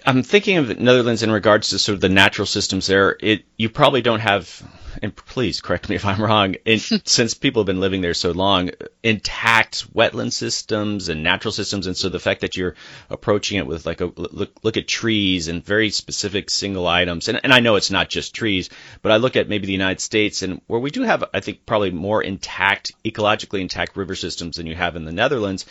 I'm 0.07 0.23
thinking 0.23 0.57
of 0.57 0.69
the 0.69 0.75
Netherlands 0.75 1.23
in 1.23 1.31
regards 1.31 1.71
to 1.71 1.79
sort 1.79 1.95
of 1.95 2.01
the 2.01 2.09
natural 2.09 2.47
systems 2.47 2.87
there. 2.87 3.17
It 3.21 3.45
you 3.57 3.69
probably 3.69 4.01
don't 4.01 4.21
have, 4.21 4.63
and 5.03 5.15
please 5.15 5.61
correct 5.61 5.89
me 5.89 5.97
if 5.97 6.05
I'm 6.05 6.21
wrong. 6.21 6.55
In, 6.65 6.79
since 7.05 7.35
people 7.35 7.63
have 7.63 7.67
been 7.67 7.81
living 7.81 8.01
there 8.01 8.15
so 8.15 8.33
long, 8.33 8.71
intact 9.03 9.93
wetland 9.95 10.33
systems 10.33 11.09
and 11.09 11.23
natural 11.23 11.53
systems, 11.53 11.87
and 11.87 11.97
so 11.97 12.09
the 12.09 12.19
fact 12.19 12.41
that 12.43 12.57
you're 12.57 12.75
approaching 13.11 13.59
it 13.59 13.67
with 13.67 13.87
like 13.87 14.01
a 14.01 14.07
look 14.17 14.53
look 14.63 14.77
at 14.77 14.89
trees 14.89 15.49
and 15.49 15.65
very 15.65 15.91
specific 15.91 16.51
single 16.51 16.87
items, 16.87 17.29
and, 17.29 17.41
and 17.43 17.53
I 17.53 17.61
know 17.61 17.77
it's 17.77 17.91
not 17.91 18.09
just 18.09 18.35
trees, 18.35 18.71
but 19.03 19.13
I 19.13 19.17
look 19.17 19.37
at 19.37 19.49
maybe 19.49 19.67
the 19.67 19.73
United 19.73 20.01
States 20.01 20.43
and 20.43 20.61
where 20.67 20.81
we 20.81 20.91
do 20.91 21.03
have, 21.03 21.25
I 21.33 21.41
think, 21.41 21.67
probably 21.67 21.91
more 21.91 22.23
intact, 22.23 22.93
ecologically 23.05 23.61
intact 23.61 23.97
river 23.97 24.15
systems 24.15 24.57
than 24.57 24.67
you 24.67 24.75
have 24.75 24.97
in 24.97 25.05
the 25.05 25.13
Netherlands 25.13 25.67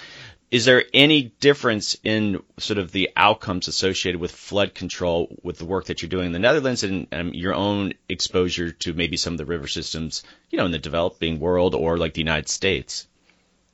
is 0.49 0.63
there 0.65 0.85
any 0.93 1.23
difference 1.23 1.97
in 2.03 2.41
sort 2.57 2.77
of 2.77 2.91
the 2.91 3.09
outcomes 3.17 3.67
associated 3.67 4.21
with 4.21 4.31
flood 4.31 4.73
control 4.73 5.35
with 5.43 5.57
the 5.57 5.65
work 5.65 5.85
that 5.85 6.01
you're 6.01 6.09
doing 6.09 6.27
in 6.27 6.31
the 6.31 6.39
Netherlands 6.39 6.83
and 6.83 7.07
um, 7.11 7.33
your 7.33 7.53
own 7.53 7.93
exposure 8.07 8.71
to 8.71 8.93
maybe 8.93 9.17
some 9.17 9.33
of 9.33 9.37
the 9.37 9.45
river 9.45 9.67
systems, 9.67 10.23
you 10.49 10.57
know, 10.57 10.65
in 10.65 10.71
the 10.71 10.79
developing 10.79 11.39
world 11.39 11.75
or 11.75 11.97
like 11.97 12.13
the 12.13 12.21
United 12.21 12.47
States? 12.47 13.07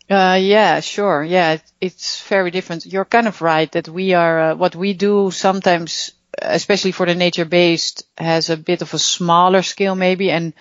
Uh, 0.09 0.37
yeah, 0.41 0.79
sure. 0.79 1.23
Yeah, 1.23 1.57
it's 1.79 2.21
very 2.23 2.49
different. 2.49 2.87
You're 2.87 3.05
kind 3.05 3.27
of 3.27 3.41
right 3.41 3.71
that 3.73 3.87
we 3.87 4.13
are, 4.13 4.51
uh, 4.51 4.55
what 4.55 4.75
we 4.75 4.93
do 4.93 5.29
sometimes, 5.29 6.11
especially 6.41 6.91
for 6.91 7.05
the 7.05 7.15
nature 7.15 7.45
based, 7.45 8.03
has 8.17 8.49
a 8.49 8.57
bit 8.57 8.81
of 8.81 8.93
a 8.95 8.99
smaller 8.99 9.61
scale 9.61 9.95
maybe. 9.95 10.31
And 10.31 10.53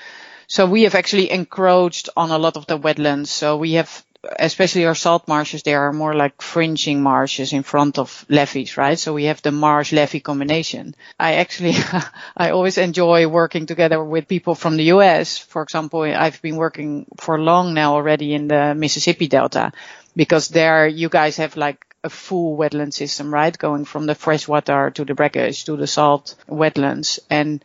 so 0.46 0.66
we 0.66 0.82
have 0.82 0.94
actually 0.94 1.30
encroached 1.30 2.10
on 2.18 2.30
a 2.30 2.38
lot 2.38 2.58
of 2.58 2.66
the 2.66 2.78
wetlands. 2.78 3.28
So 3.28 3.56
we 3.56 3.72
have 3.72 4.04
especially 4.38 4.84
our 4.86 4.94
salt 4.94 5.26
marshes, 5.26 5.62
they 5.62 5.74
are 5.74 5.92
more 5.92 6.14
like 6.14 6.40
fringing 6.40 7.02
marshes 7.02 7.52
in 7.52 7.62
front 7.62 7.98
of 7.98 8.24
levees, 8.28 8.76
right? 8.76 8.98
So 8.98 9.14
we 9.14 9.24
have 9.24 9.42
the 9.42 9.50
marsh 9.50 9.92
levee 9.92 10.20
combination. 10.20 10.94
I 11.18 11.34
actually, 11.34 11.74
I 12.36 12.50
always 12.50 12.78
enjoy 12.78 13.26
working 13.26 13.66
together 13.66 14.02
with 14.02 14.28
people 14.28 14.54
from 14.54 14.76
the 14.76 14.84
US. 14.94 15.38
For 15.38 15.62
example, 15.62 16.02
I've 16.02 16.40
been 16.40 16.56
working 16.56 17.06
for 17.18 17.38
long 17.38 17.74
now 17.74 17.94
already 17.94 18.34
in 18.34 18.48
the 18.48 18.74
Mississippi 18.74 19.26
Delta 19.26 19.72
because 20.14 20.48
there 20.48 20.86
you 20.86 21.08
guys 21.08 21.36
have 21.38 21.56
like 21.56 21.84
a 22.04 22.10
full 22.10 22.56
wetland 22.56 22.92
system, 22.92 23.32
right? 23.32 23.56
Going 23.56 23.84
from 23.84 24.06
the 24.06 24.14
freshwater 24.14 24.90
to 24.90 25.04
the 25.04 25.14
brackish 25.14 25.64
to 25.64 25.76
the 25.76 25.86
salt 25.86 26.36
wetlands. 26.48 27.18
And 27.30 27.64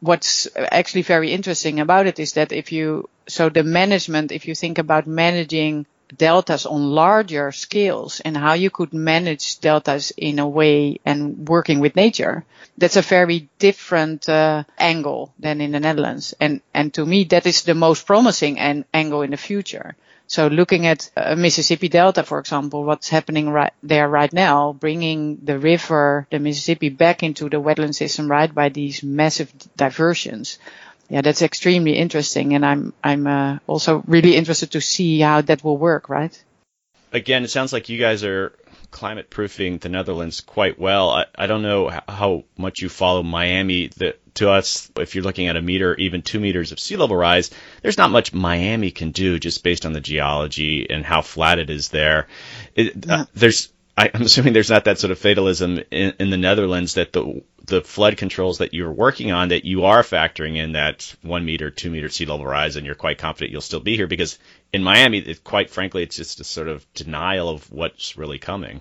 what's 0.00 0.48
actually 0.56 1.02
very 1.02 1.32
interesting 1.32 1.80
about 1.80 2.06
it 2.06 2.18
is 2.18 2.32
that 2.34 2.52
if 2.52 2.72
you, 2.72 3.08
so 3.26 3.48
the 3.48 3.62
management, 3.64 4.32
if 4.32 4.46
you 4.46 4.54
think 4.54 4.78
about 4.78 5.06
managing 5.06 5.86
deltas 6.16 6.66
on 6.66 6.90
larger 6.90 7.52
scales 7.52 8.20
and 8.20 8.36
how 8.36 8.54
you 8.54 8.70
could 8.70 8.92
manage 8.92 9.60
deltas 9.60 10.12
in 10.16 10.38
a 10.38 10.48
way 10.48 11.00
and 11.04 11.48
working 11.48 11.80
with 11.80 11.96
nature. 11.96 12.44
That's 12.76 12.96
a 12.96 13.02
very 13.02 13.48
different 13.58 14.28
uh, 14.28 14.64
angle 14.78 15.32
than 15.38 15.60
in 15.60 15.72
the 15.72 15.80
Netherlands. 15.80 16.34
And, 16.40 16.60
and 16.72 16.92
to 16.94 17.04
me, 17.04 17.24
that 17.24 17.46
is 17.46 17.62
the 17.62 17.74
most 17.74 18.06
promising 18.06 18.58
an- 18.58 18.84
angle 18.94 19.22
in 19.22 19.30
the 19.32 19.36
future. 19.36 19.96
So 20.26 20.46
looking 20.48 20.86
at 20.86 21.10
uh, 21.16 21.34
Mississippi 21.36 21.88
Delta, 21.88 22.22
for 22.22 22.38
example, 22.38 22.84
what's 22.84 23.08
happening 23.08 23.48
right 23.48 23.72
there 23.82 24.08
right 24.08 24.32
now, 24.32 24.74
bringing 24.74 25.38
the 25.42 25.58
river, 25.58 26.26
the 26.30 26.38
Mississippi 26.38 26.90
back 26.90 27.22
into 27.22 27.48
the 27.48 27.56
wetland 27.56 27.94
system, 27.94 28.30
right, 28.30 28.54
by 28.54 28.68
these 28.68 29.02
massive 29.02 29.50
diversions 29.76 30.58
yeah, 31.08 31.22
that's 31.22 31.42
extremely 31.42 31.96
interesting, 31.96 32.54
and 32.54 32.64
I'm 32.64 32.92
I'm 33.02 33.26
uh, 33.26 33.58
also 33.66 34.02
really 34.06 34.36
interested 34.36 34.72
to 34.72 34.80
see 34.80 35.20
how 35.20 35.40
that 35.42 35.64
will 35.64 35.78
work. 35.78 36.08
Right. 36.08 36.44
Again, 37.12 37.44
it 37.44 37.50
sounds 37.50 37.72
like 37.72 37.88
you 37.88 37.98
guys 37.98 38.22
are 38.24 38.52
climate 38.90 39.30
proofing 39.30 39.78
the 39.78 39.88
Netherlands 39.88 40.40
quite 40.40 40.78
well. 40.78 41.10
I, 41.10 41.24
I 41.34 41.46
don't 41.46 41.62
know 41.62 41.90
how 42.08 42.44
much 42.56 42.80
you 42.82 42.88
follow 42.88 43.22
Miami. 43.22 43.88
The, 43.88 44.16
to 44.34 44.50
us, 44.50 44.90
if 44.96 45.14
you're 45.14 45.24
looking 45.24 45.48
at 45.48 45.56
a 45.56 45.62
meter, 45.62 45.94
even 45.94 46.22
two 46.22 46.40
meters 46.40 46.72
of 46.72 46.78
sea 46.78 46.96
level 46.96 47.16
rise, 47.16 47.50
there's 47.82 47.98
not 47.98 48.10
much 48.10 48.32
Miami 48.32 48.90
can 48.90 49.10
do 49.10 49.38
just 49.38 49.64
based 49.64 49.84
on 49.86 49.92
the 49.92 50.00
geology 50.00 50.88
and 50.90 51.04
how 51.04 51.22
flat 51.22 51.58
it 51.58 51.70
is 51.70 51.88
there. 51.88 52.28
It, 52.74 53.06
yeah. 53.06 53.22
uh, 53.22 53.24
there's 53.34 53.72
I, 53.98 54.10
am 54.14 54.22
assuming 54.22 54.52
there's 54.52 54.70
not 54.70 54.84
that 54.84 55.00
sort 55.00 55.10
of 55.10 55.18
fatalism 55.18 55.80
in, 55.90 56.14
in, 56.20 56.30
the 56.30 56.36
Netherlands 56.36 56.94
that 56.94 57.12
the 57.12 57.42
the 57.64 57.80
flood 57.80 58.16
controls 58.16 58.58
that 58.58 58.72
you're 58.72 58.92
working 58.92 59.32
on 59.32 59.48
that 59.48 59.64
you 59.64 59.86
are 59.86 60.02
factoring 60.02 60.56
in 60.56 60.72
that 60.72 61.14
one 61.22 61.44
meter, 61.44 61.70
two 61.72 61.90
meter 61.90 62.08
sea 62.08 62.24
level 62.24 62.46
rise, 62.46 62.76
and 62.76 62.86
you're 62.86 62.94
quite 62.94 63.18
confident 63.18 63.50
you'll 63.50 63.60
still 63.60 63.80
be 63.80 63.96
here 63.96 64.06
because 64.06 64.38
in 64.72 64.84
Miami, 64.84 65.18
it, 65.18 65.42
quite 65.42 65.68
frankly, 65.68 66.04
it's 66.04 66.16
just 66.16 66.38
a 66.38 66.44
sort 66.44 66.68
of 66.68 66.86
denial 66.94 67.48
of 67.48 67.70
what's 67.72 68.16
really 68.16 68.38
coming. 68.38 68.80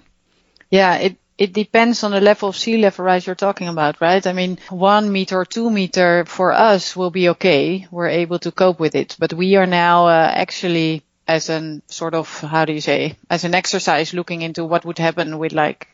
Yeah, 0.69 0.95
it 0.97 1.17
it 1.39 1.51
depends 1.51 2.03
on 2.03 2.11
the 2.11 2.21
level 2.21 2.49
of 2.49 2.55
sea 2.55 2.77
level 2.77 3.05
rise 3.05 3.25
you're 3.25 3.35
talking 3.35 3.69
about, 3.69 3.99
right? 4.01 4.25
I 4.25 4.33
mean, 4.33 4.59
one 4.69 5.11
meter 5.11 5.39
or 5.39 5.45
two 5.45 5.71
meter 5.71 6.25
for 6.25 6.51
us 6.51 6.95
will 6.95 7.11
be 7.11 7.29
okay. 7.29 7.87
We're 7.89 8.09
able 8.09 8.37
to 8.39 8.51
cope 8.51 8.79
with 8.79 8.93
it, 8.93 9.15
but 9.17 9.33
we 9.33 9.55
are 9.55 9.65
now 9.65 10.07
uh, 10.07 10.31
actually 10.31 11.03
as 11.27 11.49
an 11.49 11.81
sort 11.87 12.13
of 12.13 12.39
how 12.41 12.65
do 12.65 12.73
you 12.73 12.81
say 12.81 13.17
as 13.29 13.43
an 13.43 13.53
exercise 13.53 14.13
looking 14.13 14.41
into 14.41 14.65
what 14.65 14.85
would 14.85 14.97
happen 14.97 15.37
with 15.37 15.53
like 15.53 15.89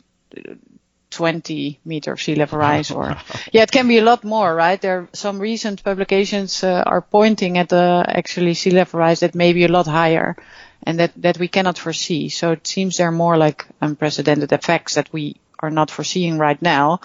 20 1.14 1.80
meter 1.86 2.18
sea 2.18 2.36
level 2.36 2.58
rise 2.58 2.92
or 2.92 3.16
yeah 3.52 3.62
it 3.62 3.72
can 3.72 3.88
be 3.88 4.00
a 4.00 4.04
lot 4.04 4.24
more 4.24 4.54
right? 4.56 4.82
There 4.82 5.00
are 5.00 5.10
some 5.14 5.40
recent 5.40 5.84
publications 5.84 6.64
uh, 6.64 6.84
are 6.86 7.02
pointing 7.02 7.58
at 7.58 7.70
the 7.70 8.04
actually 8.08 8.56
sea 8.56 8.72
level 8.72 9.00
rise 9.00 9.20
that 9.20 9.36
may 9.36 9.54
be 9.54 9.64
a 9.66 9.72
lot 9.72 9.88
higher 9.88 10.36
and 10.82 11.00
that 11.00 11.12
that 11.18 11.38
we 11.38 11.48
cannot 11.48 11.78
foresee. 11.78 12.30
So 12.30 12.52
it 12.52 12.66
seems 12.68 12.98
there 12.98 13.08
are 13.08 13.12
more 13.12 13.38
like 13.38 13.66
unprecedented 13.80 14.52
effects 14.52 14.96
that 14.96 15.14
we 15.14 15.36
are 15.60 15.70
not 15.70 15.92
foreseeing 15.92 16.38
right 16.40 16.62
now. 16.62 17.00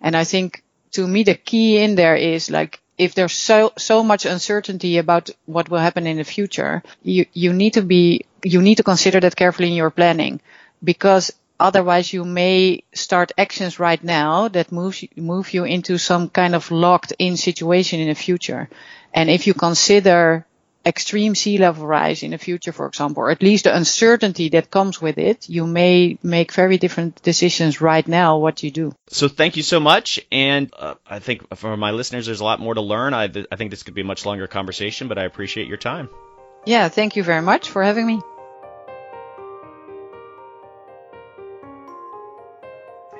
And 0.00 0.16
i 0.16 0.24
think 0.24 0.62
to 0.92 1.06
me 1.06 1.22
the 1.24 1.34
key 1.34 1.78
in 1.78 1.94
there 1.94 2.16
is 2.16 2.50
like 2.50 2.80
if 2.98 3.14
there's 3.14 3.32
so 3.32 3.72
so 3.76 4.02
much 4.02 4.24
uncertainty 4.24 4.98
about 4.98 5.30
what 5.46 5.68
will 5.68 5.78
happen 5.78 6.06
in 6.06 6.16
the 6.16 6.24
future, 6.24 6.82
you 7.02 7.26
you 7.32 7.52
need 7.52 7.74
to 7.74 7.82
be 7.82 8.24
you 8.42 8.62
need 8.62 8.76
to 8.76 8.82
consider 8.82 9.20
that 9.20 9.36
carefully 9.36 9.68
in 9.68 9.74
your 9.74 9.90
planning 9.90 10.40
because 10.82 11.32
otherwise 11.58 12.12
you 12.12 12.24
may 12.24 12.82
start 12.92 13.32
actions 13.38 13.78
right 13.78 14.02
now 14.02 14.48
that 14.48 14.72
moves 14.72 15.04
move 15.16 15.52
you 15.54 15.64
into 15.64 15.98
some 15.98 16.28
kind 16.28 16.54
of 16.54 16.70
locked 16.70 17.12
in 17.18 17.36
situation 17.36 18.00
in 18.00 18.08
the 18.08 18.14
future. 18.14 18.68
And 19.12 19.30
if 19.30 19.46
you 19.46 19.54
consider 19.54 20.46
extreme 20.86 21.34
sea 21.34 21.58
level 21.58 21.86
rise 21.86 22.22
in 22.22 22.30
the 22.30 22.38
future, 22.38 22.72
for 22.72 22.86
example, 22.86 23.24
or 23.24 23.30
at 23.30 23.42
least 23.42 23.64
the 23.64 23.76
uncertainty 23.76 24.50
that 24.50 24.70
comes 24.70 25.02
with 25.02 25.18
it, 25.18 25.48
you 25.48 25.66
may 25.66 26.16
make 26.22 26.52
very 26.52 26.78
different 26.78 27.20
decisions 27.22 27.80
right 27.80 28.06
now 28.06 28.38
what 28.38 28.62
you 28.62 28.70
do. 28.70 28.92
So 29.08 29.28
thank 29.28 29.56
you 29.56 29.64
so 29.64 29.80
much. 29.80 30.20
And 30.30 30.72
uh, 30.78 30.94
I 31.04 31.18
think 31.18 31.56
for 31.56 31.76
my 31.76 31.90
listeners, 31.90 32.26
there's 32.26 32.40
a 32.40 32.44
lot 32.44 32.60
more 32.60 32.74
to 32.74 32.80
learn. 32.80 33.14
I, 33.14 33.24
I 33.24 33.56
think 33.56 33.70
this 33.70 33.82
could 33.82 33.94
be 33.94 34.02
a 34.02 34.04
much 34.04 34.24
longer 34.24 34.46
conversation, 34.46 35.08
but 35.08 35.18
I 35.18 35.24
appreciate 35.24 35.66
your 35.66 35.76
time. 35.76 36.08
Yeah, 36.64 36.88
thank 36.88 37.16
you 37.16 37.24
very 37.24 37.42
much 37.42 37.68
for 37.68 37.82
having 37.82 38.06
me. 38.06 38.20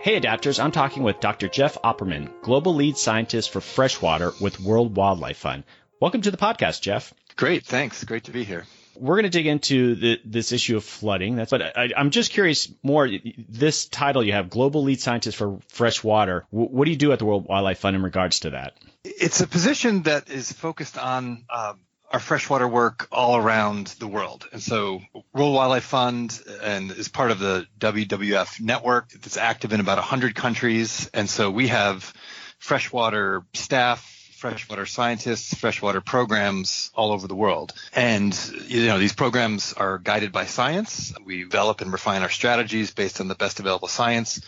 Hey 0.01 0.21
adapters, 0.21 0.63
I'm 0.63 0.71
talking 0.71 1.03
with 1.03 1.19
Dr. 1.19 1.49
Jeff 1.49 1.77
Opperman, 1.83 2.31
Global 2.43 2.77
Lead 2.77 2.97
Scientist 2.97 3.51
for 3.51 3.61
Freshwater 3.61 4.33
with 4.41 4.61
World 4.61 4.95
Wildlife 4.97 5.39
Fund. 5.39 5.65
Welcome 5.99 6.21
to 6.23 6.31
the 6.31 6.37
podcast, 6.37 6.81
Jeff. 6.81 7.13
Great, 7.37 7.65
thanks. 7.67 8.03
Great 8.05 8.25
to 8.25 8.31
be 8.31 8.45
here. 8.45 8.65
We're 8.99 9.17
going 9.17 9.25
to 9.25 9.31
dig 9.31 9.47
into 9.47 9.95
the, 9.95 10.21
this 10.25 10.53
issue 10.53 10.79
of 10.79 10.85
flooding. 10.85 11.37
That's, 11.37 11.51
but 11.51 11.77
I, 11.77 11.91
am 11.95 12.11
just 12.11 12.33
curious 12.33 12.73
more. 12.83 13.09
This 13.49 13.87
title 13.87 14.25
you 14.25 14.33
have, 14.33 14.49
Global 14.49 14.85
Lead 14.85 15.01
Scientist 15.01 15.37
for 15.37 15.59
Fresh 15.69 16.03
Water. 16.03 16.47
what 16.51 16.87
do 16.87 16.91
you 16.91 16.97
do 16.97 17.13
at 17.13 17.19
the 17.19 17.27
World 17.27 17.47
Wildlife 17.47 17.79
Fund 17.79 17.95
in 17.95 18.03
regards 18.03 18.41
to 18.41 18.51
that? 18.51 18.75
It's 19.05 19.43
a 19.43 19.47
position 19.47 20.05
that 20.05 20.31
is 20.31 20.51
focused 20.51 20.97
on 20.97 21.45
um, 21.55 21.79
our 22.11 22.21
freshwater 22.21 22.67
work 22.67 23.09
all 23.13 23.37
around 23.37 23.89
the 23.99 24.07
world. 24.07 24.49
And 24.53 24.63
so 24.63 25.03
World 25.35 25.55
Wildlife 25.55 25.85
Fund 25.85 26.41
and 26.63 26.91
is 26.91 27.09
part 27.09 27.31
of 27.31 27.39
the 27.39 27.67
WWF 27.79 28.61
network 28.63 29.11
that's 29.11 29.37
active 29.37 29.75
in 29.75 29.81
about 29.81 29.99
100 29.99 30.35
countries. 30.35 31.11
And 31.13 31.29
so 31.29 31.51
we 31.51 31.69
have 31.69 32.15
freshwater 32.59 33.45
staff 33.53 34.16
freshwater 34.37 34.85
scientists, 34.85 35.55
freshwater 35.55 36.03
programs 36.03 36.91
all 36.95 37.13
over 37.13 37.27
the 37.27 37.35
world. 37.35 37.73
And, 37.95 38.39
you 38.67 38.87
know, 38.87 38.99
these 38.99 39.15
programs 39.15 39.73
are 39.73 39.97
guided 39.99 40.31
by 40.31 40.45
science. 40.45 41.15
We 41.25 41.45
develop 41.45 41.81
and 41.81 41.91
refine 41.91 42.23
our 42.23 42.29
strategies 42.29 42.91
based 42.91 43.21
on 43.21 43.29
the 43.29 43.35
best 43.35 43.61
available 43.61 43.89
science. 43.89 44.43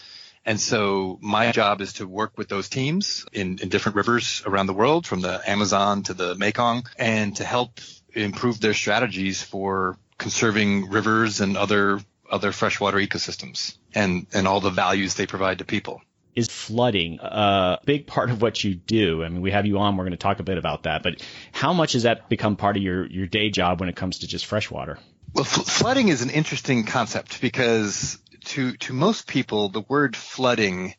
And 0.45 0.61
so 0.61 1.18
my 1.22 1.53
job 1.53 1.80
is 1.80 1.95
to 1.95 2.07
work 2.07 2.36
with 2.36 2.49
those 2.49 2.68
teams 2.68 3.24
in, 3.32 3.59
in 3.61 3.70
different 3.70 3.97
rivers 3.97 4.43
around 4.45 4.66
the 4.66 4.74
world, 4.74 5.07
from 5.07 5.22
the 5.22 5.41
Amazon 5.51 6.03
to 6.05 6.14
the 6.14 6.34
Mekong, 6.34 6.86
and 6.99 7.34
to 7.36 7.45
help 7.45 7.80
improve 8.12 8.61
their 8.61 8.74
strategies 8.74 9.43
for 9.43 9.97
conserving 10.18 10.91
rivers 10.91 11.41
and 11.41 11.57
other 11.57 12.01
other 12.30 12.53
freshwater 12.53 12.99
ecosystems 12.99 13.78
and, 13.95 14.26
and 14.34 14.47
all 14.47 14.61
the 14.61 14.68
values 14.68 15.14
they 15.14 15.26
provide 15.26 15.61
to 15.61 15.64
people 15.64 16.03
is 16.39 16.47
flooding 16.47 17.18
uh, 17.18 17.78
a 17.82 17.84
big 17.84 18.07
part 18.07 18.30
of 18.30 18.41
what 18.41 18.62
you 18.62 18.72
do? 18.76 19.24
I 19.24 19.28
mean, 19.28 19.43
we 19.43 19.51
have 19.51 19.66
you 19.66 19.78
on. 19.78 19.97
We're 19.97 20.05
going 20.05 20.12
to 20.12 20.16
talk 20.16 20.39
a 20.39 20.45
bit 20.45 20.57
about 20.57 20.84
that, 20.84 21.03
but 21.03 21.20
how 21.51 21.72
much 21.72 21.95
has 21.95 22.05
that 22.05 22.28
become 22.28 22.55
part 22.55 22.76
of 22.76 22.82
your, 22.82 23.05
your 23.07 23.26
day 23.26 23.51
job 23.51 23.80
when 23.80 23.89
it 23.89 23.97
comes 23.97 24.20
to 24.20 24.28
just 24.28 24.47
freshwater? 24.47 25.01
Well, 25.34 25.45
flooding 25.45 26.09
is 26.09 26.22
an 26.22 26.30
interesting 26.30 26.84
concept 26.84 27.41
because 27.41 28.18
to, 28.47 28.76
to 28.76 28.93
most 28.93 29.26
people, 29.26 29.68
the 29.68 29.80
word 29.80 30.14
flooding 30.14 30.95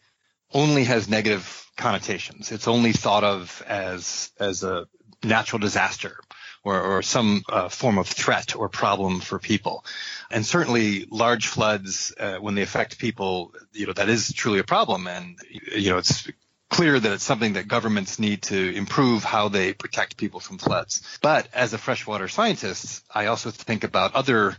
only 0.54 0.84
has 0.84 1.08
negative 1.08 1.66
connotations. 1.78 2.52
It's 2.52 2.68
only 2.68 2.92
thought 2.92 3.24
of 3.24 3.64
as, 3.66 4.32
as 4.42 4.64
a 4.64 4.88
natural 5.24 5.60
disaster 5.60 6.20
or, 6.64 6.80
or 6.82 7.02
some 7.02 7.44
uh, 7.50 7.70
form 7.70 7.98
of 7.98 8.08
threat 8.08 8.56
or 8.56 8.70
problem 8.70 9.20
for 9.20 9.40
people. 9.40 9.86
And 10.30 10.46
certainly 10.46 11.06
large 11.10 11.48
floods, 11.48 12.14
uh, 12.20 12.38
when 12.38 12.56
they 12.56 12.62
affect 12.62 13.00
people, 13.00 13.54
you 13.74 13.88
know, 13.88 13.94
that 13.94 14.10
is 14.10 14.34
truly 14.34 14.60
a 14.60 14.64
problem. 14.64 15.08
And, 15.08 15.38
you 15.76 15.90
know, 15.90 15.98
it's 15.98 16.30
clear 16.70 17.00
that 17.00 17.12
it's 17.12 17.24
something 17.24 17.54
that 17.54 17.68
governments 17.68 18.20
need 18.20 18.44
to 18.44 18.76
improve 18.76 19.24
how 19.24 19.50
they 19.50 19.74
protect 19.74 20.18
people 20.18 20.40
from 20.40 20.58
floods. 20.58 21.02
But 21.22 21.48
as 21.54 21.74
a 21.74 21.78
freshwater 21.78 22.28
scientist, 22.28 23.04
I 23.14 23.28
also 23.28 23.52
think 23.52 23.84
about 23.84 24.16
other 24.16 24.56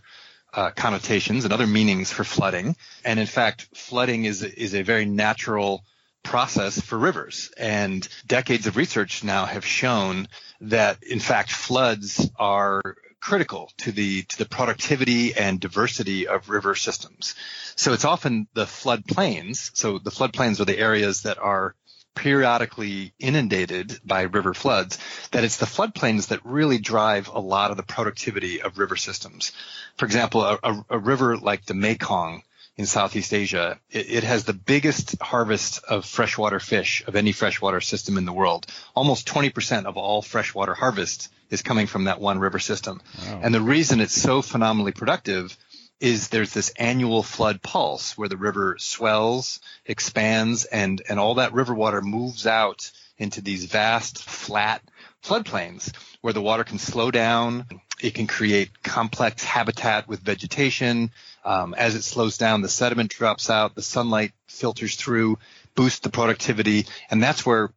uh, 0.53 0.71
connotations 0.71 1.45
and 1.45 1.53
other 1.53 1.67
meanings 1.67 2.11
for 2.11 2.25
flooding. 2.25 2.77
And 3.05 3.21
in 3.21 3.27
fact, 3.27 3.69
flooding 3.75 4.25
is 4.25 4.43
is 4.43 4.75
a 4.75 4.83
very 4.83 5.05
natural 5.05 5.85
process 6.23 6.81
for 6.81 6.99
rivers. 6.99 7.51
And 7.57 8.07
decades 8.27 8.67
of 8.67 8.77
research 8.77 9.25
now 9.25 9.47
have 9.47 9.65
shown 9.65 10.29
that 10.63 11.03
in 11.03 11.21
fact 11.21 11.51
floods 11.51 12.31
are 12.39 12.83
critical 13.21 13.71
to 13.77 13.93
the 13.93 14.23
to 14.23 14.39
the 14.39 14.47
productivity 14.47 15.35
and 15.35 15.61
diversity 15.61 16.27
of 16.27 16.49
river 16.49 16.75
systems. 16.75 17.35
So 17.77 17.93
it's 17.93 18.05
often 18.05 18.49
the 18.55 18.65
floodplains. 18.65 19.71
So 19.77 19.99
the 19.99 20.11
floodplains 20.11 20.61
are 20.61 20.65
the 20.65 20.79
areas 20.79 21.23
that 21.23 21.39
are 21.39 21.75
periodically 22.15 23.15
inundated 23.19 24.01
by 24.05 24.23
river 24.23 24.53
floods, 24.53 24.99
that 25.31 25.45
it's 25.45 25.59
the 25.59 25.67
floodplains 25.67 26.29
that 26.29 26.45
really 26.45 26.79
drive 26.79 27.29
a 27.29 27.39
lot 27.39 27.71
of 27.71 27.77
the 27.77 27.83
productivity 27.83 28.61
of 28.61 28.79
river 28.79 28.97
systems. 28.97 29.53
For 29.97 30.07
example, 30.07 30.43
a, 30.43 30.59
a, 30.63 30.85
a 30.91 30.99
river 30.99 31.37
like 31.37 31.65
the 31.67 31.75
Mekong 31.75 32.43
in 32.81 32.87
Southeast 32.87 33.35
Asia, 33.35 33.79
it, 33.91 34.11
it, 34.11 34.25
has 34.25 34.45
the 34.45 34.55
biggest 34.55 35.21
harvest 35.21 35.85
of 35.85 36.07
freshwater 36.07 36.59
fish 36.59 37.05
of 37.07 37.15
any 37.15 37.31
freshwater 37.31 37.83
system 37.83 38.17
in 38.17 38.25
the 38.25 38.33
world. 38.33 38.67
Almost 38.95 39.29
20% 39.29 39.85
of 39.85 39.99
all 39.99 40.23
freshwater 40.23 40.73
harvest 40.73 41.31
is 41.51 41.61
coming 41.61 41.87
from 41.87 42.05
that 42.05 42.23
one 42.23 42.39
river 42.39 42.59
system. 42.59 43.03
Wow. 43.27 43.41
And 43.43 43.55
the 43.55 43.61
reason 43.61 44.01
it's 44.01 44.15
so 44.15 44.41
phenomenally 44.41 44.93
productive 44.93 45.55
is 46.01 46.29
there's 46.29 46.55
this 46.55 46.71
annual 46.71 47.23
flood 47.23 47.61
pulse 47.61 48.17
where 48.17 48.31
the 48.31 48.39
river 48.39 48.77
swells, 48.79 49.61
expands, 49.85 50.65
and, 50.65 51.03
and 51.07 51.21
all 51.21 51.35
that 51.35 51.53
river 51.53 51.75
water 51.75 52.01
moves 52.01 52.47
out 52.47 52.91
into 53.19 53.43
these 53.43 53.67
vast, 53.67 54.25
flat 54.25 54.81
floodplains 55.23 55.93
where 56.23 56.33
the 56.33 56.41
water 56.41 56.65
can 56.65 56.79
slow 56.79 57.11
down. 57.11 57.67
It 58.01 58.15
can 58.15 58.27
create 58.27 58.83
complex 58.83 59.45
habitat 59.45 60.09
with 60.09 60.21
vegetation. 60.21 61.11
Um, 61.45 61.75
as 61.75 61.95
it 61.95 62.03
slows 62.03 62.37
down, 62.37 62.63
the 62.63 62.69
sediment 62.69 63.11
drops 63.11 63.49
out, 63.49 63.75
the 63.75 63.83
sunlight 63.83 64.33
filters 64.47 64.97
through, 64.97 65.39
boosts 65.75 66.01
the 66.01 66.11
productivity, 66.11 66.87
and 67.11 67.23
that's 67.23 67.47
where 67.47 67.73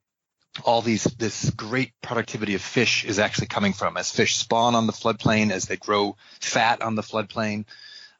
all 0.63 0.81
these 0.81 1.05
this 1.05 1.49
great 1.49 1.91
productivity 2.01 2.55
of 2.55 2.61
fish 2.61 3.05
is 3.05 3.19
actually 3.19 3.47
coming 3.47 3.73
from 3.73 3.97
as 3.97 4.11
fish 4.11 4.35
spawn 4.35 4.75
on 4.75 4.85
the 4.85 4.93
floodplain, 4.93 5.51
as 5.51 5.65
they 5.65 5.77
grow 5.77 6.15
fat 6.39 6.81
on 6.81 6.95
the 6.95 7.01
floodplain. 7.01 7.65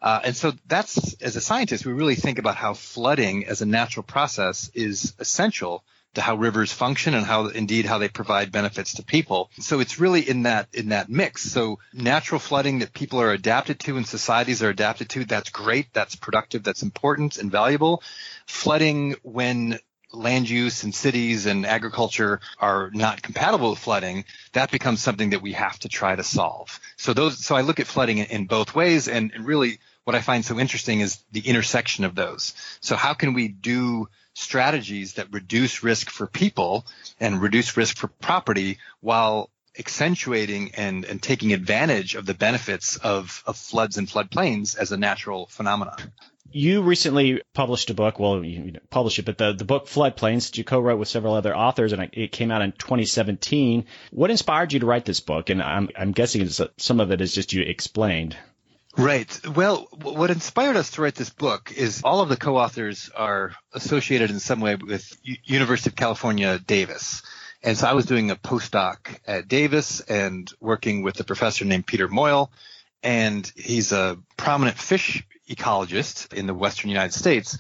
Uh, 0.02 0.20
and 0.26 0.36
so 0.36 0.52
that's 0.68 1.14
as 1.22 1.36
a 1.36 1.42
scientist, 1.42 1.86
we 1.86 1.94
really 1.94 2.16
think 2.16 2.40
about 2.40 2.56
how 2.56 2.74
flooding 2.74 3.46
as 3.46 3.62
a 3.62 3.66
natural 3.66 4.04
process 4.04 4.70
is 4.74 5.14
essential 5.20 5.84
to 6.16 6.22
how 6.22 6.36
rivers 6.36 6.72
function 6.72 7.14
and 7.14 7.26
how 7.26 7.48
indeed 7.48 7.86
how 7.86 7.98
they 7.98 8.08
provide 8.08 8.52
benefits 8.52 8.96
to 8.96 9.04
people. 9.04 9.50
So 9.60 9.80
it's 9.80 10.00
really 10.00 10.28
in 10.28 10.44
that 10.44 10.68
in 10.74 10.90
that 10.90 11.10
mix. 11.10 11.44
So 11.44 11.80
natural 11.94 12.40
flooding 12.40 12.80
that 12.80 12.94
people 12.94 13.20
are 13.22 13.32
adapted 13.32 13.80
to 13.82 13.98
and 13.98 14.08
societies 14.08 14.62
are 14.64 14.70
adapted 14.70 15.10
to, 15.10 15.26
that's 15.26 15.50
great, 15.50 15.94
that's 15.94 16.16
productive, 16.16 16.64
that's 16.64 16.84
important 16.84 17.38
and 17.38 17.52
valuable. 17.52 18.04
Flooding 18.46 19.16
when 19.24 19.80
land 20.14 20.48
use 20.48 20.84
and 20.84 20.94
cities 20.94 21.48
and 21.48 21.66
agriculture 21.66 22.40
are 22.60 22.92
not 22.94 23.22
compatible 23.22 23.72
with 23.72 23.80
flooding, 23.80 24.26
that 24.54 24.72
becomes 24.72 25.02
something 25.02 25.32
that 25.32 25.42
we 25.42 25.54
have 25.54 25.78
to 25.80 25.90
try 25.90 26.16
to 26.16 26.24
solve. 26.24 26.80
So 26.98 27.14
those 27.14 27.44
so 27.44 27.56
I 27.56 27.62
look 27.62 27.80
at 27.80 27.88
flooding 27.88 28.20
in, 28.20 28.46
both 28.46 28.76
ways 28.76 29.08
and, 29.08 29.32
and 29.34 29.46
really 29.46 29.80
what 30.04 30.16
I 30.16 30.22
find 30.22 30.46
so 30.46 30.60
interesting 30.60 31.00
is 31.00 31.24
the 31.32 31.40
intersection 31.42 32.06
of 32.06 32.14
those. 32.14 32.54
So 32.82 32.96
how 32.96 33.14
can 33.14 33.34
we 33.34 33.48
do 33.48 34.10
strategies 34.34 35.14
that 35.14 35.32
reduce 35.32 35.84
risk 35.84 36.10
for 36.10 36.28
people 36.28 36.86
and 37.20 37.42
reduce 37.42 37.78
risk 37.78 37.98
for 37.98 38.08
property 38.08 38.80
while 39.00 39.50
accentuating 39.78 40.72
and, 40.76 41.06
and 41.06 41.22
taking 41.22 41.54
advantage 41.54 42.16
of 42.16 42.26
the 42.26 42.34
benefits 42.34 42.98
of, 42.98 43.44
of 43.46 43.58
floods 43.58 43.98
and 43.98 44.08
floodplains 44.08 44.78
as 44.78 44.92
a 44.92 44.98
natural 44.98 45.48
phenomenon. 45.48 45.98
You 46.52 46.84
recently 46.84 47.42
published 47.56 47.90
a 47.90 47.96
book. 47.96 48.20
Well, 48.20 48.44
you 48.46 48.80
published 48.92 49.18
it, 49.18 49.26
but 49.26 49.40
the, 49.40 49.54
the 49.54 49.66
book 49.66 49.88
Floodplains 49.88 50.52
that 50.52 50.58
you 50.58 50.64
co-wrote 50.64 51.00
with 51.00 51.08
several 51.08 51.34
other 51.34 51.56
authors, 51.56 51.94
and 51.94 52.10
it 52.14 52.32
came 52.32 52.52
out 52.52 52.62
in 52.62 52.74
2017. 52.74 53.86
What 54.12 54.30
inspired 54.30 54.72
you 54.72 54.80
to 54.82 54.86
write 54.86 55.04
this 55.04 55.20
book? 55.20 55.50
And 55.50 55.64
I'm, 55.64 55.90
I'm 55.98 56.12
guessing 56.12 56.48
some 56.78 57.00
of 57.00 57.12
it 57.12 57.22
is 57.22 57.34
just 57.34 57.54
you 57.54 57.64
explained. 57.64 58.38
Right. 58.96 59.40
Well, 59.48 59.88
what 60.02 60.30
inspired 60.30 60.76
us 60.76 60.92
to 60.92 61.02
write 61.02 61.16
this 61.16 61.32
book 61.32 61.74
is 61.76 62.02
all 62.04 62.22
of 62.22 62.30
the 62.30 62.38
co-authors 62.38 63.10
are 63.16 63.54
associated 63.74 64.30
in 64.30 64.40
some 64.40 64.60
way 64.60 64.76
with 64.76 65.18
U- 65.24 65.38
University 65.44 65.90
of 65.90 65.96
California, 65.96 66.60
Davis. 66.60 67.24
And 67.64 67.76
so 67.76 67.88
I 67.88 67.94
was 67.94 68.06
doing 68.06 68.30
a 68.30 68.36
postdoc 68.36 69.18
at 69.26 69.48
Davis 69.48 70.00
and 70.02 70.52
working 70.60 71.02
with 71.02 71.20
a 71.20 71.24
professor 71.24 71.66
named 71.66 71.88
Peter 71.88 72.08
Moyle. 72.08 72.52
And 73.02 73.52
he's 73.56 73.92
a 73.94 74.20
prominent 74.38 74.78
fish 74.78 75.26
ecologist 75.50 76.32
in 76.34 76.46
the 76.46 76.54
Western 76.54 76.90
United 76.90 77.14
States. 77.14 77.58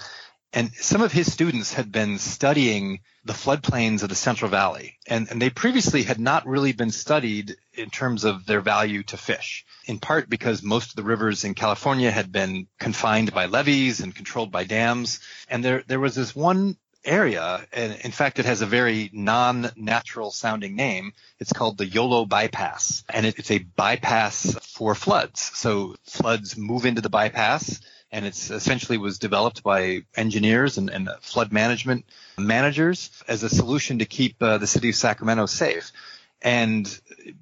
And 0.54 0.72
some 0.76 1.02
of 1.02 1.12
his 1.12 1.32
students 1.34 1.74
had 1.74 1.92
been 1.92 2.20
studying 2.20 3.00
the 3.26 3.34
floodplains 3.34 4.04
of 4.04 4.10
the 4.10 4.16
Central 4.16 4.52
Valley, 4.52 5.00
and, 5.08 5.28
and 5.32 5.42
they 5.42 5.50
previously 5.50 6.04
had 6.04 6.20
not 6.20 6.46
really 6.46 6.74
been 6.74 6.92
studied 6.92 7.56
in 7.74 7.90
terms 7.90 8.24
of 8.24 8.46
their 8.46 8.62
value 8.62 9.02
to 9.04 9.18
fish, 9.18 9.66
in 9.86 9.98
part 9.98 10.30
because 10.30 10.62
most 10.62 10.92
of 10.92 10.96
the 10.96 11.04
rivers 11.04 11.44
in 11.44 11.56
California 11.56 12.12
had 12.12 12.32
been 12.32 12.68
confined 12.80 13.34
by 13.34 13.48
levees 13.48 14.00
and 14.02 14.14
controlled 14.14 14.52
by 14.52 14.64
dams. 14.64 15.22
And 15.50 15.66
there, 15.66 15.84
there 15.88 16.00
was 16.00 16.14
this 16.14 16.36
one 16.36 16.78
area, 17.04 17.66
and 17.74 17.94
in 18.02 18.12
fact, 18.12 18.38
it 18.38 18.46
has 18.46 18.62
a 18.62 18.68
very 18.68 19.10
non-natural 19.12 20.30
sounding 20.30 20.76
name. 20.76 21.14
It's 21.40 21.52
called 21.54 21.80
the 21.80 21.88
Yolo 21.88 22.26
Bypass, 22.26 23.04
and 23.10 23.26
it, 23.26 23.40
it's 23.40 23.52
a 23.52 23.58
bypass 23.58 24.56
for 24.62 24.94
floods. 24.94 25.42
So 25.56 25.96
floods 26.06 26.56
move 26.58 26.86
into 26.86 27.02
the 27.02 27.10
bypass 27.10 27.82
and 28.14 28.28
it's 28.28 28.52
essentially 28.52 29.00
was 29.00 29.18
developed 29.18 29.64
by 29.64 30.04
engineers 30.16 30.78
and, 30.78 30.90
and 30.92 31.10
flood 31.22 31.52
management 31.52 32.06
managers 32.38 33.10
as 33.28 33.42
a 33.42 33.50
solution 33.50 34.00
to 34.00 34.06
keep 34.06 34.42
uh, 34.42 34.60
the 34.60 34.68
city 34.68 34.90
of 34.90 34.96
Sacramento 34.96 35.48
safe. 35.48 35.92
And 36.40 36.88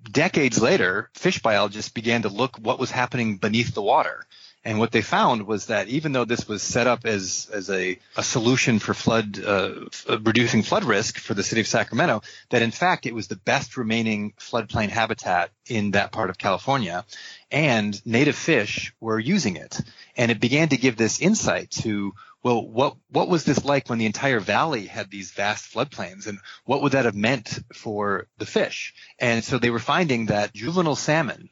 decades 0.10 0.62
later, 0.62 1.10
fish 1.14 1.42
biologists 1.42 1.92
began 1.92 2.22
to 2.22 2.30
look 2.30 2.56
what 2.58 2.80
was 2.80 2.90
happening 2.90 3.38
beneath 3.38 3.74
the 3.74 3.82
water. 3.82 4.26
And 4.64 4.78
what 4.78 4.91
they 4.91 5.01
found 5.01 5.47
was 5.47 5.68
that 5.68 5.88
even 5.88 6.12
though 6.12 6.26
this 6.26 6.47
was 6.47 6.62
set 6.62 6.86
up 6.86 7.05
as, 7.05 7.49
as 7.51 7.70
a, 7.72 7.97
a 8.16 8.22
solution 8.22 8.78
for 8.78 8.93
flood, 8.93 9.43
uh, 9.43 9.88
reducing 10.22 10.62
flood 10.62 10.84
risk 10.84 11.18
for 11.18 11.34
the 11.34 11.41
city 11.43 11.62
of 11.62 11.68
Sacramento, 11.68 12.22
that 12.51 12.62
in 12.62 12.70
fact 12.70 13.07
it 13.07 13.16
was 13.16 13.28
the 13.28 13.36
best 13.36 13.76
remaining 13.76 14.34
floodplain 14.39 14.89
habitat 14.89 15.49
in 15.66 15.91
that 15.91 16.12
part 16.12 16.30
of 16.30 16.38
California. 16.38 17.05
And 17.49 17.99
native 18.05 18.36
fish 18.36 18.93
were 18.99 19.20
using 19.20 19.55
it. 19.55 19.82
And 20.16 20.30
it 20.30 20.39
began 20.39 20.70
to 20.70 20.78
give 20.78 20.95
this 20.95 21.20
insight 21.22 21.72
to, 21.82 22.14
well, 22.43 22.64
what, 22.64 22.97
what 23.09 23.30
was 23.30 23.43
this 23.43 23.66
like 23.66 23.89
when 23.89 23.97
the 23.97 24.05
entire 24.05 24.39
valley 24.39 24.86
had 24.86 25.09
these 25.09 25.32
vast 25.32 25.74
floodplains 25.74 26.28
and 26.28 26.38
what 26.66 26.84
would 26.84 26.91
that 26.91 27.05
have 27.05 27.16
meant 27.16 27.59
for 27.74 28.28
the 28.38 28.45
fish? 28.45 28.93
And 29.18 29.43
so 29.43 29.57
they 29.57 29.72
were 29.72 29.80
finding 29.80 30.28
that 30.28 30.53
juvenile 30.53 30.95
salmon 30.95 31.49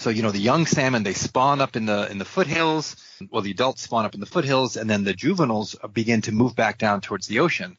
so, 0.00 0.08
you 0.08 0.22
know, 0.22 0.30
the 0.30 0.38
young 0.38 0.64
salmon, 0.64 1.02
they 1.02 1.12
spawn 1.12 1.60
up 1.60 1.76
in 1.76 1.84
the, 1.84 2.10
in 2.10 2.16
the 2.16 2.24
foothills. 2.24 2.96
Well, 3.28 3.42
the 3.42 3.50
adults 3.50 3.82
spawn 3.82 4.06
up 4.06 4.14
in 4.14 4.20
the 4.20 4.26
foothills 4.26 4.78
and 4.78 4.88
then 4.88 5.04
the 5.04 5.12
juveniles 5.12 5.76
begin 5.92 6.22
to 6.22 6.32
move 6.32 6.56
back 6.56 6.78
down 6.78 7.02
towards 7.02 7.26
the 7.26 7.40
ocean. 7.40 7.76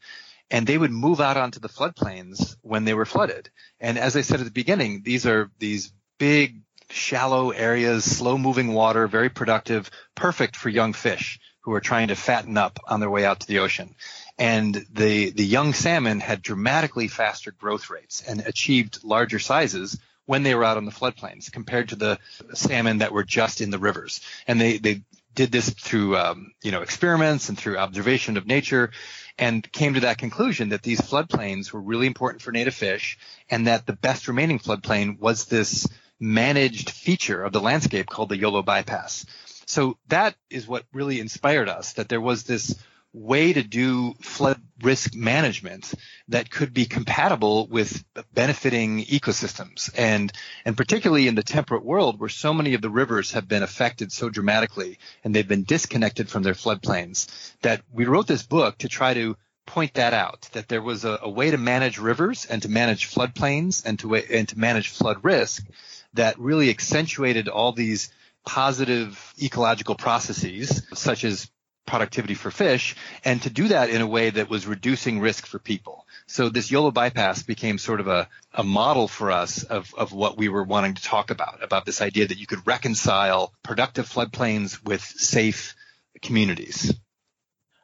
And 0.51 0.67
they 0.67 0.77
would 0.77 0.91
move 0.91 1.19
out 1.19 1.37
onto 1.37 1.59
the 1.59 1.67
floodplains 1.67 2.57
when 2.61 2.85
they 2.85 2.93
were 2.93 3.07
flooded. 3.07 3.49
And 3.79 3.97
as 3.97 4.15
I 4.15 4.21
said 4.21 4.39
at 4.39 4.45
the 4.45 4.51
beginning, 4.51 5.01
these 5.01 5.25
are 5.25 5.49
these 5.57 5.93
big, 6.19 6.61
shallow 6.91 7.49
areas, 7.49 8.05
slow 8.05 8.37
moving 8.37 8.71
water, 8.71 9.07
very 9.07 9.29
productive, 9.29 9.89
perfect 10.13 10.55
for 10.55 10.69
young 10.69 10.93
fish 10.93 11.39
who 11.61 11.73
are 11.73 11.81
trying 11.81 12.09
to 12.09 12.15
fatten 12.15 12.55
up 12.55 12.79
on 12.87 12.99
their 12.99 13.09
way 13.09 13.25
out 13.25 13.39
to 13.39 13.47
the 13.47 13.59
ocean. 13.59 13.95
And 14.37 14.85
the, 14.93 15.31
the 15.31 15.45
young 15.45 15.73
salmon 15.73 16.19
had 16.19 16.43
dramatically 16.43 17.07
faster 17.07 17.51
growth 17.51 17.89
rates 17.89 18.21
and 18.21 18.41
achieved 18.41 19.03
larger 19.03 19.39
sizes 19.39 19.97
when 20.31 20.43
they 20.43 20.55
were 20.55 20.63
out 20.63 20.77
on 20.77 20.85
the 20.85 20.93
floodplains 20.93 21.51
compared 21.51 21.89
to 21.89 21.97
the 21.97 22.17
salmon 22.53 22.99
that 22.99 23.11
were 23.11 23.25
just 23.25 23.59
in 23.59 23.69
the 23.69 23.77
rivers. 23.77 24.21
And 24.47 24.61
they, 24.61 24.77
they 24.77 25.01
did 25.35 25.51
this 25.51 25.69
through, 25.69 26.15
um, 26.15 26.53
you 26.63 26.71
know, 26.71 26.81
experiments 26.81 27.49
and 27.49 27.57
through 27.57 27.77
observation 27.77 28.37
of 28.37 28.47
nature 28.47 28.91
and 29.37 29.69
came 29.73 29.95
to 29.95 29.99
that 29.99 30.17
conclusion 30.17 30.69
that 30.69 30.83
these 30.83 31.01
floodplains 31.01 31.73
were 31.73 31.81
really 31.81 32.07
important 32.07 32.41
for 32.41 32.53
native 32.53 32.73
fish 32.73 33.17
and 33.49 33.67
that 33.67 33.85
the 33.85 33.91
best 33.91 34.29
remaining 34.29 34.57
floodplain 34.57 35.19
was 35.19 35.47
this 35.47 35.85
managed 36.17 36.91
feature 36.91 37.43
of 37.43 37.51
the 37.51 37.59
landscape 37.59 38.07
called 38.07 38.29
the 38.29 38.37
Yolo 38.37 38.61
bypass. 38.61 39.25
So 39.65 39.97
that 40.07 40.35
is 40.49 40.65
what 40.65 40.85
really 40.93 41.19
inspired 41.19 41.67
us 41.67 41.91
that 41.93 42.07
there 42.07 42.21
was 42.21 42.43
this 42.43 42.81
way 43.13 43.51
to 43.53 43.63
do 43.63 44.13
flood 44.21 44.61
risk 44.81 45.13
management 45.13 45.93
that 46.29 46.49
could 46.49 46.73
be 46.73 46.85
compatible 46.85 47.67
with 47.67 48.03
benefiting 48.33 49.03
ecosystems. 49.03 49.89
And 49.97 50.31
and 50.63 50.77
particularly 50.77 51.27
in 51.27 51.35
the 51.35 51.43
temperate 51.43 51.83
world 51.83 52.19
where 52.19 52.29
so 52.29 52.53
many 52.53 52.73
of 52.73 52.81
the 52.81 52.89
rivers 52.89 53.31
have 53.31 53.47
been 53.47 53.63
affected 53.63 54.11
so 54.11 54.29
dramatically 54.29 54.97
and 55.23 55.35
they've 55.35 55.47
been 55.47 55.63
disconnected 55.63 56.29
from 56.29 56.43
their 56.43 56.53
floodplains 56.53 57.53
that 57.61 57.81
we 57.91 58.05
wrote 58.05 58.27
this 58.27 58.43
book 58.43 58.77
to 58.79 58.87
try 58.87 59.13
to 59.13 59.35
point 59.65 59.93
that 59.95 60.13
out 60.13 60.49
that 60.53 60.67
there 60.67 60.81
was 60.81 61.05
a, 61.05 61.19
a 61.21 61.29
way 61.29 61.51
to 61.51 61.57
manage 61.57 61.97
rivers 61.97 62.45
and 62.45 62.61
to 62.61 62.69
manage 62.69 63.13
floodplains 63.13 63.85
and 63.85 63.99
to 63.99 64.15
and 64.15 64.49
to 64.49 64.57
manage 64.57 64.89
flood 64.89 65.23
risk 65.23 65.65
that 66.13 66.39
really 66.39 66.69
accentuated 66.69 67.47
all 67.47 67.71
these 67.71 68.11
positive 68.45 69.33
ecological 69.41 69.95
processes 69.95 70.81
such 70.93 71.23
as 71.23 71.49
productivity 71.85 72.33
for 72.33 72.51
fish 72.51 72.95
and 73.25 73.41
to 73.41 73.49
do 73.49 73.67
that 73.69 73.89
in 73.89 74.01
a 74.01 74.07
way 74.07 74.29
that 74.29 74.49
was 74.49 74.67
reducing 74.67 75.19
risk 75.19 75.45
for 75.45 75.59
people. 75.59 76.05
So 76.27 76.49
this 76.49 76.71
YOLO 76.71 76.91
bypass 76.91 77.43
became 77.43 77.77
sort 77.77 77.99
of 77.99 78.07
a, 78.07 78.29
a 78.53 78.63
model 78.63 79.07
for 79.07 79.31
us 79.31 79.63
of, 79.63 79.93
of 79.95 80.13
what 80.13 80.37
we 80.37 80.49
were 80.49 80.63
wanting 80.63 80.93
to 80.93 81.03
talk 81.03 81.31
about, 81.31 81.63
about 81.63 81.85
this 81.85 82.01
idea 82.01 82.27
that 82.27 82.37
you 82.37 82.47
could 82.47 82.65
reconcile 82.65 83.53
productive 83.63 84.07
floodplains 84.07 84.83
with 84.83 85.01
safe 85.01 85.75
communities. 86.21 86.93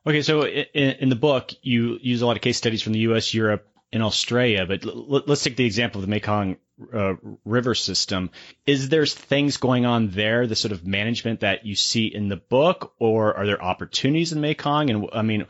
Okay, 0.06 0.22
so 0.22 0.46
in, 0.46 0.92
in 0.92 1.10
the 1.10 1.16
book, 1.16 1.52
you 1.62 1.98
use 2.02 2.22
a 2.22 2.26
lot 2.26 2.38
of 2.38 2.42
case 2.42 2.58
studies 2.58 2.82
from 2.82 2.94
the 2.94 3.00
U.S., 3.00 3.34
Europe, 3.34 3.68
and 3.92 4.04
Australia, 4.04 4.66
but 4.66 4.86
l- 4.86 5.24
let's 5.28 5.44
take 5.44 5.56
the 5.56 5.66
example 5.66 6.00
of 6.00 6.08
the 6.08 6.12
Mekong 6.12 6.58
uh, 6.94 7.14
river 7.46 7.74
system. 7.74 8.30
Is 8.66 8.90
there 8.90 9.06
things 9.06 9.58
going 9.58 9.86
on 9.86 10.10
there, 10.10 10.48
the 10.48 10.56
sort 10.56 10.72
of 10.72 10.86
management 10.86 11.40
that 11.40 11.66
you 11.66 11.76
see 11.76 12.06
in 12.06 12.28
the 12.28 12.38
book, 12.38 12.94
or 13.00 13.36
are 13.36 13.46
there 13.46 13.62
opportunities 13.62 14.34
in 14.34 14.42
Mekong? 14.42 14.90
And 14.90 15.10
I 15.14 15.22
mean, 15.22 15.46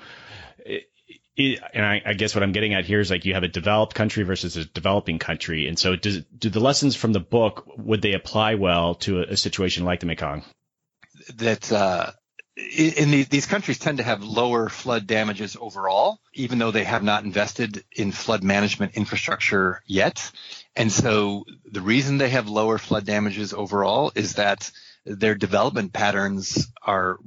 it, 1.38 1.60
and 1.74 1.86
I, 1.86 2.02
I, 2.06 2.14
guess 2.14 2.34
what 2.34 2.44
I'm 2.44 2.52
getting 2.52 2.74
at 2.74 2.86
here 2.86 3.00
is 3.00 3.12
like 3.12 3.26
you 3.26 3.36
have 3.36 3.44
a 3.44 3.48
developed 3.48 3.94
country 3.94 4.24
versus 4.24 4.58
a 4.58 4.66
developing 4.66 5.20
country, 5.20 5.68
and 5.68 5.78
so 5.78 5.96
does 5.96 6.24
do 6.38 6.50
the 6.50 6.60
lessons 6.60 6.96
from 6.96 7.14
the 7.14 7.20
book 7.20 7.66
would 7.78 8.02
they 8.02 8.14
apply 8.14 8.56
well 8.56 8.96
to 8.96 9.20
a, 9.20 9.24
a 9.34 9.38
situation 9.38 9.86
like 9.86 10.00
the 10.00 10.08
Mekong? 10.08 10.44
That 11.36 11.72
uh, 11.72 12.12
in 12.58 13.12
these, 13.12 13.28
these 13.28 13.46
countries 13.46 13.78
tend 13.78 14.00
to 14.00 14.04
have 14.04 14.24
lower 14.24 14.68
flood 14.68 15.06
damages 15.06 15.56
overall, 15.60 16.20
even 16.34 16.58
though 16.58 16.72
they 16.72 16.84
have 16.84 17.04
not 17.04 17.24
invested 17.24 17.84
in 17.92 18.12
flood 18.12 18.44
management 18.44 18.96
infrastructure 18.96 19.82
yet. 19.86 20.32
And 20.76 20.92
so 20.92 21.46
the 21.72 21.82
reason 21.82 22.18
they 22.18 22.30
have 22.30 22.50
lower 22.50 22.78
flood 22.78 23.06
damages 23.06 23.54
overall 23.54 24.12
is 24.16 24.36
that 24.36 24.72
their 25.06 25.36
development 25.36 25.94
patterns 25.94 26.68
are 26.82 27.20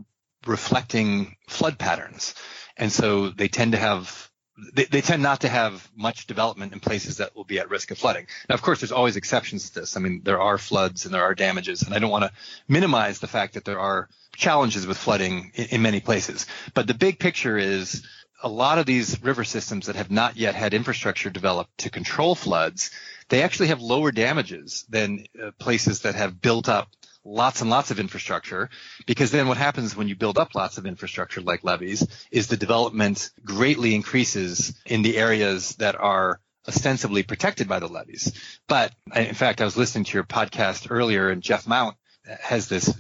reflecting 0.47 1.37
flood 1.49 1.79
patterns. 1.79 2.35
And 2.77 2.91
so 2.91 3.31
they 3.31 3.49
tend 3.49 3.73
to 3.73 3.79
have 3.79 4.30
they, 4.75 4.85
they, 4.85 5.01
tend 5.01 5.23
not 5.23 5.41
to 5.41 5.49
have 5.49 5.89
much 5.97 6.27
development 6.27 6.73
in 6.73 6.81
places 6.81 7.19
that 7.19 7.35
will 7.35 7.45
be 7.45 7.59
at 7.59 7.71
risk 7.71 7.91
of 7.91 7.99
flooding. 7.99 8.27
Now, 8.49 8.55
of 8.55 8.63
course, 8.63 8.81
there's 8.81 8.93
always 8.93 9.17
exceptions 9.17 9.71
to 9.71 9.81
this. 9.81 9.97
I 9.97 10.01
mean, 10.01 10.23
there 10.25 10.41
are 10.41 10.59
floods 10.59 11.05
and 11.05 11.15
there 11.15 11.23
are 11.23 11.35
damages, 11.35 11.83
and 11.83 11.95
I 11.95 11.99
don't 11.99 12.11
want 12.11 12.25
to 12.25 12.33
minimize 12.69 13.21
the 13.21 13.27
fact 13.27 13.55
that 13.55 13.65
there 13.65 13.81
are 13.81 14.09
challenges 14.37 14.87
with 14.87 14.97
flooding 14.97 15.53
in, 15.55 15.67
in 15.67 15.83
many 15.83 16.01
places. 16.01 16.47
But 16.75 16.87
the 16.87 16.95
big 16.95 17.19
picture 17.19 17.59
is 17.59 18.07
a 18.43 18.49
lot 18.49 18.79
of 18.79 18.87
these 18.87 19.23
river 19.23 19.45
systems 19.45 19.87
that 19.87 19.97
have 19.97 20.11
not 20.11 20.37
yet 20.37 20.55
had 20.55 20.75
infrastructure 20.75 21.31
developed 21.31 21.79
to 21.79 21.91
control 21.91 22.35
floods, 22.35 22.91
they 23.29 23.43
actually 23.43 23.69
have 23.69 23.81
lower 23.81 24.13
damages 24.13 24.85
than 24.89 25.27
uh, 25.43 25.51
places 25.59 26.01
that 26.01 26.15
have 26.15 26.41
built 26.41 26.69
up 26.69 26.89
lots 27.25 27.61
and 27.61 27.71
lots 27.71 27.91
of 27.91 28.01
infrastructure 28.01 28.71
because 29.07 29.31
then 29.31 29.49
what 29.49 29.57
happens 29.57 29.95
when 29.95 30.09
you 30.09 30.17
build 30.17 30.39
up 30.39 30.55
lots 30.55 30.79
of 30.79 30.87
infrastructure 30.87 31.41
like 31.41 31.65
levees 31.65 32.07
is 32.31 32.47
the 32.47 32.57
development 32.57 33.31
greatly 33.45 33.95
increases 33.95 34.75
in 34.87 35.03
the 35.03 35.17
areas 35.17 35.77
that 35.77 35.97
are 35.97 36.41
ostensibly 36.67 37.23
protected 37.23 37.69
by 37.69 37.79
the 37.79 37.89
levees. 37.89 38.33
But 38.69 38.93
in 39.15 39.35
fact, 39.35 39.61
I 39.61 39.65
was 39.65 39.77
listening 39.77 40.05
to 40.05 40.15
your 40.15 40.25
podcast 40.25 40.89
earlier 40.91 41.31
and 41.31 41.43
Jeff 41.43 41.67
Mount 41.67 41.97
has 42.41 42.69
this 42.69 42.95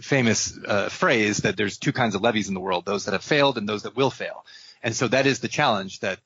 famous 0.00 0.58
uh, 0.66 0.88
phrase 0.88 1.38
that 1.38 1.56
there's 1.56 1.78
two 1.78 1.92
kinds 1.92 2.14
of 2.14 2.22
levees 2.22 2.48
in 2.48 2.54
the 2.54 2.60
world, 2.60 2.84
those 2.84 3.04
that 3.04 3.12
have 3.12 3.24
failed 3.24 3.58
and 3.58 3.68
those 3.68 3.82
that 3.82 3.96
will 3.96 4.10
fail. 4.10 4.44
And 4.82 4.94
so 4.94 5.08
that 5.08 5.26
is 5.26 5.40
the 5.40 5.48
challenge 5.48 6.00
that 6.00 6.20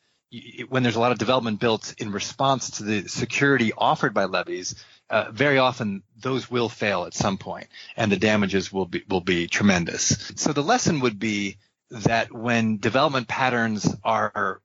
when 0.68 0.82
there's 0.82 0.96
a 0.96 1.00
lot 1.00 1.12
of 1.12 1.18
development 1.18 1.60
built 1.60 1.94
in 1.98 2.10
response 2.10 2.70
to 2.72 2.82
the 2.82 3.08
security 3.08 3.72
offered 3.76 4.12
by 4.12 4.24
levees, 4.24 4.74
uh, 5.08 5.30
very 5.30 5.58
often 5.58 6.02
those 6.18 6.50
will 6.50 6.68
fail 6.68 7.04
at 7.04 7.14
some 7.14 7.38
point 7.38 7.68
and 7.96 8.10
the 8.10 8.16
damages 8.16 8.72
will 8.72 8.86
be 8.86 9.04
will 9.08 9.20
be 9.20 9.46
tremendous. 9.46 10.32
So 10.36 10.52
the 10.52 10.62
lesson 10.62 11.00
would 11.00 11.18
be 11.18 11.58
that 11.90 12.32
when 12.32 12.78
development 12.78 13.28
patterns 13.28 13.88
are 14.02 14.60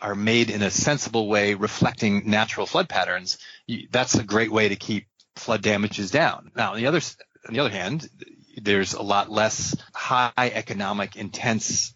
are 0.00 0.14
made 0.14 0.50
in 0.50 0.62
a 0.62 0.70
sensible 0.70 1.28
way 1.28 1.54
reflecting 1.54 2.28
natural 2.28 2.66
flood 2.66 2.88
patterns, 2.88 3.38
that's 3.90 4.16
a 4.16 4.24
great 4.24 4.52
way 4.52 4.68
to 4.68 4.76
keep 4.76 5.06
flood 5.36 5.62
damages 5.62 6.10
down. 6.10 6.50
Now, 6.56 6.72
on 6.72 6.76
the 6.78 6.86
other 6.86 7.00
on 7.46 7.54
the 7.54 7.60
other 7.60 7.70
hand, 7.70 8.08
there's 8.56 8.94
a 8.94 9.02
lot 9.02 9.30
less 9.30 9.76
high 9.94 10.32
economic 10.38 11.16
intense 11.16 11.94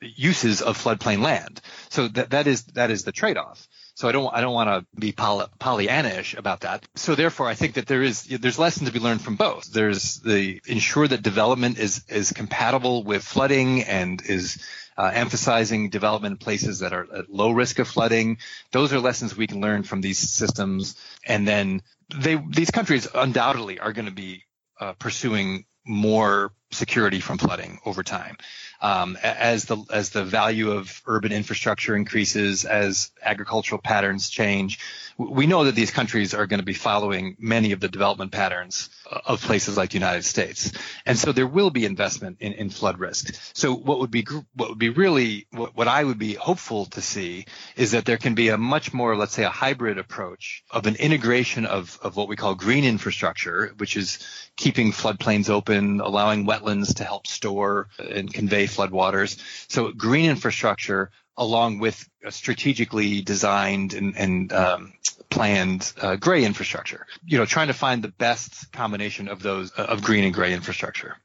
uses 0.00 0.62
of 0.62 0.82
floodplain 0.82 1.22
land. 1.22 1.60
So 1.88 2.08
that 2.08 2.30
that 2.30 2.46
is 2.46 2.64
that 2.74 2.90
is 2.90 3.04
the 3.04 3.12
trade-off. 3.12 3.66
So 3.94 4.08
I 4.08 4.12
don't 4.12 4.32
I 4.34 4.40
don't 4.40 4.54
want 4.54 4.68
to 4.70 5.00
be 5.00 5.12
poly, 5.12 5.46
Pollyannish 5.58 6.38
about 6.38 6.60
that. 6.60 6.86
So 6.94 7.14
therefore, 7.14 7.48
I 7.48 7.54
think 7.54 7.74
that 7.74 7.86
there 7.86 8.02
is 8.02 8.24
there's 8.24 8.58
lessons 8.58 8.88
to 8.88 8.92
be 8.92 9.00
learned 9.00 9.20
from 9.20 9.36
both. 9.36 9.70
There's 9.70 10.16
the 10.20 10.60
ensure 10.66 11.06
that 11.06 11.22
development 11.22 11.78
is 11.78 12.04
is 12.08 12.32
compatible 12.32 13.04
with 13.04 13.22
flooding 13.22 13.82
and 13.82 14.22
is 14.24 14.62
uh, 14.96 15.10
emphasizing 15.12 15.90
development 15.90 16.32
in 16.32 16.38
places 16.38 16.80
that 16.80 16.92
are 16.92 17.06
at 17.14 17.30
low 17.30 17.50
risk 17.50 17.78
of 17.78 17.88
flooding. 17.88 18.38
Those 18.70 18.92
are 18.92 19.00
lessons 19.00 19.36
we 19.36 19.46
can 19.46 19.60
learn 19.60 19.82
from 19.82 20.00
these 20.00 20.18
systems. 20.18 20.94
And 21.26 21.46
then 21.46 21.82
they 22.14 22.36
these 22.36 22.70
countries 22.70 23.08
undoubtedly 23.14 23.80
are 23.80 23.92
going 23.92 24.06
to 24.06 24.12
be 24.12 24.44
uh, 24.80 24.92
pursuing 24.94 25.64
more 25.86 26.52
security 26.72 27.20
from 27.20 27.38
flooding 27.38 27.80
over 27.84 28.02
time 28.02 28.36
um, 28.80 29.18
as 29.22 29.66
the 29.66 29.76
as 29.92 30.10
the 30.10 30.24
value 30.24 30.70
of 30.70 31.02
urban 31.06 31.32
infrastructure 31.32 31.94
increases, 31.94 32.64
as 32.64 33.10
agricultural 33.22 33.80
patterns 33.80 34.30
change. 34.30 34.78
We 35.18 35.46
know 35.46 35.64
that 35.64 35.74
these 35.74 35.90
countries 35.90 36.32
are 36.32 36.46
going 36.46 36.60
to 36.60 36.66
be 36.66 36.72
following 36.72 37.36
many 37.38 37.72
of 37.72 37.80
the 37.80 37.88
development 37.88 38.32
patterns 38.32 38.88
of 39.26 39.42
places 39.42 39.76
like 39.76 39.90
the 39.90 39.98
United 39.98 40.24
States, 40.24 40.72
and 41.04 41.18
so 41.18 41.32
there 41.32 41.46
will 41.46 41.70
be 41.70 41.84
investment 41.84 42.38
in, 42.40 42.54
in 42.54 42.70
flood 42.70 42.98
risk. 42.98 43.34
So 43.52 43.74
what 43.74 44.00
would 44.00 44.10
be 44.10 44.26
what 44.54 44.70
would 44.70 44.78
be 44.78 44.88
really 44.88 45.46
what, 45.50 45.76
what 45.76 45.88
I 45.88 46.02
would 46.02 46.18
be 46.18 46.34
hopeful 46.34 46.86
to 46.86 47.02
see 47.02 47.44
is 47.76 47.90
that 47.90 48.06
there 48.06 48.16
can 48.18 48.34
be 48.34 48.48
a 48.48 48.56
much 48.56 48.94
more, 48.94 49.14
let's 49.14 49.34
say, 49.34 49.44
a 49.44 49.50
hybrid 49.50 49.98
approach 49.98 50.64
of 50.70 50.86
an 50.86 50.96
integration 50.96 51.66
of 51.66 51.98
of 52.02 52.16
what 52.16 52.28
we 52.28 52.36
call 52.36 52.54
green 52.54 52.84
infrastructure, 52.84 53.74
which 53.76 53.98
is 53.98 54.20
keeping 54.56 54.92
floodplains 54.92 55.50
open, 55.50 56.00
allowing 56.00 56.46
wetlands 56.60 56.96
to 56.96 57.04
help 57.04 57.26
store 57.26 57.88
and 57.98 58.32
convey 58.32 58.66
floodwaters. 58.66 59.38
So 59.68 59.92
green 59.92 60.30
infrastructure 60.30 61.10
along 61.36 61.78
with 61.78 62.08
strategically 62.28 63.22
designed 63.22 63.94
and, 63.94 64.16
and 64.16 64.52
um, 64.52 64.92
planned 65.30 65.92
uh, 66.00 66.16
gray 66.16 66.44
infrastructure. 66.44 67.06
You 67.24 67.38
know, 67.38 67.46
trying 67.46 67.68
to 67.68 67.72
find 67.72 68.02
the 68.02 68.08
best 68.08 68.70
combination 68.72 69.28
of 69.28 69.42
those 69.42 69.72
uh, 69.76 69.84
of 69.84 70.02
green 70.02 70.24
and 70.24 70.34
gray 70.34 70.52
infrastructure. 70.52 71.16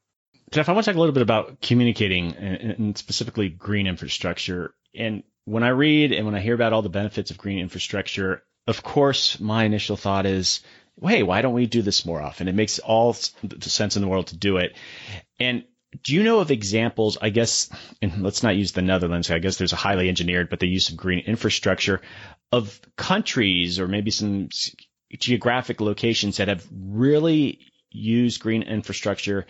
Jeff, 0.52 0.70
I 0.70 0.72
want 0.74 0.86
to 0.86 0.92
talk 0.92 0.96
a 0.96 1.00
little 1.00 1.14
bit 1.14 1.24
about 1.24 1.60
communicating 1.62 2.36
and, 2.36 2.72
and 2.72 2.98
specifically 2.98 3.50
green 3.50 3.88
infrastructure. 3.88 4.74
And 4.94 5.24
when 5.44 5.64
I 5.64 5.70
read 5.70 6.14
and 6.14 6.26
when 6.26 6.36
I 6.36 6.40
hear 6.40 6.54
about 6.54 6.72
all 6.72 6.82
the 6.82 6.90
benefits 6.90 7.32
of 7.32 7.38
green 7.38 7.60
infrastructure, 7.60 8.44
of 8.68 8.84
course, 8.84 9.40
my 9.40 9.66
initial 9.66 9.98
thought 9.98 10.26
is, 10.26 10.62
hey, 11.02 11.24
why 11.24 11.41
don't 11.41 11.54
we 11.54 11.66
do 11.66 11.82
this 11.82 12.06
more 12.06 12.22
often? 12.22 12.48
It 12.48 12.56
makes 12.56 12.80
all 12.80 13.16
the 13.43 13.70
sense 13.70 13.96
in 13.96 14.02
the 14.02 14.08
world 14.08 14.28
to 14.28 14.38
do 14.38 14.58
it. 14.58 14.76
And 15.39 15.64
do 16.04 16.14
you 16.14 16.24
know 16.24 16.39
of 16.39 16.52
examples? 16.52 17.18
I 17.22 17.30
guess, 17.30 17.70
and 18.02 18.22
let's 18.24 18.43
not 18.43 18.56
use 18.56 18.72
the 18.72 18.82
Netherlands. 18.82 19.30
I 19.32 19.39
guess 19.39 19.58
there's 19.58 19.74
a 19.74 19.78
highly 19.78 20.10
engineered, 20.10 20.50
but 20.50 20.60
the 20.60 20.68
use 20.68 20.89
of 20.89 20.98
green 20.98 21.20
infrastructure 21.20 22.02
of 22.52 22.80
countries 22.98 23.80
or 23.80 23.88
maybe 23.88 24.12
some 24.12 24.50
geographic 25.18 25.82
locations 25.82 26.38
that 26.38 26.48
have 26.48 26.66
really 26.72 27.60
used 27.89 28.41
green 28.41 28.64
infrastructure 28.64 29.46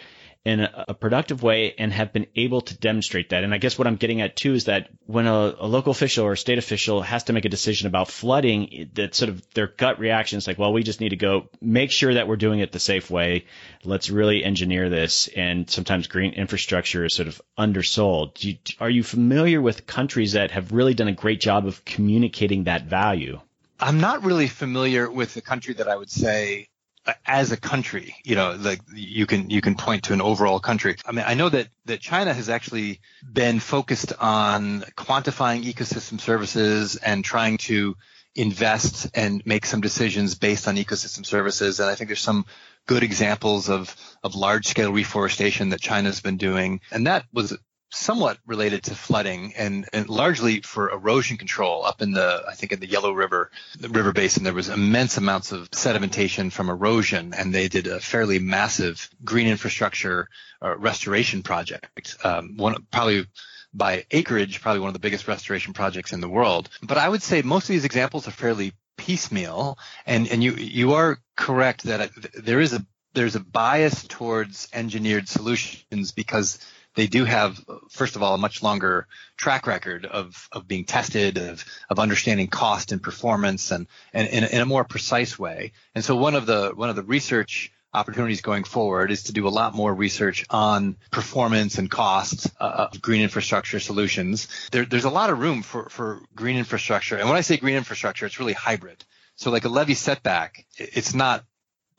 in 0.46 0.60
a, 0.60 0.86
a, 0.90 0.94
productive 0.94 1.42
way 1.42 1.74
and 1.80 1.92
have 1.92 2.14
been 2.14 2.28
able 2.36 2.62
to 2.62 2.78
demonstrate 2.78 3.30
that. 3.30 3.44
And 3.44 3.52
I 3.52 3.58
guess 3.58 3.80
what 3.80 3.88
I'm 3.88 3.96
getting 3.96 4.22
at 4.22 4.36
too 4.36 4.54
is 4.54 4.66
that 4.66 4.90
when 5.08 5.26
a, 5.26 5.56
a 5.60 5.68
local 5.68 5.90
official 5.90 6.24
or 6.24 6.34
a 6.34 6.38
state 6.38 6.60
official 6.60 7.02
has 7.02 7.24
to 7.26 7.34
make 7.34 7.46
a 7.46 7.50
decision 7.50 7.88
about 7.88 8.10
flooding, 8.10 8.92
that 8.94 9.16
sort 9.16 9.30
of 9.30 9.54
their 9.56 9.66
gut 9.66 10.00
reaction 10.00 10.38
is 10.38 10.46
like, 10.46 10.60
well, 10.60 10.72
we 10.72 10.84
just 10.84 11.02
need 11.02 11.10
to 11.10 11.16
go 11.16 11.50
make 11.62 11.90
sure 11.90 12.14
that 12.14 12.28
we're 12.28 12.36
doing 12.36 12.60
it 12.60 12.72
the 12.72 12.80
safe 12.80 13.10
way. 13.10 13.46
Let's 13.84 14.12
really 14.12 14.44
engineer 14.44 14.88
this. 14.88 15.28
And 15.36 15.68
sometimes 15.68 16.06
green 16.06 16.34
infrastructure 16.34 17.04
is 17.04 17.16
sort 17.16 17.28
of 17.28 17.42
undersold. 17.58 18.44
You, 18.44 18.58
are 18.80 18.90
you 18.90 19.02
familiar 19.02 19.60
with 19.60 19.88
countries 19.88 20.34
that 20.34 20.52
have 20.52 20.72
really 20.72 20.94
done 20.94 21.08
a 21.08 21.14
great 21.14 21.42
job 21.42 21.66
of 21.66 21.84
communicating 21.86 22.66
that 22.66 22.86
value? 22.86 23.40
I'm 23.80 24.00
not 24.00 24.24
really 24.24 24.48
familiar 24.48 25.10
with 25.10 25.34
the 25.34 25.42
country 25.42 25.74
that 25.74 25.88
I 25.88 25.96
would 25.96 26.12
say 26.12 26.68
as 27.26 27.52
a 27.52 27.58
country, 27.58 28.16
you 28.24 28.36
know, 28.36 28.58
like 28.60 28.82
you 28.94 29.26
can 29.26 29.50
you 29.50 29.62
can 29.62 29.76
point 29.76 30.06
to 30.06 30.14
an 30.14 30.22
overall 30.22 30.60
country. 30.60 30.96
I 31.06 31.12
mean, 31.12 31.26
I 31.28 31.36
know 31.36 31.50
that 31.50 31.68
that 31.86 32.00
China 32.00 32.34
has 32.34 32.50
actually 32.50 33.00
been 33.32 33.60
focused 33.60 34.14
on 34.20 34.82
quantifying 34.98 35.64
ecosystem 35.64 36.20
services 36.20 36.96
and 36.96 37.24
trying 37.24 37.58
to 37.60 37.96
invest 38.36 39.10
and 39.14 39.46
make 39.46 39.66
some 39.66 39.82
decisions 39.82 40.36
based 40.36 40.68
on 40.68 40.76
ecosystem 40.76 41.26
services. 41.26 41.80
And 41.80 41.90
I 41.90 41.96
think 41.96 42.10
there's 42.10 42.20
some 42.20 42.46
good 42.86 43.04
examples 43.04 43.70
of 43.70 43.96
of 44.24 44.36
large 44.36 44.68
scale 44.68 44.92
reforestation 44.92 45.70
that 45.70 45.82
China's 45.82 46.22
been 46.22 46.38
doing, 46.38 46.82
and 46.92 47.08
that 47.08 47.26
was 47.34 47.58
somewhat 47.96 48.38
related 48.46 48.84
to 48.84 48.96
flooding 48.96 49.54
and, 49.56 49.88
and 49.94 50.10
largely 50.10 50.62
for 50.62 50.92
erosion 50.92 51.38
control 51.38 51.86
up 51.86 52.02
in 52.02 52.12
the, 52.12 52.44
I 52.48 52.54
think 52.54 52.72
in 52.72 52.80
the 52.80 52.88
Yellow 52.88 53.12
River, 53.12 53.52
the 53.80 53.90
river 53.90 54.12
basin, 54.12 54.44
there 54.44 54.54
was 54.54 54.70
immense 54.70 55.18
amounts 55.18 55.52
of 55.52 55.72
sedimentation 55.72 56.52
from 56.52 56.70
erosion 56.70 57.34
and 57.34 57.54
they 57.54 57.68
did 57.68 57.88
a 57.88 58.00
fairly 58.00 58.40
massive 58.40 59.10
green 59.24 59.48
infrastructure 59.48 60.28
uh, 60.62 60.76
restoration 60.78 61.42
project. 61.42 62.18
Um, 62.24 62.58
one, 62.58 62.86
probably 62.92 63.26
by 63.74 64.06
acreage, 64.12 64.62
probably 64.62 64.82
one 64.82 64.90
of 64.90 64.94
the 64.94 65.00
biggest 65.00 65.28
restoration 65.28 65.74
projects 65.74 66.14
in 66.14 66.22
the 66.22 66.30
world. 66.30 66.70
But 66.84 66.98
I 66.98 67.08
would 67.08 67.24
say 67.24 67.42
most 67.42 67.64
of 67.64 67.70
these 67.70 67.86
examples 67.86 68.28
are 68.28 68.32
fairly 68.32 68.74
piecemeal 68.98 69.78
and, 70.06 70.28
and 70.28 70.44
you, 70.44 70.54
you 70.54 70.94
are 70.94 71.18
correct 71.36 71.84
that 71.84 72.12
there 72.34 72.60
is 72.60 72.74
a, 72.74 72.86
there's 73.14 73.36
a 73.36 73.40
bias 73.40 74.06
towards 74.06 74.68
engineered 74.74 75.30
solutions 75.30 76.12
because 76.12 76.60
they 76.96 77.08
do 77.08 77.26
have, 77.26 77.64
first 77.90 78.16
of 78.16 78.24
all, 78.24 78.34
a 78.34 78.38
much 78.38 78.64
longer 78.64 79.08
track 79.38 79.68
record 79.68 80.06
of, 80.06 80.48
of 80.52 80.68
being 80.68 80.86
tested, 80.86 81.38
of, 81.38 81.64
of 81.90 82.00
understanding 82.00 82.48
cost 82.48 82.92
and 82.92 83.04
performance 83.04 83.72
and, 83.72 83.88
and 84.14 84.28
in, 84.30 84.44
in 84.46 84.62
a 84.62 84.66
more 84.66 84.84
precise 84.84 85.38
way. 85.38 85.74
And 85.94 86.04
so 86.04 86.16
one 86.16 86.36
of 86.36 86.46
the, 86.46 86.72
one 86.74 86.90
of 86.90 86.96
the 86.96 87.04
research 87.04 87.72
opportunities 87.94 88.42
going 88.42 88.64
forward 88.64 89.12
is 89.12 89.24
to 89.24 89.34
do 89.34 89.48
a 89.48 89.50
lot 89.50 89.74
more 89.74 89.94
research 89.94 90.46
on 90.50 90.98
performance 91.12 91.78
and 91.78 91.90
cost 91.90 92.50
uh, 92.60 92.88
of 92.92 93.02
green 93.02 93.22
infrastructure 93.22 93.80
solutions. 93.80 94.48
There, 94.72 94.86
there's 94.86 95.06
a 95.06 95.10
lot 95.10 95.30
of 95.30 95.40
room 95.40 95.64
for, 95.64 95.90
for 95.90 96.22
green 96.36 96.58
infrastructure. 96.58 97.18
And 97.18 97.28
when 97.28 97.38
I 97.38 97.42
say 97.42 97.58
green 97.58 97.78
infrastructure, 97.78 98.26
it's 98.26 98.40
really 98.40 98.54
hybrid. 98.54 99.04
So 99.38 99.52
like 99.52 99.66
a 99.66 99.70
levee 99.70 99.94
setback, 99.94 100.66
it's 100.78 101.14
not, 101.14 101.46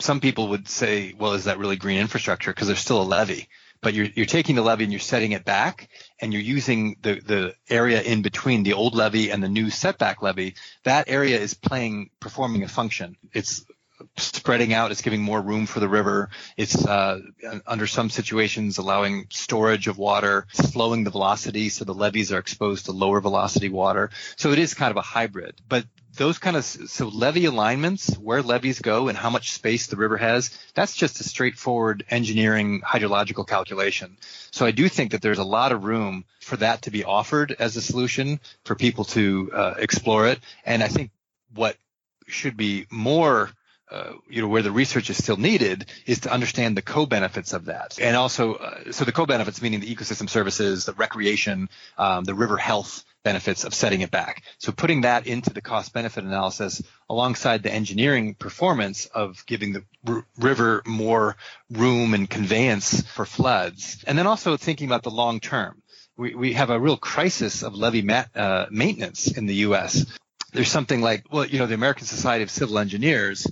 some 0.01 0.20
people 0.20 0.49
would 0.49 0.68
say, 0.68 1.14
well, 1.18 1.32
is 1.32 1.44
that 1.44 1.59
really 1.59 1.76
green 1.76 1.99
infrastructure? 1.99 2.51
Because 2.51 2.66
there's 2.66 2.80
still 2.80 3.01
a 3.01 3.05
levee 3.05 3.49
but 3.87 3.95
you're, 3.95 4.09
you're 4.16 4.26
taking 4.26 4.57
the 4.57 4.62
levee 4.62 4.82
and 4.82 4.93
you're 4.93 4.99
setting 4.99 5.30
it 5.30 5.45
back 5.45 5.89
and 6.20 6.32
you're 6.32 6.43
using 6.43 6.97
the, 7.03 7.20
the 7.20 7.55
area 7.70 8.03
in 8.03 8.20
between 8.20 8.64
the 8.64 8.72
old 8.72 8.97
levee 8.97 9.30
and 9.30 9.41
the 9.41 9.49
new 9.49 9.70
setback 9.70 10.22
levee. 10.22 10.57
That 10.82 11.09
area 11.09 11.39
is 11.39 11.55
playing, 11.55 12.11
performing 12.18 12.64
a 12.64 12.68
function. 12.68 13.16
It's 13.32 13.64
spreading 14.16 14.74
out. 14.74 14.91
It's 14.91 15.03
giving 15.03 15.22
more 15.22 15.41
room 15.41 15.66
for 15.66 15.78
the 15.78 15.89
river. 15.89 16.30
It's 16.57 16.84
uh, 16.84 17.20
under 17.64 17.87
some 17.87 18.11
situations 18.11 18.78
allowing 18.78 19.28
storage 19.30 19.87
of 19.87 19.99
water, 19.99 20.49
slowing 20.53 21.05
the 21.05 21.11
velocity 21.11 21.68
so 21.68 21.84
the 21.84 21.95
levees 21.95 22.32
are 22.32 22.39
exposed 22.39 22.87
to 22.87 22.93
lower 22.93 23.20
velocity 23.20 23.68
water. 23.68 24.11
So 24.34 24.51
it 24.51 24.59
is 24.59 24.74
kind 24.74 24.91
of 24.91 24.97
a 24.97 25.03
hybrid. 25.03 25.55
But 25.68 25.84
those 26.16 26.38
kind 26.38 26.56
of 26.56 26.64
so 26.64 27.08
levee 27.08 27.44
alignments, 27.44 28.14
where 28.18 28.42
levees 28.42 28.80
go 28.80 29.08
and 29.08 29.16
how 29.16 29.30
much 29.30 29.52
space 29.52 29.86
the 29.86 29.96
river 29.96 30.16
has, 30.16 30.56
that's 30.74 30.96
just 30.96 31.20
a 31.20 31.24
straightforward 31.24 32.04
engineering 32.10 32.80
hydrological 32.80 33.46
calculation. 33.46 34.16
So 34.50 34.66
I 34.66 34.70
do 34.70 34.88
think 34.88 35.12
that 35.12 35.22
there's 35.22 35.38
a 35.38 35.44
lot 35.44 35.72
of 35.72 35.84
room 35.84 36.24
for 36.40 36.56
that 36.58 36.82
to 36.82 36.90
be 36.90 37.04
offered 37.04 37.54
as 37.58 37.76
a 37.76 37.82
solution 37.82 38.40
for 38.64 38.74
people 38.74 39.04
to 39.04 39.50
uh, 39.52 39.74
explore 39.78 40.26
it. 40.28 40.40
And 40.64 40.82
I 40.82 40.88
think 40.88 41.10
what 41.54 41.76
should 42.26 42.56
be 42.56 42.86
more 42.90 43.50
uh, 43.88 44.14
you 44.28 44.42
know, 44.42 44.48
where 44.48 44.62
the 44.62 44.72
research 44.72 45.10
is 45.10 45.16
still 45.16 45.36
needed 45.36 45.86
is 46.06 46.20
to 46.20 46.32
understand 46.32 46.76
the 46.76 46.82
co-benefits 46.82 47.52
of 47.52 47.66
that. 47.66 47.98
And 48.00 48.16
also, 48.16 48.54
uh, 48.54 48.90
so 48.90 49.04
the 49.04 49.12
co-benefits 49.12 49.62
meaning 49.62 49.78
the 49.78 49.94
ecosystem 49.94 50.28
services, 50.28 50.86
the 50.86 50.92
recreation, 50.94 51.68
um, 51.96 52.24
the 52.24 52.34
river 52.34 52.56
health 52.56 53.04
benefits 53.26 53.64
of 53.64 53.74
setting 53.74 54.02
it 54.02 54.12
back. 54.12 54.44
So 54.58 54.70
putting 54.70 55.00
that 55.00 55.26
into 55.26 55.52
the 55.52 55.60
cost 55.60 55.92
benefit 55.92 56.22
analysis 56.22 56.80
alongside 57.10 57.64
the 57.64 57.72
engineering 57.72 58.36
performance 58.36 59.06
of 59.06 59.44
giving 59.46 59.72
the 59.72 59.82
r- 60.06 60.24
river 60.38 60.80
more 60.86 61.36
room 61.68 62.14
and 62.14 62.30
conveyance 62.30 63.02
for 63.02 63.24
floods. 63.24 64.04
And 64.06 64.16
then 64.16 64.28
also 64.28 64.56
thinking 64.56 64.86
about 64.86 65.02
the 65.02 65.10
long 65.10 65.40
term. 65.40 65.82
We, 66.16 66.36
we 66.36 66.52
have 66.52 66.70
a 66.70 66.78
real 66.78 66.96
crisis 66.96 67.64
of 67.64 67.74
levee 67.74 68.02
mat, 68.02 68.30
uh, 68.36 68.66
maintenance 68.70 69.36
in 69.36 69.46
the 69.46 69.56
U.S. 69.66 70.06
There's 70.52 70.70
something 70.70 71.00
like, 71.00 71.24
well, 71.32 71.44
you 71.44 71.58
know, 71.58 71.66
the 71.66 71.74
American 71.74 72.06
Society 72.06 72.44
of 72.44 72.50
Civil 72.50 72.78
Engineers 72.78 73.44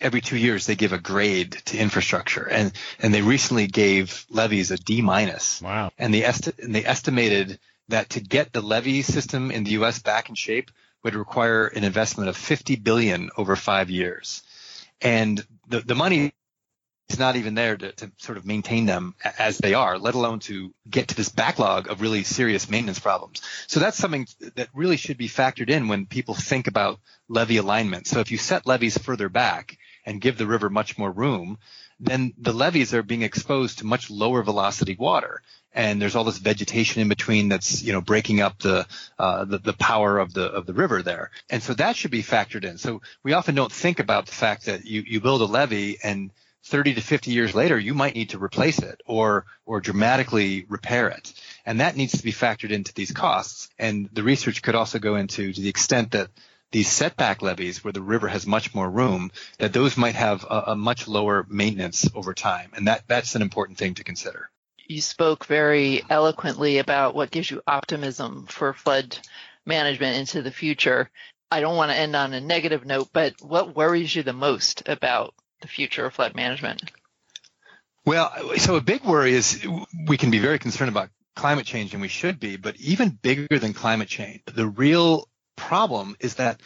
every 0.00 0.20
two 0.20 0.36
years 0.36 0.66
they 0.66 0.74
give 0.74 0.92
a 0.92 0.98
grade 0.98 1.52
to 1.66 1.76
infrastructure 1.76 2.48
and 2.48 2.72
and 3.00 3.12
they 3.12 3.20
recently 3.20 3.66
gave 3.66 4.24
levees 4.30 4.70
a 4.70 4.78
D 4.78 5.02
minus. 5.02 5.60
Wow. 5.62 5.90
And 5.98 6.12
they 6.12 6.24
esti- 6.24 6.62
and 6.62 6.74
they 6.74 6.84
estimated 6.84 7.58
that 7.90 8.10
to 8.10 8.20
get 8.20 8.52
the 8.52 8.60
levee 8.60 9.02
system 9.02 9.50
in 9.50 9.64
the 9.64 9.72
US 9.72 10.00
back 10.00 10.28
in 10.28 10.34
shape 10.34 10.70
would 11.02 11.14
require 11.14 11.66
an 11.66 11.84
investment 11.84 12.28
of 12.28 12.36
50 12.36 12.76
billion 12.76 13.30
over 13.36 13.56
5 13.56 13.90
years. 13.90 14.42
And 15.00 15.44
the 15.68 15.80
the 15.80 15.94
money 15.94 16.32
is 17.08 17.18
not 17.18 17.36
even 17.36 17.54
there 17.54 17.76
to, 17.76 17.92
to 17.92 18.12
sort 18.18 18.38
of 18.38 18.46
maintain 18.46 18.86
them 18.86 19.14
as 19.38 19.58
they 19.58 19.74
are, 19.74 19.98
let 19.98 20.14
alone 20.14 20.38
to 20.38 20.72
get 20.88 21.08
to 21.08 21.16
this 21.16 21.28
backlog 21.28 21.88
of 21.88 22.00
really 22.00 22.22
serious 22.22 22.70
maintenance 22.70 23.00
problems. 23.00 23.42
So 23.66 23.80
that's 23.80 23.96
something 23.96 24.28
that 24.54 24.68
really 24.74 24.96
should 24.96 25.18
be 25.18 25.28
factored 25.28 25.70
in 25.70 25.88
when 25.88 26.06
people 26.06 26.34
think 26.34 26.68
about 26.68 27.00
levee 27.28 27.56
alignment. 27.56 28.06
So 28.06 28.20
if 28.20 28.30
you 28.30 28.38
set 28.38 28.66
levees 28.66 28.96
further 28.96 29.28
back, 29.28 29.76
and 30.04 30.20
give 30.20 30.38
the 30.38 30.46
river 30.46 30.70
much 30.70 30.98
more 30.98 31.10
room, 31.10 31.58
then 32.00 32.32
the 32.38 32.52
levees 32.52 32.94
are 32.94 33.02
being 33.02 33.22
exposed 33.22 33.78
to 33.78 33.86
much 33.86 34.10
lower 34.10 34.42
velocity 34.42 34.96
water. 34.98 35.42
And 35.72 36.02
there's 36.02 36.16
all 36.16 36.24
this 36.24 36.38
vegetation 36.38 37.00
in 37.02 37.08
between 37.08 37.48
that's, 37.48 37.82
you 37.82 37.92
know, 37.92 38.00
breaking 38.00 38.40
up 38.40 38.58
the, 38.58 38.86
uh, 39.18 39.44
the, 39.44 39.58
the 39.58 39.72
power 39.72 40.18
of 40.18 40.34
the, 40.34 40.46
of 40.46 40.66
the 40.66 40.72
river 40.72 41.02
there. 41.02 41.30
And 41.48 41.62
so 41.62 41.74
that 41.74 41.94
should 41.94 42.10
be 42.10 42.22
factored 42.22 42.64
in. 42.64 42.78
So 42.78 43.02
we 43.22 43.34
often 43.34 43.54
don't 43.54 43.70
think 43.70 44.00
about 44.00 44.26
the 44.26 44.32
fact 44.32 44.66
that 44.66 44.86
you, 44.86 45.04
you 45.06 45.20
build 45.20 45.42
a 45.42 45.44
levee 45.44 45.98
and 46.02 46.30
30 46.64 46.94
to 46.94 47.00
50 47.00 47.30
years 47.30 47.54
later, 47.54 47.78
you 47.78 47.94
might 47.94 48.14
need 48.14 48.30
to 48.30 48.42
replace 48.42 48.80
it 48.80 49.00
or, 49.06 49.46
or 49.64 49.80
dramatically 49.80 50.66
repair 50.68 51.08
it. 51.08 51.32
And 51.64 51.80
that 51.80 51.96
needs 51.96 52.12
to 52.12 52.22
be 52.22 52.32
factored 52.32 52.70
into 52.70 52.92
these 52.92 53.12
costs. 53.12 53.68
And 53.78 54.08
the 54.12 54.22
research 54.22 54.62
could 54.62 54.74
also 54.74 54.98
go 54.98 55.16
into 55.16 55.52
to 55.52 55.60
the 55.60 55.68
extent 55.68 56.12
that 56.12 56.28
these 56.72 56.88
setback 56.88 57.42
levees 57.42 57.82
where 57.82 57.92
the 57.92 58.02
river 58.02 58.28
has 58.28 58.46
much 58.46 58.74
more 58.74 58.88
room, 58.88 59.30
that 59.58 59.72
those 59.72 59.96
might 59.96 60.14
have 60.14 60.44
a, 60.44 60.64
a 60.68 60.76
much 60.76 61.08
lower 61.08 61.44
maintenance 61.48 62.08
over 62.14 62.34
time. 62.34 62.70
And 62.74 62.86
that, 62.88 63.04
that's 63.08 63.34
an 63.34 63.42
important 63.42 63.78
thing 63.78 63.94
to 63.94 64.04
consider. 64.04 64.50
You 64.86 65.00
spoke 65.00 65.46
very 65.46 66.02
eloquently 66.10 66.78
about 66.78 67.14
what 67.14 67.30
gives 67.30 67.50
you 67.50 67.62
optimism 67.66 68.46
for 68.46 68.72
flood 68.72 69.18
management 69.66 70.18
into 70.18 70.42
the 70.42 70.50
future. 70.50 71.10
I 71.50 71.60
don't 71.60 71.76
want 71.76 71.90
to 71.90 71.96
end 71.96 72.14
on 72.16 72.32
a 72.32 72.40
negative 72.40 72.84
note, 72.84 73.08
but 73.12 73.34
what 73.40 73.74
worries 73.74 74.14
you 74.14 74.22
the 74.22 74.32
most 74.32 74.82
about 74.86 75.34
the 75.60 75.68
future 75.68 76.06
of 76.06 76.14
flood 76.14 76.34
management? 76.34 76.90
Well, 78.04 78.32
so 78.56 78.76
a 78.76 78.80
big 78.80 79.04
worry 79.04 79.34
is 79.34 79.66
we 80.08 80.16
can 80.16 80.30
be 80.30 80.38
very 80.38 80.58
concerned 80.58 80.88
about 80.88 81.10
climate 81.36 81.66
change 81.66 81.92
and 81.92 82.02
we 82.02 82.08
should 82.08 82.40
be, 82.40 82.56
but 82.56 82.76
even 82.76 83.10
bigger 83.10 83.58
than 83.58 83.72
climate 83.72 84.08
change, 84.08 84.42
the 84.46 84.66
real 84.66 85.28
problem 85.60 86.16
is 86.20 86.34
that 86.36 86.60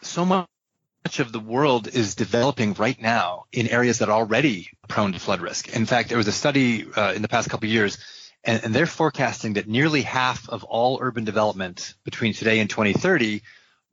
so 0.00 0.24
much 0.24 0.48
of 1.18 1.32
the 1.32 1.40
world 1.40 1.86
is 1.86 2.14
developing 2.14 2.74
right 2.74 3.00
now 3.00 3.44
in 3.52 3.68
areas 3.68 3.98
that 3.98 4.08
are 4.08 4.18
already 4.18 4.70
prone 4.88 5.12
to 5.12 5.18
flood 5.18 5.40
risk. 5.40 5.68
In 5.76 5.86
fact, 5.86 6.08
there 6.08 6.18
was 6.18 6.28
a 6.28 6.32
study 6.32 6.86
uh, 6.90 7.12
in 7.12 7.22
the 7.22 7.28
past 7.28 7.50
couple 7.50 7.66
of 7.66 7.72
years, 7.72 7.98
and, 8.44 8.64
and, 8.64 8.74
they're 8.74 8.86
forecasting 8.86 9.54
that 9.54 9.68
nearly 9.68 10.02
half 10.02 10.48
of 10.48 10.64
all 10.64 10.98
urban 11.00 11.24
development 11.24 11.94
between 12.04 12.32
today 12.32 12.60
and 12.60 12.70
2030 12.70 13.42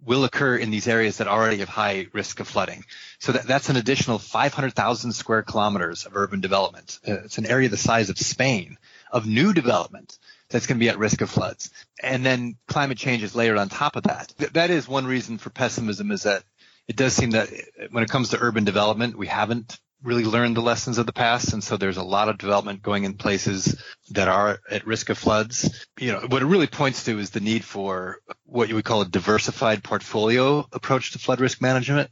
will 0.06 0.24
occur 0.24 0.56
in 0.56 0.72
these 0.72 0.88
areas 0.88 1.18
that 1.18 1.28
already 1.28 1.58
have 1.58 1.70
high 1.70 2.08
risk 2.14 2.40
of 2.40 2.48
flooding. 2.48 2.84
So 3.20 3.32
that, 3.34 3.48
that's 3.48 3.70
an 3.70 3.76
additional 3.76 4.20
500,000 4.20 5.14
square 5.14 5.42
kilometers 5.42 6.06
of 6.06 6.16
urban 6.16 6.42
development. 6.42 7.00
Uh, 7.08 7.24
it's 7.26 7.38
an 7.38 7.46
area 7.46 7.70
the 7.70 7.78
size 7.78 8.10
of 8.10 8.18
Spain 8.18 8.78
of 9.12 9.26
new 9.26 9.54
development 9.54 10.18
that's 10.56 10.68
going 10.68 10.78
to 10.78 10.84
be 10.84 10.90
at 10.90 10.98
risk 10.98 11.20
of 11.22 11.30
floods. 11.30 11.70
And 12.02 12.26
then 12.26 12.56
climate 12.68 12.98
change 12.98 13.24
is 13.24 13.36
layered 13.36 13.58
on 13.58 13.68
top 13.68 13.98
of 13.98 14.04
that. 14.04 14.34
That 14.54 14.70
is 14.70 14.88
one 14.88 15.06
reason 15.06 15.38
for 15.38 15.50
pessimism 15.50 16.12
is 16.12 16.24
that 16.24 16.44
it 16.88 16.96
does 16.96 17.14
seem 17.14 17.32
that 17.32 17.50
when 17.92 18.04
it 18.04 18.10
comes 18.10 18.30
to 18.30 18.40
urban 18.40 18.64
development, 18.64 19.18
we 19.18 19.28
haven't 19.28 19.78
really 20.02 20.24
learned 20.24 20.56
the 20.56 20.62
lessons 20.62 20.98
of 20.98 21.06
the 21.06 21.14
past. 21.14 21.52
And 21.52 21.64
so 21.64 21.76
there's 21.76 21.98
a 21.98 22.04
lot 22.04 22.30
of 22.30 22.38
development 22.38 22.84
going 22.84 23.04
in 23.04 23.16
places 23.16 23.82
that 24.12 24.30
are 24.30 24.60
at 24.70 24.88
risk 24.88 25.10
of 25.10 25.18
floods. 25.18 25.86
You 26.00 26.14
know, 26.14 26.22
what 26.30 26.42
it 26.42 26.46
really 26.46 26.68
points 26.68 27.04
to 27.06 27.20
is 27.20 27.32
the 27.32 27.40
need 27.40 27.66
for 27.66 28.20
what 28.46 28.70
you 28.70 28.76
would 28.76 28.86
call 28.86 29.02
a 29.02 29.06
diversified 29.06 29.84
portfolio 29.84 30.66
approach 30.72 31.12
to 31.12 31.20
flood 31.20 31.42
risk 31.42 31.62
management. 31.62 32.12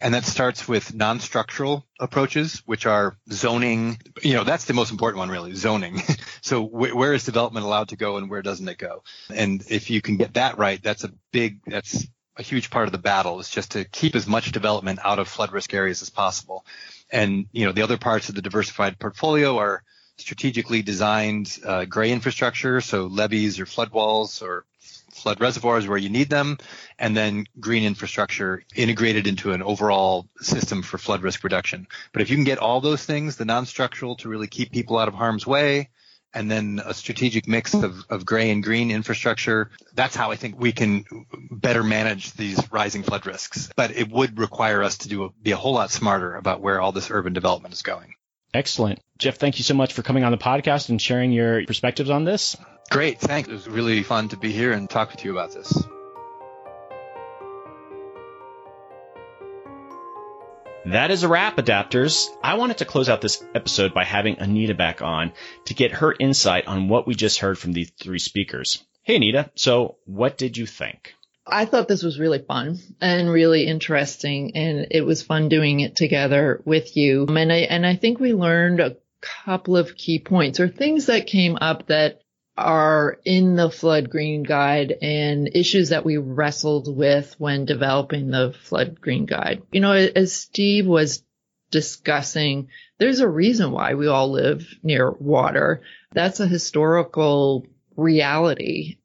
And 0.00 0.14
that 0.14 0.24
starts 0.24 0.68
with 0.68 0.94
non-structural 0.94 1.86
approaches, 1.98 2.62
which 2.66 2.84
are 2.86 3.16
zoning. 3.30 3.98
You 4.22 4.34
know, 4.34 4.44
that's 4.44 4.66
the 4.66 4.74
most 4.74 4.90
important 4.90 5.18
one, 5.18 5.30
really, 5.30 5.54
zoning. 5.54 6.02
so 6.42 6.66
wh- 6.66 6.94
where 6.94 7.14
is 7.14 7.24
development 7.24 7.64
allowed 7.64 7.88
to 7.88 7.96
go 7.96 8.18
and 8.18 8.28
where 8.28 8.42
doesn't 8.42 8.68
it 8.68 8.78
go? 8.78 9.02
And 9.32 9.64
if 9.70 9.90
you 9.90 10.02
can 10.02 10.16
get 10.16 10.34
that 10.34 10.58
right, 10.58 10.82
that's 10.82 11.04
a 11.04 11.12
big, 11.32 11.60
that's 11.66 12.06
a 12.36 12.42
huge 12.42 12.70
part 12.70 12.86
of 12.86 12.92
the 12.92 12.98
battle 12.98 13.40
is 13.40 13.48
just 13.48 13.72
to 13.72 13.84
keep 13.84 14.14
as 14.14 14.26
much 14.26 14.52
development 14.52 14.98
out 15.02 15.18
of 15.18 15.28
flood 15.28 15.52
risk 15.52 15.72
areas 15.72 16.02
as 16.02 16.10
possible. 16.10 16.66
And, 17.10 17.46
you 17.52 17.64
know, 17.64 17.72
the 17.72 17.82
other 17.82 17.96
parts 17.96 18.28
of 18.28 18.34
the 18.34 18.42
diversified 18.42 18.98
portfolio 18.98 19.56
are 19.58 19.82
strategically 20.18 20.82
designed 20.82 21.58
uh, 21.64 21.84
gray 21.84 22.10
infrastructure, 22.10 22.80
so 22.80 23.06
levees 23.06 23.60
or 23.60 23.66
flood 23.66 23.90
walls 23.90 24.42
or 24.42 24.64
flood 25.16 25.40
reservoirs 25.40 25.88
where 25.88 25.98
you 25.98 26.08
need 26.08 26.30
them, 26.30 26.58
and 26.98 27.16
then 27.16 27.46
green 27.58 27.84
infrastructure 27.84 28.64
integrated 28.74 29.26
into 29.26 29.52
an 29.52 29.62
overall 29.62 30.28
system 30.40 30.82
for 30.82 30.98
flood 30.98 31.22
risk 31.22 31.42
reduction. 31.44 31.86
But 32.12 32.22
if 32.22 32.30
you 32.30 32.36
can 32.36 32.44
get 32.44 32.58
all 32.58 32.80
those 32.80 33.04
things, 33.04 33.36
the 33.36 33.44
non-structural 33.44 34.16
to 34.16 34.28
really 34.28 34.46
keep 34.46 34.72
people 34.72 34.98
out 34.98 35.08
of 35.08 35.14
harm's 35.14 35.46
way, 35.46 35.90
and 36.34 36.50
then 36.50 36.82
a 36.84 36.92
strategic 36.92 37.48
mix 37.48 37.72
of, 37.72 38.04
of 38.10 38.26
gray 38.26 38.50
and 38.50 38.62
green 38.62 38.90
infrastructure. 38.90 39.70
That's 39.94 40.14
how 40.14 40.32
I 40.32 40.36
think 40.36 40.60
we 40.60 40.70
can 40.70 41.06
better 41.50 41.82
manage 41.82 42.34
these 42.34 42.60
rising 42.70 43.04
flood 43.04 43.24
risks. 43.24 43.70
But 43.74 43.92
it 43.92 44.10
would 44.10 44.38
require 44.38 44.82
us 44.82 44.98
to 44.98 45.08
do 45.08 45.32
be 45.42 45.52
a 45.52 45.56
whole 45.56 45.72
lot 45.72 45.90
smarter 45.90 46.36
about 46.36 46.60
where 46.60 46.78
all 46.78 46.92
this 46.92 47.10
urban 47.10 47.32
development 47.32 47.72
is 47.72 47.80
going. 47.80 48.15
Excellent. 48.54 49.00
Jeff, 49.18 49.36
thank 49.36 49.58
you 49.58 49.64
so 49.64 49.74
much 49.74 49.92
for 49.92 50.02
coming 50.02 50.24
on 50.24 50.32
the 50.32 50.38
podcast 50.38 50.88
and 50.88 51.00
sharing 51.00 51.32
your 51.32 51.64
perspectives 51.66 52.10
on 52.10 52.24
this. 52.24 52.56
Great. 52.90 53.18
Thanks. 53.20 53.48
It 53.48 53.52
was 53.52 53.68
really 53.68 54.02
fun 54.02 54.28
to 54.28 54.36
be 54.36 54.52
here 54.52 54.72
and 54.72 54.88
talk 54.88 55.10
with 55.10 55.24
you 55.24 55.32
about 55.32 55.52
this. 55.52 55.72
That 60.86 61.10
is 61.10 61.24
a 61.24 61.28
wrap, 61.28 61.56
adapters. 61.56 62.28
I 62.44 62.54
wanted 62.54 62.78
to 62.78 62.84
close 62.84 63.08
out 63.08 63.20
this 63.20 63.42
episode 63.56 63.92
by 63.92 64.04
having 64.04 64.38
Anita 64.38 64.72
back 64.72 65.02
on 65.02 65.32
to 65.64 65.74
get 65.74 65.90
her 65.90 66.14
insight 66.16 66.68
on 66.68 66.88
what 66.88 67.08
we 67.08 67.16
just 67.16 67.40
heard 67.40 67.58
from 67.58 67.72
these 67.72 67.90
three 67.90 68.20
speakers. 68.20 68.84
Hey, 69.02 69.16
Anita. 69.16 69.50
So 69.56 69.96
what 70.04 70.38
did 70.38 70.56
you 70.56 70.64
think? 70.64 71.14
I 71.46 71.64
thought 71.64 71.88
this 71.88 72.02
was 72.02 72.18
really 72.18 72.40
fun 72.40 72.78
and 73.00 73.30
really 73.30 73.66
interesting 73.66 74.56
and 74.56 74.88
it 74.90 75.02
was 75.02 75.22
fun 75.22 75.48
doing 75.48 75.80
it 75.80 75.94
together 75.94 76.60
with 76.64 76.96
you. 76.96 77.26
And 77.26 77.52
I, 77.52 77.58
and 77.58 77.86
I 77.86 77.96
think 77.96 78.18
we 78.18 78.34
learned 78.34 78.80
a 78.80 78.96
couple 79.20 79.76
of 79.76 79.96
key 79.96 80.18
points 80.18 80.60
or 80.60 80.68
things 80.68 81.06
that 81.06 81.26
came 81.26 81.56
up 81.60 81.86
that 81.86 82.20
are 82.56 83.18
in 83.24 83.56
the 83.56 83.70
flood 83.70 84.10
green 84.10 84.42
guide 84.42 84.96
and 85.02 85.50
issues 85.54 85.90
that 85.90 86.04
we 86.04 86.16
wrestled 86.16 86.94
with 86.94 87.34
when 87.38 87.64
developing 87.64 88.30
the 88.30 88.54
flood 88.62 89.00
green 89.00 89.26
guide. 89.26 89.62
You 89.72 89.80
know, 89.80 89.92
as 89.92 90.32
Steve 90.32 90.86
was 90.86 91.22
discussing, 91.70 92.68
there's 92.98 93.20
a 93.20 93.28
reason 93.28 93.72
why 93.72 93.94
we 93.94 94.06
all 94.06 94.30
live 94.30 94.66
near 94.82 95.10
water. 95.10 95.82
That's 96.12 96.40
a 96.40 96.46
historical 96.46 97.66
reality. 97.94 98.96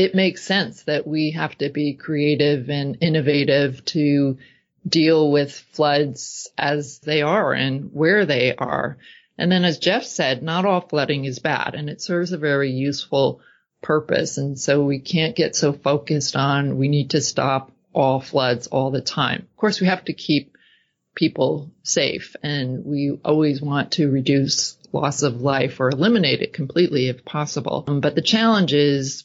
It 0.00 0.14
makes 0.14 0.42
sense 0.42 0.84
that 0.84 1.06
we 1.06 1.32
have 1.32 1.58
to 1.58 1.68
be 1.68 1.92
creative 1.92 2.70
and 2.70 2.96
innovative 3.02 3.84
to 3.96 4.38
deal 4.88 5.30
with 5.30 5.52
floods 5.52 6.48
as 6.56 7.00
they 7.00 7.20
are 7.20 7.52
and 7.52 7.90
where 7.92 8.24
they 8.24 8.54
are. 8.56 8.96
And 9.36 9.52
then 9.52 9.62
as 9.62 9.78
Jeff 9.78 10.04
said, 10.04 10.42
not 10.42 10.64
all 10.64 10.80
flooding 10.80 11.26
is 11.26 11.38
bad 11.38 11.74
and 11.74 11.90
it 11.90 12.00
serves 12.00 12.32
a 12.32 12.38
very 12.38 12.70
useful 12.70 13.42
purpose. 13.82 14.38
And 14.38 14.58
so 14.58 14.82
we 14.82 15.00
can't 15.00 15.36
get 15.36 15.54
so 15.54 15.74
focused 15.74 16.34
on 16.34 16.78
we 16.78 16.88
need 16.88 17.10
to 17.10 17.20
stop 17.20 17.70
all 17.92 18.20
floods 18.20 18.68
all 18.68 18.90
the 18.90 19.02
time. 19.02 19.48
Of 19.50 19.56
course, 19.58 19.82
we 19.82 19.86
have 19.88 20.06
to 20.06 20.14
keep 20.14 20.56
people 21.14 21.72
safe 21.82 22.36
and 22.42 22.86
we 22.86 23.18
always 23.22 23.60
want 23.60 23.92
to 23.92 24.10
reduce 24.10 24.78
loss 24.92 25.22
of 25.22 25.42
life 25.42 25.78
or 25.78 25.90
eliminate 25.90 26.40
it 26.40 26.54
completely 26.54 27.08
if 27.08 27.22
possible. 27.22 27.84
Um, 27.86 28.00
but 28.00 28.14
the 28.14 28.22
challenge 28.22 28.72
is 28.72 29.24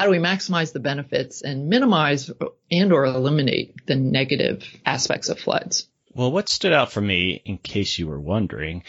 how 0.00 0.06
do 0.06 0.12
we 0.12 0.18
maximize 0.18 0.72
the 0.72 0.80
benefits 0.80 1.42
and 1.42 1.68
minimize 1.68 2.30
and 2.70 2.90
or 2.90 3.04
eliminate 3.04 3.74
the 3.84 3.96
negative 3.96 4.64
aspects 4.86 5.28
of 5.28 5.38
floods? 5.38 5.88
Well, 6.14 6.32
what 6.32 6.48
stood 6.48 6.72
out 6.72 6.90
for 6.90 7.02
me, 7.02 7.42
in 7.44 7.58
case 7.58 7.98
you 7.98 8.06
were 8.06 8.18
wondering, 8.18 8.84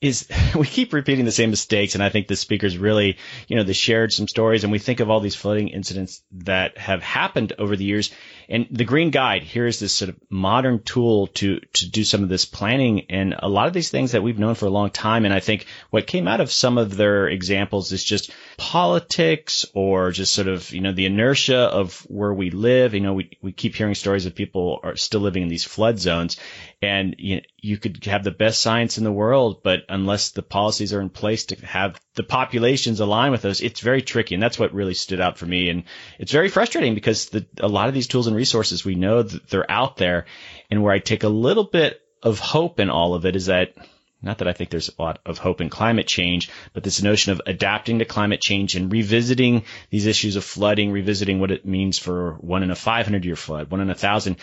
is 0.00 0.26
we 0.56 0.66
keep 0.66 0.92
repeating 0.92 1.24
the 1.24 1.30
same 1.30 1.50
mistakes 1.50 1.94
and 1.94 2.02
I 2.02 2.08
think 2.08 2.26
the 2.26 2.34
speakers 2.34 2.76
really, 2.76 3.18
you 3.46 3.54
know, 3.54 3.62
they 3.62 3.72
shared 3.72 4.12
some 4.12 4.26
stories 4.26 4.64
and 4.64 4.72
we 4.72 4.80
think 4.80 4.98
of 4.98 5.08
all 5.08 5.20
these 5.20 5.36
flooding 5.36 5.68
incidents 5.68 6.24
that 6.32 6.76
have 6.76 7.04
happened 7.04 7.52
over 7.56 7.76
the 7.76 7.84
years 7.84 8.10
and 8.48 8.66
the 8.70 8.84
green 8.84 9.10
guide 9.10 9.42
here 9.42 9.66
is 9.66 9.78
this 9.78 9.92
sort 9.92 10.08
of 10.08 10.16
modern 10.30 10.82
tool 10.82 11.26
to 11.28 11.60
to 11.74 11.88
do 11.88 12.04
some 12.04 12.22
of 12.22 12.28
this 12.28 12.44
planning 12.44 13.06
and 13.10 13.34
a 13.38 13.48
lot 13.48 13.66
of 13.66 13.74
these 13.74 13.90
things 13.90 14.12
that 14.12 14.22
we've 14.22 14.38
known 14.38 14.54
for 14.54 14.66
a 14.66 14.70
long 14.70 14.90
time 14.90 15.24
and 15.24 15.34
I 15.34 15.40
think 15.40 15.66
what 15.90 16.06
came 16.06 16.26
out 16.26 16.40
of 16.40 16.50
some 16.50 16.78
of 16.78 16.96
their 16.96 17.28
examples 17.28 17.92
is 17.92 18.02
just 18.02 18.30
politics 18.56 19.66
or 19.74 20.10
just 20.10 20.34
sort 20.34 20.48
of, 20.48 20.70
you 20.72 20.80
know, 20.80 20.92
the 20.92 21.06
inertia 21.06 21.58
of 21.58 22.00
where 22.08 22.32
we 22.32 22.50
live. 22.50 22.94
You 22.94 23.00
know, 23.00 23.14
we 23.14 23.30
we 23.42 23.52
keep 23.52 23.74
hearing 23.74 23.94
stories 23.94 24.26
of 24.26 24.34
people 24.34 24.80
are 24.82 24.96
still 24.96 25.20
living 25.20 25.42
in 25.42 25.48
these 25.48 25.64
flood 25.64 25.98
zones 25.98 26.38
and 26.80 27.16
you, 27.18 27.40
you 27.56 27.76
could 27.76 28.04
have 28.04 28.22
the 28.22 28.30
best 28.30 28.62
science 28.62 28.98
in 28.98 29.04
the 29.04 29.12
world, 29.12 29.62
but 29.64 29.80
unless 29.88 30.30
the 30.30 30.42
policies 30.42 30.92
are 30.92 31.00
in 31.00 31.10
place 31.10 31.46
to 31.46 31.66
have 31.66 32.00
the 32.14 32.22
populations 32.22 33.00
align 33.00 33.32
with 33.32 33.42
those, 33.42 33.60
it's 33.60 33.80
very 33.80 34.00
tricky. 34.00 34.34
And 34.34 34.42
that's 34.42 34.58
what 34.58 34.72
really 34.72 34.94
stood 34.94 35.20
out 35.20 35.38
for 35.38 35.46
me. 35.46 35.70
And 35.70 35.84
it's 36.18 36.30
very 36.30 36.48
frustrating 36.48 36.94
because 36.94 37.30
the, 37.30 37.46
a 37.58 37.68
lot 37.68 37.88
of 37.88 37.94
these 37.94 38.06
tools 38.06 38.28
and 38.28 38.36
resources, 38.36 38.84
we 38.84 38.94
know 38.94 39.22
that 39.22 39.48
they're 39.48 39.70
out 39.70 39.96
there. 39.96 40.26
And 40.70 40.82
where 40.82 40.92
I 40.92 41.00
take 41.00 41.24
a 41.24 41.28
little 41.28 41.64
bit 41.64 42.00
of 42.22 42.38
hope 42.38 42.78
in 42.78 42.90
all 42.90 43.14
of 43.14 43.26
it 43.26 43.34
is 43.34 43.46
that 43.46 43.74
not 44.20 44.38
that 44.38 44.48
I 44.48 44.52
think 44.52 44.70
there's 44.70 44.90
a 44.90 45.02
lot 45.02 45.20
of 45.26 45.38
hope 45.38 45.60
in 45.60 45.70
climate 45.70 46.08
change, 46.08 46.50
but 46.72 46.82
this 46.82 47.02
notion 47.02 47.32
of 47.32 47.40
adapting 47.46 48.00
to 48.00 48.04
climate 48.04 48.40
change 48.40 48.74
and 48.74 48.90
revisiting 48.90 49.62
these 49.90 50.06
issues 50.06 50.34
of 50.34 50.44
flooding, 50.44 50.90
revisiting 50.90 51.38
what 51.38 51.52
it 51.52 51.64
means 51.64 51.98
for 51.98 52.34
one 52.34 52.64
in 52.64 52.72
a 52.72 52.76
500 52.76 53.24
year 53.24 53.36
flood, 53.36 53.70
one 53.70 53.80
in 53.80 53.90
a 53.90 53.94
thousand, 53.94 54.36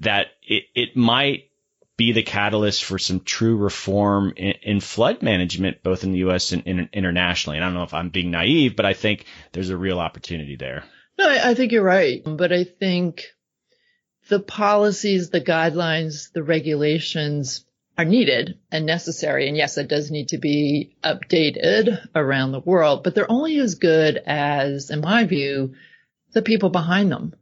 that 0.00 0.26
it, 0.42 0.64
it 0.74 0.96
might 0.96 1.49
be 2.00 2.12
the 2.12 2.22
catalyst 2.22 2.82
for 2.82 2.98
some 2.98 3.20
true 3.20 3.58
reform 3.58 4.32
in, 4.34 4.54
in 4.62 4.80
flood 4.80 5.20
management, 5.20 5.82
both 5.82 6.02
in 6.02 6.12
the 6.12 6.20
U.S. 6.20 6.50
and, 6.52 6.62
and, 6.64 6.88
internationally. 6.94 7.58
And 7.58 7.64
I 7.64 7.68
don't 7.68 7.74
know 7.74 7.82
if 7.82 7.92
I'm 7.92 8.08
being 8.08 8.30
naive, 8.30 8.74
but 8.74 8.86
I 8.86 8.94
think 8.94 9.26
there's 9.52 9.68
a 9.68 9.76
real 9.76 10.00
opportunity 10.00 10.56
there. 10.56 10.84
No, 11.18 11.28
I, 11.28 11.50
I 11.50 11.54
think 11.54 11.72
you're 11.72 11.82
right. 11.82 12.22
But 12.24 12.52
I 12.52 12.64
think 12.64 13.26
the 14.30 14.40
policies, 14.40 15.28
the 15.28 15.42
guidelines, 15.42 16.32
the 16.32 16.42
regulations 16.42 17.66
are 17.98 18.06
needed 18.06 18.58
and 18.72 18.86
necessary. 18.86 19.46
And 19.46 19.54
yes, 19.54 19.76
it 19.76 19.88
does 19.88 20.10
need 20.10 20.28
to 20.28 20.38
be 20.38 20.96
updated 21.04 22.02
around 22.14 22.52
the 22.52 22.60
world, 22.60 23.04
but 23.04 23.14
they're 23.14 23.30
only 23.30 23.58
as 23.58 23.74
good 23.74 24.16
as, 24.24 24.88
in 24.88 25.02
my 25.02 25.24
view, 25.24 25.74
the 26.32 26.40
people 26.40 26.70
behind 26.70 27.12
them. 27.12 27.34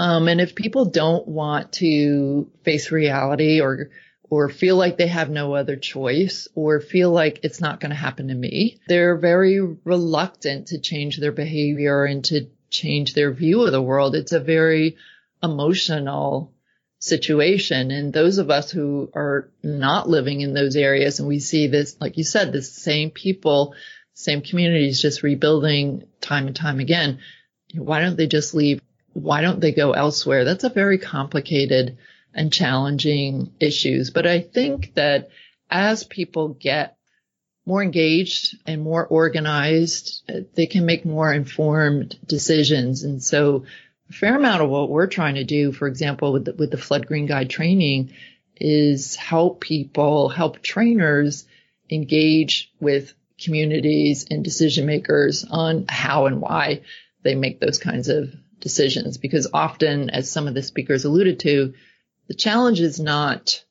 Um, 0.00 0.28
and 0.28 0.40
if 0.40 0.54
people 0.54 0.86
don't 0.86 1.28
want 1.28 1.72
to 1.74 2.50
face 2.64 2.90
reality 2.90 3.60
or 3.60 3.90
or 4.30 4.48
feel 4.48 4.76
like 4.76 4.96
they 4.96 5.08
have 5.08 5.28
no 5.28 5.54
other 5.54 5.76
choice 5.76 6.48
or 6.54 6.80
feel 6.80 7.10
like 7.10 7.40
it's 7.42 7.60
not 7.60 7.80
going 7.80 7.90
to 7.90 7.96
happen 7.96 8.28
to 8.28 8.34
me, 8.34 8.80
they're 8.88 9.18
very 9.18 9.60
reluctant 9.60 10.68
to 10.68 10.80
change 10.80 11.18
their 11.18 11.32
behavior 11.32 12.04
and 12.06 12.24
to 12.24 12.46
change 12.70 13.12
their 13.12 13.30
view 13.30 13.66
of 13.66 13.72
the 13.72 13.82
world. 13.82 14.14
It's 14.14 14.32
a 14.32 14.40
very 14.40 14.96
emotional 15.42 16.54
situation. 16.98 17.90
And 17.90 18.10
those 18.10 18.38
of 18.38 18.48
us 18.48 18.70
who 18.70 19.10
are 19.14 19.50
not 19.62 20.08
living 20.08 20.40
in 20.40 20.54
those 20.54 20.76
areas 20.76 21.18
and 21.18 21.28
we 21.28 21.40
see 21.40 21.66
this, 21.66 21.98
like 22.00 22.16
you 22.16 22.24
said, 22.24 22.52
the 22.52 22.62
same 22.62 23.10
people, 23.10 23.74
same 24.14 24.40
communities 24.40 25.02
just 25.02 25.22
rebuilding 25.22 26.04
time 26.22 26.46
and 26.46 26.56
time 26.56 26.80
again. 26.80 27.18
Why 27.74 28.00
don't 28.00 28.16
they 28.16 28.28
just 28.28 28.54
leave 28.54 28.80
why 29.12 29.40
don't 29.40 29.60
they 29.60 29.72
go 29.72 29.92
elsewhere? 29.92 30.44
That's 30.44 30.64
a 30.64 30.70
very 30.70 30.98
complicated 30.98 31.98
and 32.34 32.52
challenging 32.52 33.52
issues. 33.60 34.10
But 34.10 34.26
I 34.26 34.40
think 34.40 34.94
that 34.94 35.30
as 35.68 36.04
people 36.04 36.48
get 36.48 36.96
more 37.66 37.82
engaged 37.82 38.56
and 38.66 38.82
more 38.82 39.06
organized, 39.06 40.22
they 40.54 40.66
can 40.66 40.86
make 40.86 41.04
more 41.04 41.32
informed 41.32 42.18
decisions. 42.26 43.04
And 43.04 43.22
so 43.22 43.64
a 44.08 44.12
fair 44.12 44.36
amount 44.36 44.62
of 44.62 44.70
what 44.70 44.90
we're 44.90 45.06
trying 45.06 45.36
to 45.36 45.44
do, 45.44 45.72
for 45.72 45.86
example, 45.86 46.32
with 46.32 46.44
the, 46.46 46.54
with 46.54 46.70
the 46.70 46.78
flood 46.78 47.06
green 47.06 47.26
guide 47.26 47.50
training 47.50 48.12
is 48.56 49.16
help 49.16 49.60
people, 49.60 50.28
help 50.28 50.62
trainers 50.62 51.46
engage 51.90 52.72
with 52.80 53.14
communities 53.40 54.26
and 54.30 54.44
decision 54.44 54.86
makers 54.86 55.44
on 55.48 55.86
how 55.88 56.26
and 56.26 56.40
why 56.40 56.82
they 57.22 57.34
make 57.34 57.60
those 57.60 57.78
kinds 57.78 58.08
of 58.08 58.34
decisions 58.60 59.18
because 59.18 59.48
often, 59.52 60.10
as 60.10 60.30
some 60.30 60.46
of 60.46 60.54
the 60.54 60.62
speakers 60.62 61.04
alluded 61.04 61.40
to, 61.40 61.74
the 62.28 62.34
challenge 62.34 62.80
is 62.80 63.00
not 63.00 63.64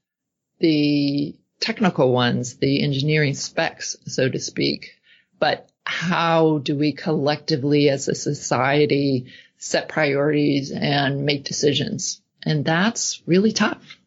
the 0.59 1.35
technical 1.59 2.11
ones, 2.11 2.57
the 2.57 2.83
engineering 2.83 3.33
specs, 3.33 3.95
so 4.05 4.27
to 4.27 4.39
speak. 4.39 4.95
But 5.39 5.69
how 5.85 6.59
do 6.59 6.75
we 6.75 6.91
collectively 6.91 7.89
as 7.89 8.07
a 8.07 8.15
society 8.15 9.27
set 9.57 9.89
priorities 9.89 10.71
and 10.71 11.25
make 11.25 11.43
decisions? 11.43 12.21
And 12.43 12.63
that's 12.65 13.21
really 13.25 13.51
tough. 13.51 13.97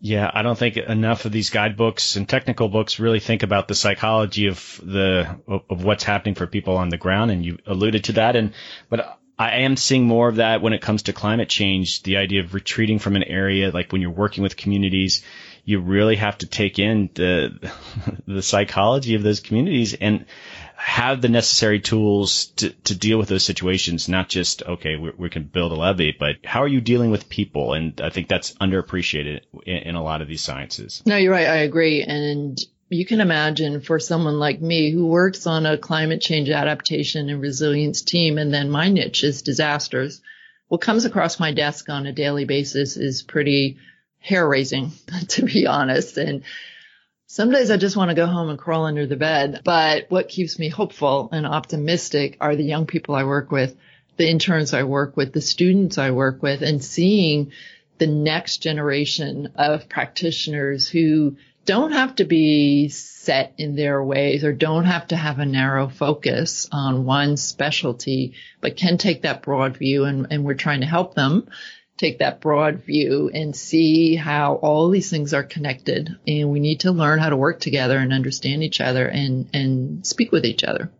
Yeah, 0.00 0.30
I 0.32 0.42
don't 0.42 0.58
think 0.58 0.76
enough 0.76 1.24
of 1.24 1.32
these 1.32 1.50
guidebooks 1.50 2.14
and 2.14 2.28
technical 2.28 2.68
books 2.68 3.00
really 3.00 3.18
think 3.18 3.42
about 3.42 3.66
the 3.66 3.74
psychology 3.74 4.46
of 4.46 4.80
the 4.82 5.40
of 5.48 5.82
what's 5.82 6.04
happening 6.04 6.36
for 6.36 6.46
people 6.46 6.76
on 6.76 6.88
the 6.88 6.96
ground, 6.96 7.32
and 7.32 7.44
you 7.44 7.58
alluded 7.66 8.04
to 8.04 8.12
that. 8.12 8.36
And 8.36 8.52
but 8.88 9.17
I 9.38 9.58
am 9.58 9.76
seeing 9.76 10.04
more 10.04 10.28
of 10.28 10.36
that 10.36 10.62
when 10.62 10.72
it 10.72 10.82
comes 10.82 11.04
to 11.04 11.12
climate 11.12 11.48
change. 11.48 12.02
The 12.02 12.16
idea 12.16 12.42
of 12.42 12.54
retreating 12.54 12.98
from 12.98 13.14
an 13.14 13.22
area, 13.22 13.70
like 13.70 13.92
when 13.92 14.02
you're 14.02 14.10
working 14.10 14.42
with 14.42 14.56
communities, 14.56 15.22
you 15.64 15.80
really 15.80 16.16
have 16.16 16.38
to 16.38 16.46
take 16.46 16.78
in 16.78 17.10
the 17.14 17.70
the 18.26 18.42
psychology 18.42 19.14
of 19.14 19.22
those 19.22 19.40
communities 19.40 19.94
and 19.94 20.26
have 20.76 21.20
the 21.20 21.28
necessary 21.28 21.80
tools 21.80 22.46
to, 22.46 22.70
to 22.70 22.96
deal 22.96 23.18
with 23.18 23.28
those 23.28 23.44
situations, 23.44 24.08
not 24.08 24.28
just, 24.28 24.62
okay, 24.62 24.96
we, 24.96 25.10
we, 25.16 25.28
can 25.28 25.42
build 25.42 25.72
a 25.72 25.74
levee, 25.74 26.16
but 26.18 26.36
how 26.44 26.62
are 26.62 26.68
you 26.68 26.80
dealing 26.80 27.10
with 27.10 27.28
people? 27.28 27.74
And 27.74 28.00
I 28.00 28.10
think 28.10 28.28
that's 28.28 28.54
underappreciated 28.54 29.40
in, 29.66 29.76
in 29.76 29.94
a 29.96 30.02
lot 30.02 30.22
of 30.22 30.28
these 30.28 30.40
sciences. 30.40 31.02
No, 31.04 31.16
you're 31.16 31.32
right. 31.32 31.48
I 31.48 31.56
agree. 31.56 32.04
And 32.04 32.58
you 32.90 33.04
can 33.04 33.20
imagine 33.20 33.80
for 33.80 33.98
someone 33.98 34.38
like 34.38 34.60
me 34.60 34.90
who 34.90 35.06
works 35.06 35.46
on 35.46 35.66
a 35.66 35.76
climate 35.78 36.20
change 36.20 36.48
adaptation 36.48 37.28
and 37.28 37.40
resilience 37.40 38.02
team, 38.02 38.38
and 38.38 38.52
then 38.52 38.70
my 38.70 38.88
niche 38.88 39.24
is 39.24 39.42
disasters. 39.42 40.22
What 40.68 40.80
comes 40.80 41.04
across 41.04 41.40
my 41.40 41.52
desk 41.52 41.88
on 41.88 42.06
a 42.06 42.12
daily 42.12 42.44
basis 42.44 42.96
is 42.96 43.22
pretty 43.22 43.78
hair 44.20 44.46
raising, 44.48 44.92
to 45.28 45.44
be 45.44 45.66
honest. 45.66 46.16
And 46.16 46.42
some 47.26 47.50
days 47.50 47.70
I 47.70 47.76
just 47.76 47.96
want 47.96 48.10
to 48.10 48.14
go 48.14 48.26
home 48.26 48.48
and 48.48 48.58
crawl 48.58 48.86
under 48.86 49.06
the 49.06 49.16
bed. 49.16 49.60
But 49.64 50.06
what 50.10 50.28
keeps 50.28 50.58
me 50.58 50.68
hopeful 50.68 51.28
and 51.30 51.46
optimistic 51.46 52.38
are 52.40 52.56
the 52.56 52.64
young 52.64 52.86
people 52.86 53.14
I 53.14 53.24
work 53.24 53.50
with, 53.50 53.76
the 54.16 54.28
interns 54.28 54.72
I 54.72 54.84
work 54.84 55.16
with, 55.16 55.32
the 55.32 55.42
students 55.42 55.98
I 55.98 56.10
work 56.10 56.42
with, 56.42 56.62
and 56.62 56.82
seeing 56.82 57.52
the 57.98 58.06
next 58.06 58.58
generation 58.58 59.52
of 59.56 59.88
practitioners 59.88 60.88
who 60.88 61.36
don't 61.68 61.92
have 61.92 62.16
to 62.16 62.24
be 62.24 62.88
set 62.88 63.52
in 63.58 63.76
their 63.76 64.02
ways 64.02 64.42
or 64.42 64.54
don't 64.54 64.86
have 64.86 65.06
to 65.08 65.14
have 65.14 65.38
a 65.38 65.44
narrow 65.44 65.86
focus 65.86 66.66
on 66.72 67.04
one 67.04 67.36
specialty, 67.36 68.32
but 68.62 68.74
can 68.74 68.96
take 68.96 69.20
that 69.22 69.42
broad 69.42 69.76
view 69.76 70.04
and, 70.04 70.28
and 70.30 70.44
we're 70.44 70.54
trying 70.54 70.80
to 70.80 70.86
help 70.86 71.14
them 71.14 71.46
take 71.98 72.20
that 72.20 72.40
broad 72.40 72.84
view 72.84 73.30
and 73.34 73.54
see 73.54 74.16
how 74.16 74.54
all 74.54 74.88
these 74.88 75.10
things 75.10 75.34
are 75.34 75.42
connected. 75.42 76.16
And 76.26 76.48
we 76.48 76.58
need 76.58 76.80
to 76.80 76.92
learn 76.92 77.18
how 77.18 77.28
to 77.28 77.36
work 77.36 77.60
together 77.60 77.98
and 77.98 78.14
understand 78.14 78.62
each 78.62 78.80
other 78.80 79.06
and, 79.06 79.50
and 79.52 80.06
speak 80.06 80.32
with 80.32 80.46
each 80.46 80.64
other. 80.64 80.90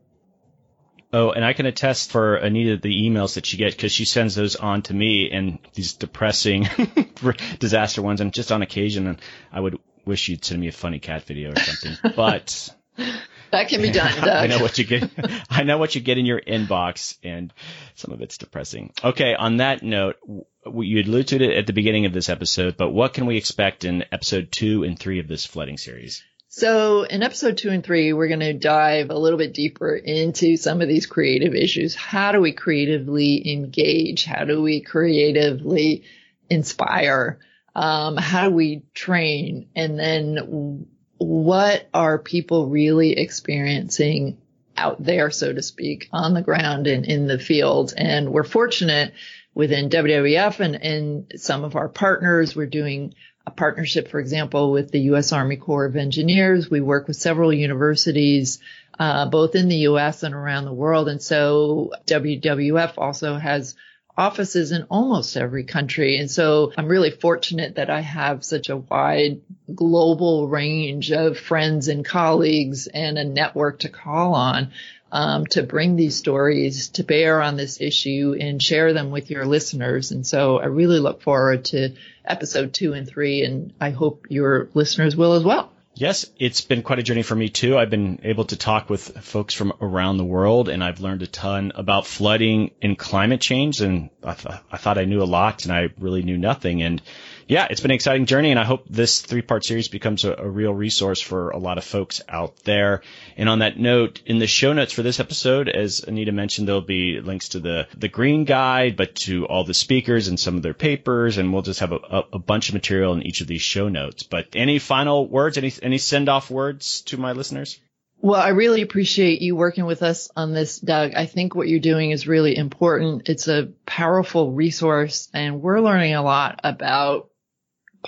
Oh, 1.14 1.30
and 1.30 1.46
I 1.46 1.54
can 1.54 1.64
attest 1.64 2.10
for 2.10 2.36
Anita 2.36 2.76
the 2.76 3.08
emails 3.08 3.36
that 3.36 3.46
she 3.46 3.56
gets 3.56 3.74
because 3.74 3.92
she 3.92 4.04
sends 4.04 4.34
those 4.34 4.54
on 4.56 4.82
to 4.82 4.92
me 4.92 5.30
and 5.30 5.60
these 5.72 5.94
depressing 5.94 6.68
disaster 7.58 8.02
ones. 8.02 8.20
And 8.20 8.34
just 8.34 8.52
on 8.52 8.60
occasion, 8.60 9.06
and 9.06 9.22
I 9.50 9.60
would 9.60 9.78
wish 10.09 10.28
you'd 10.28 10.44
send 10.44 10.61
me 10.61 10.68
a 10.68 10.72
funny 10.72 10.98
cat 10.98 11.24
video 11.24 11.52
or 11.52 11.56
something. 11.56 12.12
But 12.16 12.74
that 13.52 13.68
can 13.68 13.82
be 13.82 13.90
done. 13.90 14.12
Doug. 14.16 14.28
I 14.28 14.46
know 14.48 14.59
what 14.59 14.78
you 14.78 14.84
get. 14.84 15.09
I 15.50 15.62
know 15.62 15.78
what 15.78 15.94
you 15.94 16.00
get 16.00 16.18
in 16.18 16.26
your 16.26 16.40
inbox, 16.40 17.16
and 17.22 17.52
some 17.94 18.12
of 18.12 18.20
it's 18.20 18.38
depressing. 18.38 18.92
Okay, 19.04 19.34
on 19.34 19.59
that 19.59 19.82
note, 19.82 20.16
you 20.26 21.02
alluded 21.02 21.28
to 21.28 21.44
it 21.44 21.56
at 21.56 21.66
the 21.66 21.72
beginning 21.72 22.06
of 22.06 22.12
this 22.12 22.28
episode, 22.28 22.76
but 22.76 22.90
what 22.90 23.14
can 23.14 23.26
we 23.26 23.36
expect 23.36 23.84
in 23.84 24.04
episode 24.11 24.50
two 24.50 24.82
and 24.82 24.98
three 24.98 25.20
of 25.20 25.28
this 25.28 25.44
flooding 25.44 25.78
series? 25.78 26.24
So 26.50 27.02
in 27.02 27.22
episode 27.22 27.59
two 27.59 27.68
and 27.68 27.84
three, 27.84 28.14
we're 28.14 28.28
going 28.28 28.40
to 28.40 28.54
dive 28.54 29.11
a 29.11 29.18
little 29.18 29.38
bit 29.38 29.52
deeper 29.52 29.94
into 29.94 30.56
some 30.56 30.80
of 30.80 30.88
these 30.88 31.04
creative 31.04 31.54
issues. 31.54 31.94
How 31.94 32.32
do 32.32 32.40
we 32.40 32.52
creatively 32.52 33.52
engage? 33.52 34.24
How 34.24 34.44
do 34.44 34.62
we 34.62 34.80
creatively 34.80 36.04
inspire? 36.48 37.38
Um, 37.79 38.16
how 38.16 38.49
do 38.49 38.55
we 38.57 38.83
train? 38.93 39.68
And 39.76 39.97
then 39.97 40.89
what 41.18 41.89
are 41.95 42.18
people 42.18 42.66
really 42.66 43.16
experiencing 43.16 44.39
out 44.76 45.01
there, 45.01 45.31
so 45.31 45.53
to 45.53 45.62
speak, 45.62 46.09
on 46.12 46.35
the 46.35 46.43
ground 46.43 46.89
and 46.89 47.07
in 47.07 47.29
the 47.29 47.39
field? 47.39 47.95
And 47.97 48.33
we're 48.33 48.43
fortunate 48.43 49.14
within 49.55 49.91
WWF 49.91 50.59
and, 50.59 50.74
and 50.74 51.33
some 51.41 51.62
of 51.62 51.76
our 51.76 51.89
partners. 51.89 52.57
We're 52.57 52.66
doing 52.66 53.14
a 53.47 53.53
partnership, 53.53 54.09
for 54.09 54.18
example, 54.18 54.72
with 54.72 54.91
the 54.91 55.03
U.S. 55.12 55.33
Army 55.33 55.57
Corps 55.57 55.87
of 55.87 55.95
Engineers. 55.95 56.68
We 56.68 56.81
work 56.81 57.07
with 57.07 57.16
several 57.16 57.53
universities, 57.53 58.59
uh, 58.99 59.26
both 59.26 59.55
in 59.55 59.68
the 59.68 59.87
U.S. 59.91 60.24
and 60.24 60.35
around 60.35 60.64
the 60.64 60.72
world. 60.72 61.09
And 61.09 61.22
so 61.22 61.93
WWF 62.07 62.95
also 62.99 63.37
has 63.37 63.76
offices 64.18 64.72
in 64.72 64.82
almost 64.90 65.36
every 65.36 65.64
country. 65.64 66.18
And 66.18 66.30
so 66.30 66.72
I'm 66.76 66.88
really 66.88 67.12
fortunate 67.12 67.76
that 67.76 67.88
I 67.88 68.00
have 68.00 68.44
such 68.44 68.68
a 68.68 68.76
wide 68.76 69.40
global 69.72 70.48
range 70.48 71.12
of 71.12 71.38
friends 71.38 71.86
and 71.86 72.04
colleagues 72.04 72.88
and 72.88 73.16
a 73.16 73.24
network 73.24 73.78
to 73.80 73.88
call 73.88 74.34
on 74.34 74.72
um, 75.10 75.46
to 75.46 75.62
bring 75.62 75.96
these 75.96 76.16
stories 76.16 76.88
to 76.90 77.04
bear 77.04 77.40
on 77.40 77.56
this 77.56 77.80
issue 77.80 78.36
and 78.38 78.62
share 78.62 78.92
them 78.92 79.10
with 79.10 79.30
your 79.30 79.46
listeners. 79.46 80.10
And 80.10 80.26
so 80.26 80.58
I 80.58 80.66
really 80.66 80.98
look 80.98 81.22
forward 81.22 81.66
to 81.66 81.94
episode 82.24 82.74
two 82.74 82.92
and 82.92 83.08
three, 83.08 83.44
and 83.44 83.72
I 83.80 83.90
hope 83.90 84.26
your 84.28 84.68
listeners 84.74 85.16
will 85.16 85.32
as 85.34 85.44
well. 85.44 85.72
Yes, 86.01 86.26
it's 86.38 86.61
been 86.61 86.84
quite 86.84 87.01
a 87.01 87.03
journey 87.03 87.24
for 87.24 87.34
me 87.34 87.49
too. 87.49 87.76
I've 87.76 87.90
been 87.90 88.20
able 88.22 88.44
to 88.44 88.57
talk 88.57 88.88
with 88.88 89.18
folks 89.24 89.53
from 89.53 89.72
around 89.80 90.16
the 90.16 90.24
world 90.24 90.68
and 90.68 90.84
I've 90.84 91.01
learned 91.01 91.22
a 91.22 91.26
ton 91.26 91.72
about 91.74 92.07
flooding 92.07 92.70
and 92.80 92.96
climate 92.96 93.40
change. 93.40 93.80
And 93.80 94.09
I, 94.22 94.34
th- 94.34 94.61
I 94.70 94.76
thought 94.76 94.96
I 94.96 95.07
knew 95.07 95.20
a 95.20 95.24
lot 95.24 95.64
and 95.64 95.72
I 95.72 95.88
really 95.99 96.22
knew 96.22 96.38
nothing. 96.38 96.82
And 96.82 97.03
yeah, 97.49 97.66
it's 97.70 97.80
been 97.80 97.90
an 97.90 97.94
exciting 97.94 98.26
journey, 98.26 98.51
and 98.51 98.61
I 98.61 98.64
hope 98.64 98.84
this 98.90 99.22
three 99.22 99.40
part 99.40 99.64
series 99.64 99.88
becomes 99.88 100.26
a, 100.26 100.34
a, 100.34 100.49
real 100.49 100.72
resource 100.74 101.18
for 101.18 101.49
a 101.49 101.57
lot 101.57 101.78
of 101.78 101.84
folks 101.84 102.20
out 102.28 102.59
there. 102.64 103.01
And 103.38 103.49
on 103.49 103.61
that 103.61 103.78
note, 103.78 104.20
in 104.26 104.38
the 104.38 104.46
show 104.46 104.74
notes 104.74 104.92
for 104.92 105.03
this 105.03 105.18
episode, 105.18 105.70
as 105.70 106.05
Anita 106.07 106.30
mentioned, 106.30 106.68
there'll 106.68 106.82
be 106.82 107.20
links 107.20 107.51
to 107.51 107.61
the, 107.61 107.88
the 107.96 108.09
green 108.09 108.44
guide, 108.44 108.99
but 108.99 109.14
to 109.16 109.46
all 109.46 109.64
the 109.64 109.72
speakers 109.72 110.28
and 110.28 110.38
some 110.38 110.57
of 110.57 110.62
their 110.62 110.74
papers, 110.74 111.38
and 111.38 111.51
we'll 111.51 111.62
just 111.62 111.80
have 111.80 111.92
a, 111.92 111.96
a, 111.96 112.24
a 112.34 112.38
bunch 112.38 112.68
of 112.68 112.74
material 112.74 113.14
in 113.14 113.22
each 113.22 113.40
of 113.40 113.46
these 113.46 113.62
show 113.62 113.88
notes. 113.88 114.24
But 114.24 114.49
any 114.55 114.78
final 114.78 115.26
words, 115.26 115.57
any, 115.57 115.72
any 115.82 115.96
send 115.96 116.28
off 116.28 116.51
words 116.51 117.01
to 117.03 117.16
my 117.16 117.32
listeners? 117.32 117.80
Well, 118.20 118.40
I 118.40 118.49
really 118.49 118.82
appreciate 118.82 119.40
you 119.42 119.55
working 119.55 119.86
with 119.86 120.03
us 120.03 120.28
on 120.34 120.53
this, 120.53 120.80
Doug. 120.80 121.12
I 121.14 121.26
think 121.26 121.55
what 121.55 121.68
you're 121.68 121.78
doing 121.78 122.11
is 122.11 122.26
really 122.26 122.57
important. 122.57 123.28
It's 123.28 123.46
a 123.46 123.68
powerful 123.86 124.53
resource 124.53 125.28
and 125.32 125.62
we're 125.62 125.80
learning 125.80 126.14
a 126.14 126.22
lot 126.22 126.61
about 126.64 127.28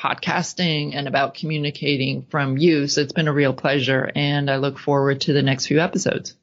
podcasting 0.01 0.95
and 0.95 1.07
about 1.07 1.35
communicating 1.35 2.23
from 2.31 2.57
you. 2.57 2.89
So 2.89 3.03
it's 3.03 3.13
been 3.13 3.29
a 3.29 3.33
real 3.33 3.53
pleasure 3.53 4.11
and 4.15 4.51
I 4.51 4.57
look 4.57 4.79
forward 4.79 5.21
to 5.23 5.33
the 5.33 5.43
next 5.43 5.67
few 5.67 5.81
episodes. 5.81 6.35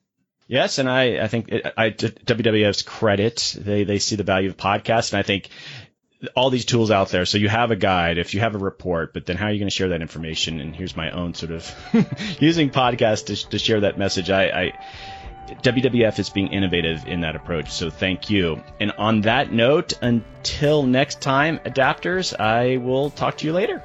Yes, 0.48 0.78
and 0.78 0.90
I, 0.90 1.24
I 1.24 1.28
think 1.28 1.50
it, 1.50 1.74
I, 1.76 1.90
WWF's 1.90 2.84
credit, 2.84 3.56
they, 3.60 3.84
they 3.84 4.00
see 4.00 4.16
the 4.16 4.24
value 4.24 4.50
of 4.50 4.56
podcasts, 4.56 5.12
and 5.12 5.20
I 5.20 5.24
think 5.24 5.50
all 6.36 6.50
these 6.50 6.66
tools 6.66 6.90
out 6.90 7.10
there. 7.10 7.26
So 7.26 7.38
you 7.38 7.50
have 7.50 7.72
a 7.72 7.76
guide, 7.76 8.18
if 8.18 8.34
you 8.34 8.40
have 8.40 8.56
a 8.56 8.60
report, 8.60 9.14
but 9.14 9.26
then 9.26 9.36
how 9.36 9.48
are 9.48 9.52
you 9.52 9.60
going 9.60 9.70
to 9.70 9.76
share 9.76 9.90
that 9.90 10.02
information? 10.02 10.60
And 10.62 10.76
here's 10.76 10.96
my 10.96 11.12
own 11.12 11.34
sort 11.34 11.52
of 11.52 11.76
using 12.40 12.70
podcasts 12.70 13.26
to, 13.26 13.50
to 13.50 13.60
share 13.60 13.82
that 13.82 13.98
message. 13.98 14.30
I, 14.30 14.46
I 14.46 14.86
WWF 15.48 16.20
is 16.20 16.30
being 16.30 16.48
innovative 16.48 17.06
in 17.08 17.22
that 17.22 17.36
approach. 17.36 17.72
So 17.72 17.90
thank 17.90 18.30
you. 18.30 18.62
And 18.80 18.92
on 18.98 19.22
that 19.22 19.52
note, 19.52 19.94
until 20.02 20.84
next 20.84 21.22
time, 21.22 21.60
adapters, 21.60 22.38
I 22.40 22.78
will 22.78 23.10
talk 23.12 23.38
to 23.38 23.46
you 23.46 23.54
later. 23.54 23.84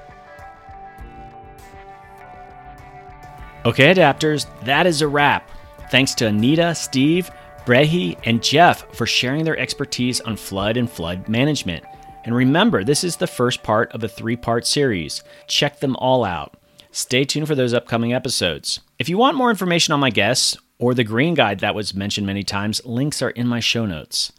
Okay, 3.64 3.94
adapters, 3.94 4.46
that 4.64 4.86
is 4.86 5.02
a 5.02 5.08
wrap. 5.08 5.48
Thanks 5.90 6.14
to 6.16 6.26
Anita, 6.26 6.74
Steve, 6.74 7.30
Bregje, 7.64 8.18
and 8.24 8.42
Jeff 8.42 8.92
for 8.94 9.06
sharing 9.06 9.44
their 9.44 9.58
expertise 9.58 10.20
on 10.20 10.36
flood 10.36 10.76
and 10.76 10.90
flood 10.90 11.28
management. 11.28 11.84
And 12.24 12.34
remember, 12.34 12.82
this 12.82 13.04
is 13.04 13.16
the 13.16 13.26
first 13.26 13.62
part 13.62 13.92
of 13.92 14.02
a 14.02 14.08
three 14.08 14.36
part 14.36 14.66
series. 14.66 15.22
Check 15.46 15.80
them 15.80 15.96
all 15.96 16.24
out. 16.24 16.56
Stay 16.90 17.24
tuned 17.24 17.46
for 17.46 17.54
those 17.54 17.72
upcoming 17.72 18.12
episodes. 18.12 18.80
If 18.98 19.08
you 19.08 19.16
want 19.16 19.36
more 19.36 19.50
information 19.50 19.92
on 19.92 20.00
my 20.00 20.10
guests 20.10 20.56
or 20.82 20.94
the 20.94 21.04
green 21.04 21.34
guide 21.34 21.60
that 21.60 21.76
was 21.76 21.94
mentioned 21.94 22.26
many 22.26 22.42
times, 22.42 22.84
links 22.84 23.22
are 23.22 23.30
in 23.30 23.46
my 23.46 23.60
show 23.60 23.86
notes. 23.86 24.32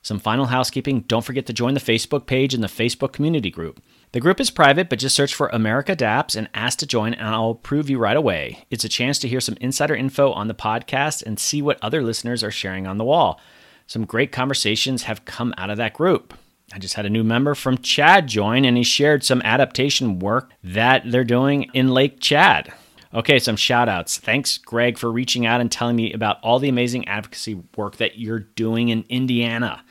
Some 0.00 0.20
final 0.20 0.46
housekeeping 0.46 1.00
don't 1.00 1.24
forget 1.24 1.44
to 1.46 1.52
join 1.52 1.74
the 1.74 1.80
Facebook 1.80 2.24
page 2.24 2.54
and 2.54 2.62
the 2.62 2.68
Facebook 2.68 3.12
community 3.12 3.50
group. 3.50 3.82
The 4.12 4.20
group 4.20 4.38
is 4.38 4.48
private, 4.48 4.88
but 4.88 5.00
just 5.00 5.16
search 5.16 5.34
for 5.34 5.48
America 5.48 5.90
Adapts 5.90 6.36
and 6.36 6.48
ask 6.54 6.78
to 6.78 6.86
join, 6.86 7.14
and 7.14 7.26
I'll 7.26 7.50
approve 7.50 7.90
you 7.90 7.98
right 7.98 8.16
away. 8.16 8.64
It's 8.70 8.84
a 8.84 8.88
chance 8.88 9.18
to 9.18 9.28
hear 9.28 9.40
some 9.40 9.56
insider 9.60 9.96
info 9.96 10.30
on 10.30 10.46
the 10.46 10.54
podcast 10.54 11.24
and 11.24 11.36
see 11.36 11.60
what 11.60 11.82
other 11.82 12.00
listeners 12.00 12.44
are 12.44 12.52
sharing 12.52 12.86
on 12.86 12.98
the 12.98 13.04
wall. 13.04 13.40
Some 13.88 14.04
great 14.04 14.30
conversations 14.30 15.02
have 15.02 15.24
come 15.24 15.52
out 15.58 15.68
of 15.68 15.78
that 15.78 15.94
group. 15.94 16.32
I 16.72 16.78
just 16.78 16.94
had 16.94 17.06
a 17.06 17.10
new 17.10 17.24
member 17.24 17.56
from 17.56 17.78
Chad 17.78 18.28
join, 18.28 18.64
and 18.64 18.76
he 18.76 18.84
shared 18.84 19.24
some 19.24 19.42
adaptation 19.42 20.20
work 20.20 20.52
that 20.62 21.02
they're 21.10 21.24
doing 21.24 21.64
in 21.74 21.88
Lake 21.88 22.20
Chad. 22.20 22.72
Okay, 23.14 23.38
some 23.38 23.56
shout 23.56 23.88
outs. 23.88 24.18
Thanks, 24.18 24.58
Greg, 24.58 24.98
for 24.98 25.10
reaching 25.10 25.46
out 25.46 25.60
and 25.60 25.72
telling 25.72 25.96
me 25.96 26.12
about 26.12 26.38
all 26.42 26.58
the 26.58 26.68
amazing 26.68 27.08
advocacy 27.08 27.62
work 27.76 27.96
that 27.96 28.18
you're 28.18 28.40
doing 28.40 28.90
in 28.90 29.04
Indiana. 29.08 29.82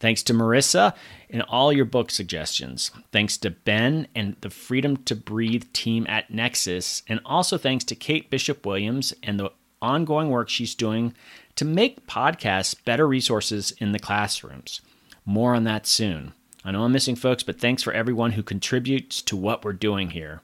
Thanks 0.00 0.22
to 0.24 0.34
Marissa 0.34 0.94
and 1.30 1.42
all 1.42 1.72
your 1.72 1.84
book 1.84 2.10
suggestions. 2.10 2.90
Thanks 3.10 3.36
to 3.38 3.50
Ben 3.50 4.06
and 4.14 4.36
the 4.42 4.50
Freedom 4.50 4.96
to 5.04 5.16
Breathe 5.16 5.64
team 5.72 6.06
at 6.08 6.30
Nexus. 6.30 7.02
And 7.08 7.20
also 7.24 7.58
thanks 7.58 7.84
to 7.86 7.96
Kate 7.96 8.30
Bishop 8.30 8.64
Williams 8.64 9.12
and 9.22 9.40
the 9.40 9.50
ongoing 9.80 10.28
work 10.30 10.48
she's 10.48 10.74
doing 10.74 11.14
to 11.56 11.64
make 11.64 12.06
podcasts 12.06 12.76
better 12.84 13.08
resources 13.08 13.72
in 13.78 13.92
the 13.92 13.98
classrooms. 13.98 14.80
More 15.24 15.54
on 15.54 15.64
that 15.64 15.86
soon. 15.86 16.32
I 16.64 16.70
know 16.70 16.84
I'm 16.84 16.92
missing 16.92 17.16
folks, 17.16 17.42
but 17.42 17.60
thanks 17.60 17.82
for 17.82 17.92
everyone 17.92 18.32
who 18.32 18.42
contributes 18.42 19.22
to 19.22 19.36
what 19.36 19.64
we're 19.64 19.72
doing 19.72 20.10
here. 20.10 20.42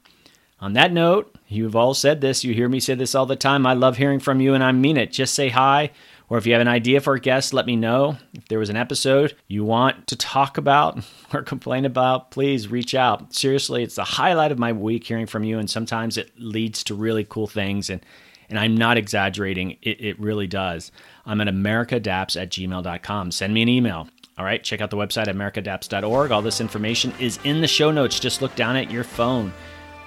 On 0.59 0.73
that 0.73 0.93
note, 0.93 1.35
you've 1.47 1.75
all 1.75 1.93
said 1.93 2.21
this, 2.21 2.43
you 2.43 2.53
hear 2.53 2.69
me 2.69 2.79
say 2.79 2.95
this 2.95 3.13
all 3.13 3.25
the 3.25 3.35
time. 3.35 3.65
I 3.65 3.73
love 3.73 3.97
hearing 3.97 4.19
from 4.19 4.39
you 4.39 4.53
and 4.53 4.63
I 4.63 4.71
mean 4.71 4.97
it. 4.97 5.11
Just 5.11 5.35
say 5.35 5.49
hi, 5.49 5.91
or 6.29 6.37
if 6.37 6.45
you 6.45 6.53
have 6.53 6.61
an 6.61 6.67
idea 6.67 7.01
for 7.01 7.13
a 7.13 7.19
guest, 7.19 7.53
let 7.53 7.65
me 7.65 7.75
know. 7.75 8.17
If 8.33 8.47
there 8.47 8.59
was 8.59 8.69
an 8.69 8.77
episode 8.77 9.35
you 9.47 9.63
want 9.63 10.07
to 10.07 10.15
talk 10.15 10.57
about 10.57 10.99
or 11.33 11.43
complain 11.43 11.85
about, 11.85 12.31
please 12.31 12.69
reach 12.69 12.95
out. 12.95 13.33
Seriously, 13.33 13.83
it's 13.83 13.95
the 13.95 14.03
highlight 14.03 14.51
of 14.51 14.59
my 14.59 14.71
week 14.71 15.03
hearing 15.03 15.27
from 15.27 15.43
you, 15.43 15.59
and 15.59 15.69
sometimes 15.69 16.17
it 16.17 16.31
leads 16.37 16.83
to 16.85 16.95
really 16.95 17.25
cool 17.25 17.47
things. 17.47 17.89
And, 17.89 18.03
and 18.49 18.57
I'm 18.57 18.75
not 18.75 18.97
exaggerating, 18.97 19.77
it, 19.81 20.01
it 20.01 20.19
really 20.19 20.47
does. 20.47 20.91
I'm 21.25 21.41
at 21.41 21.47
americaadapts 21.47 22.41
at 22.41 22.49
gmail.com. 22.49 23.31
Send 23.31 23.53
me 23.53 23.61
an 23.61 23.69
email. 23.69 24.07
All 24.37 24.43
right, 24.45 24.63
check 24.63 24.81
out 24.81 24.89
the 24.89 24.97
website 24.97 25.27
at 25.27 25.35
americaadapts.org. 25.35 26.31
All 26.31 26.41
this 26.41 26.59
information 26.59 27.13
is 27.19 27.39
in 27.43 27.61
the 27.61 27.67
show 27.67 27.91
notes. 27.91 28.19
Just 28.19 28.41
look 28.41 28.53
down 28.55 28.75
at 28.75 28.91
your 28.91 29.03
phone, 29.05 29.53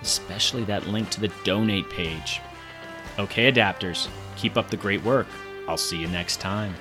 especially 0.03 0.65
that 0.65 0.87
link 0.87 1.11
to 1.11 1.21
the 1.21 1.33
donate 1.45 1.89
page. 1.91 2.41
Okay, 3.19 3.51
adapters, 3.51 4.09
keep 4.37 4.57
up 4.57 4.71
the 4.71 4.77
great 4.77 5.03
work. 5.03 5.27
I'll 5.67 5.77
see 5.77 5.99
you 5.99 6.09
next 6.09 6.41
time. 6.41 6.75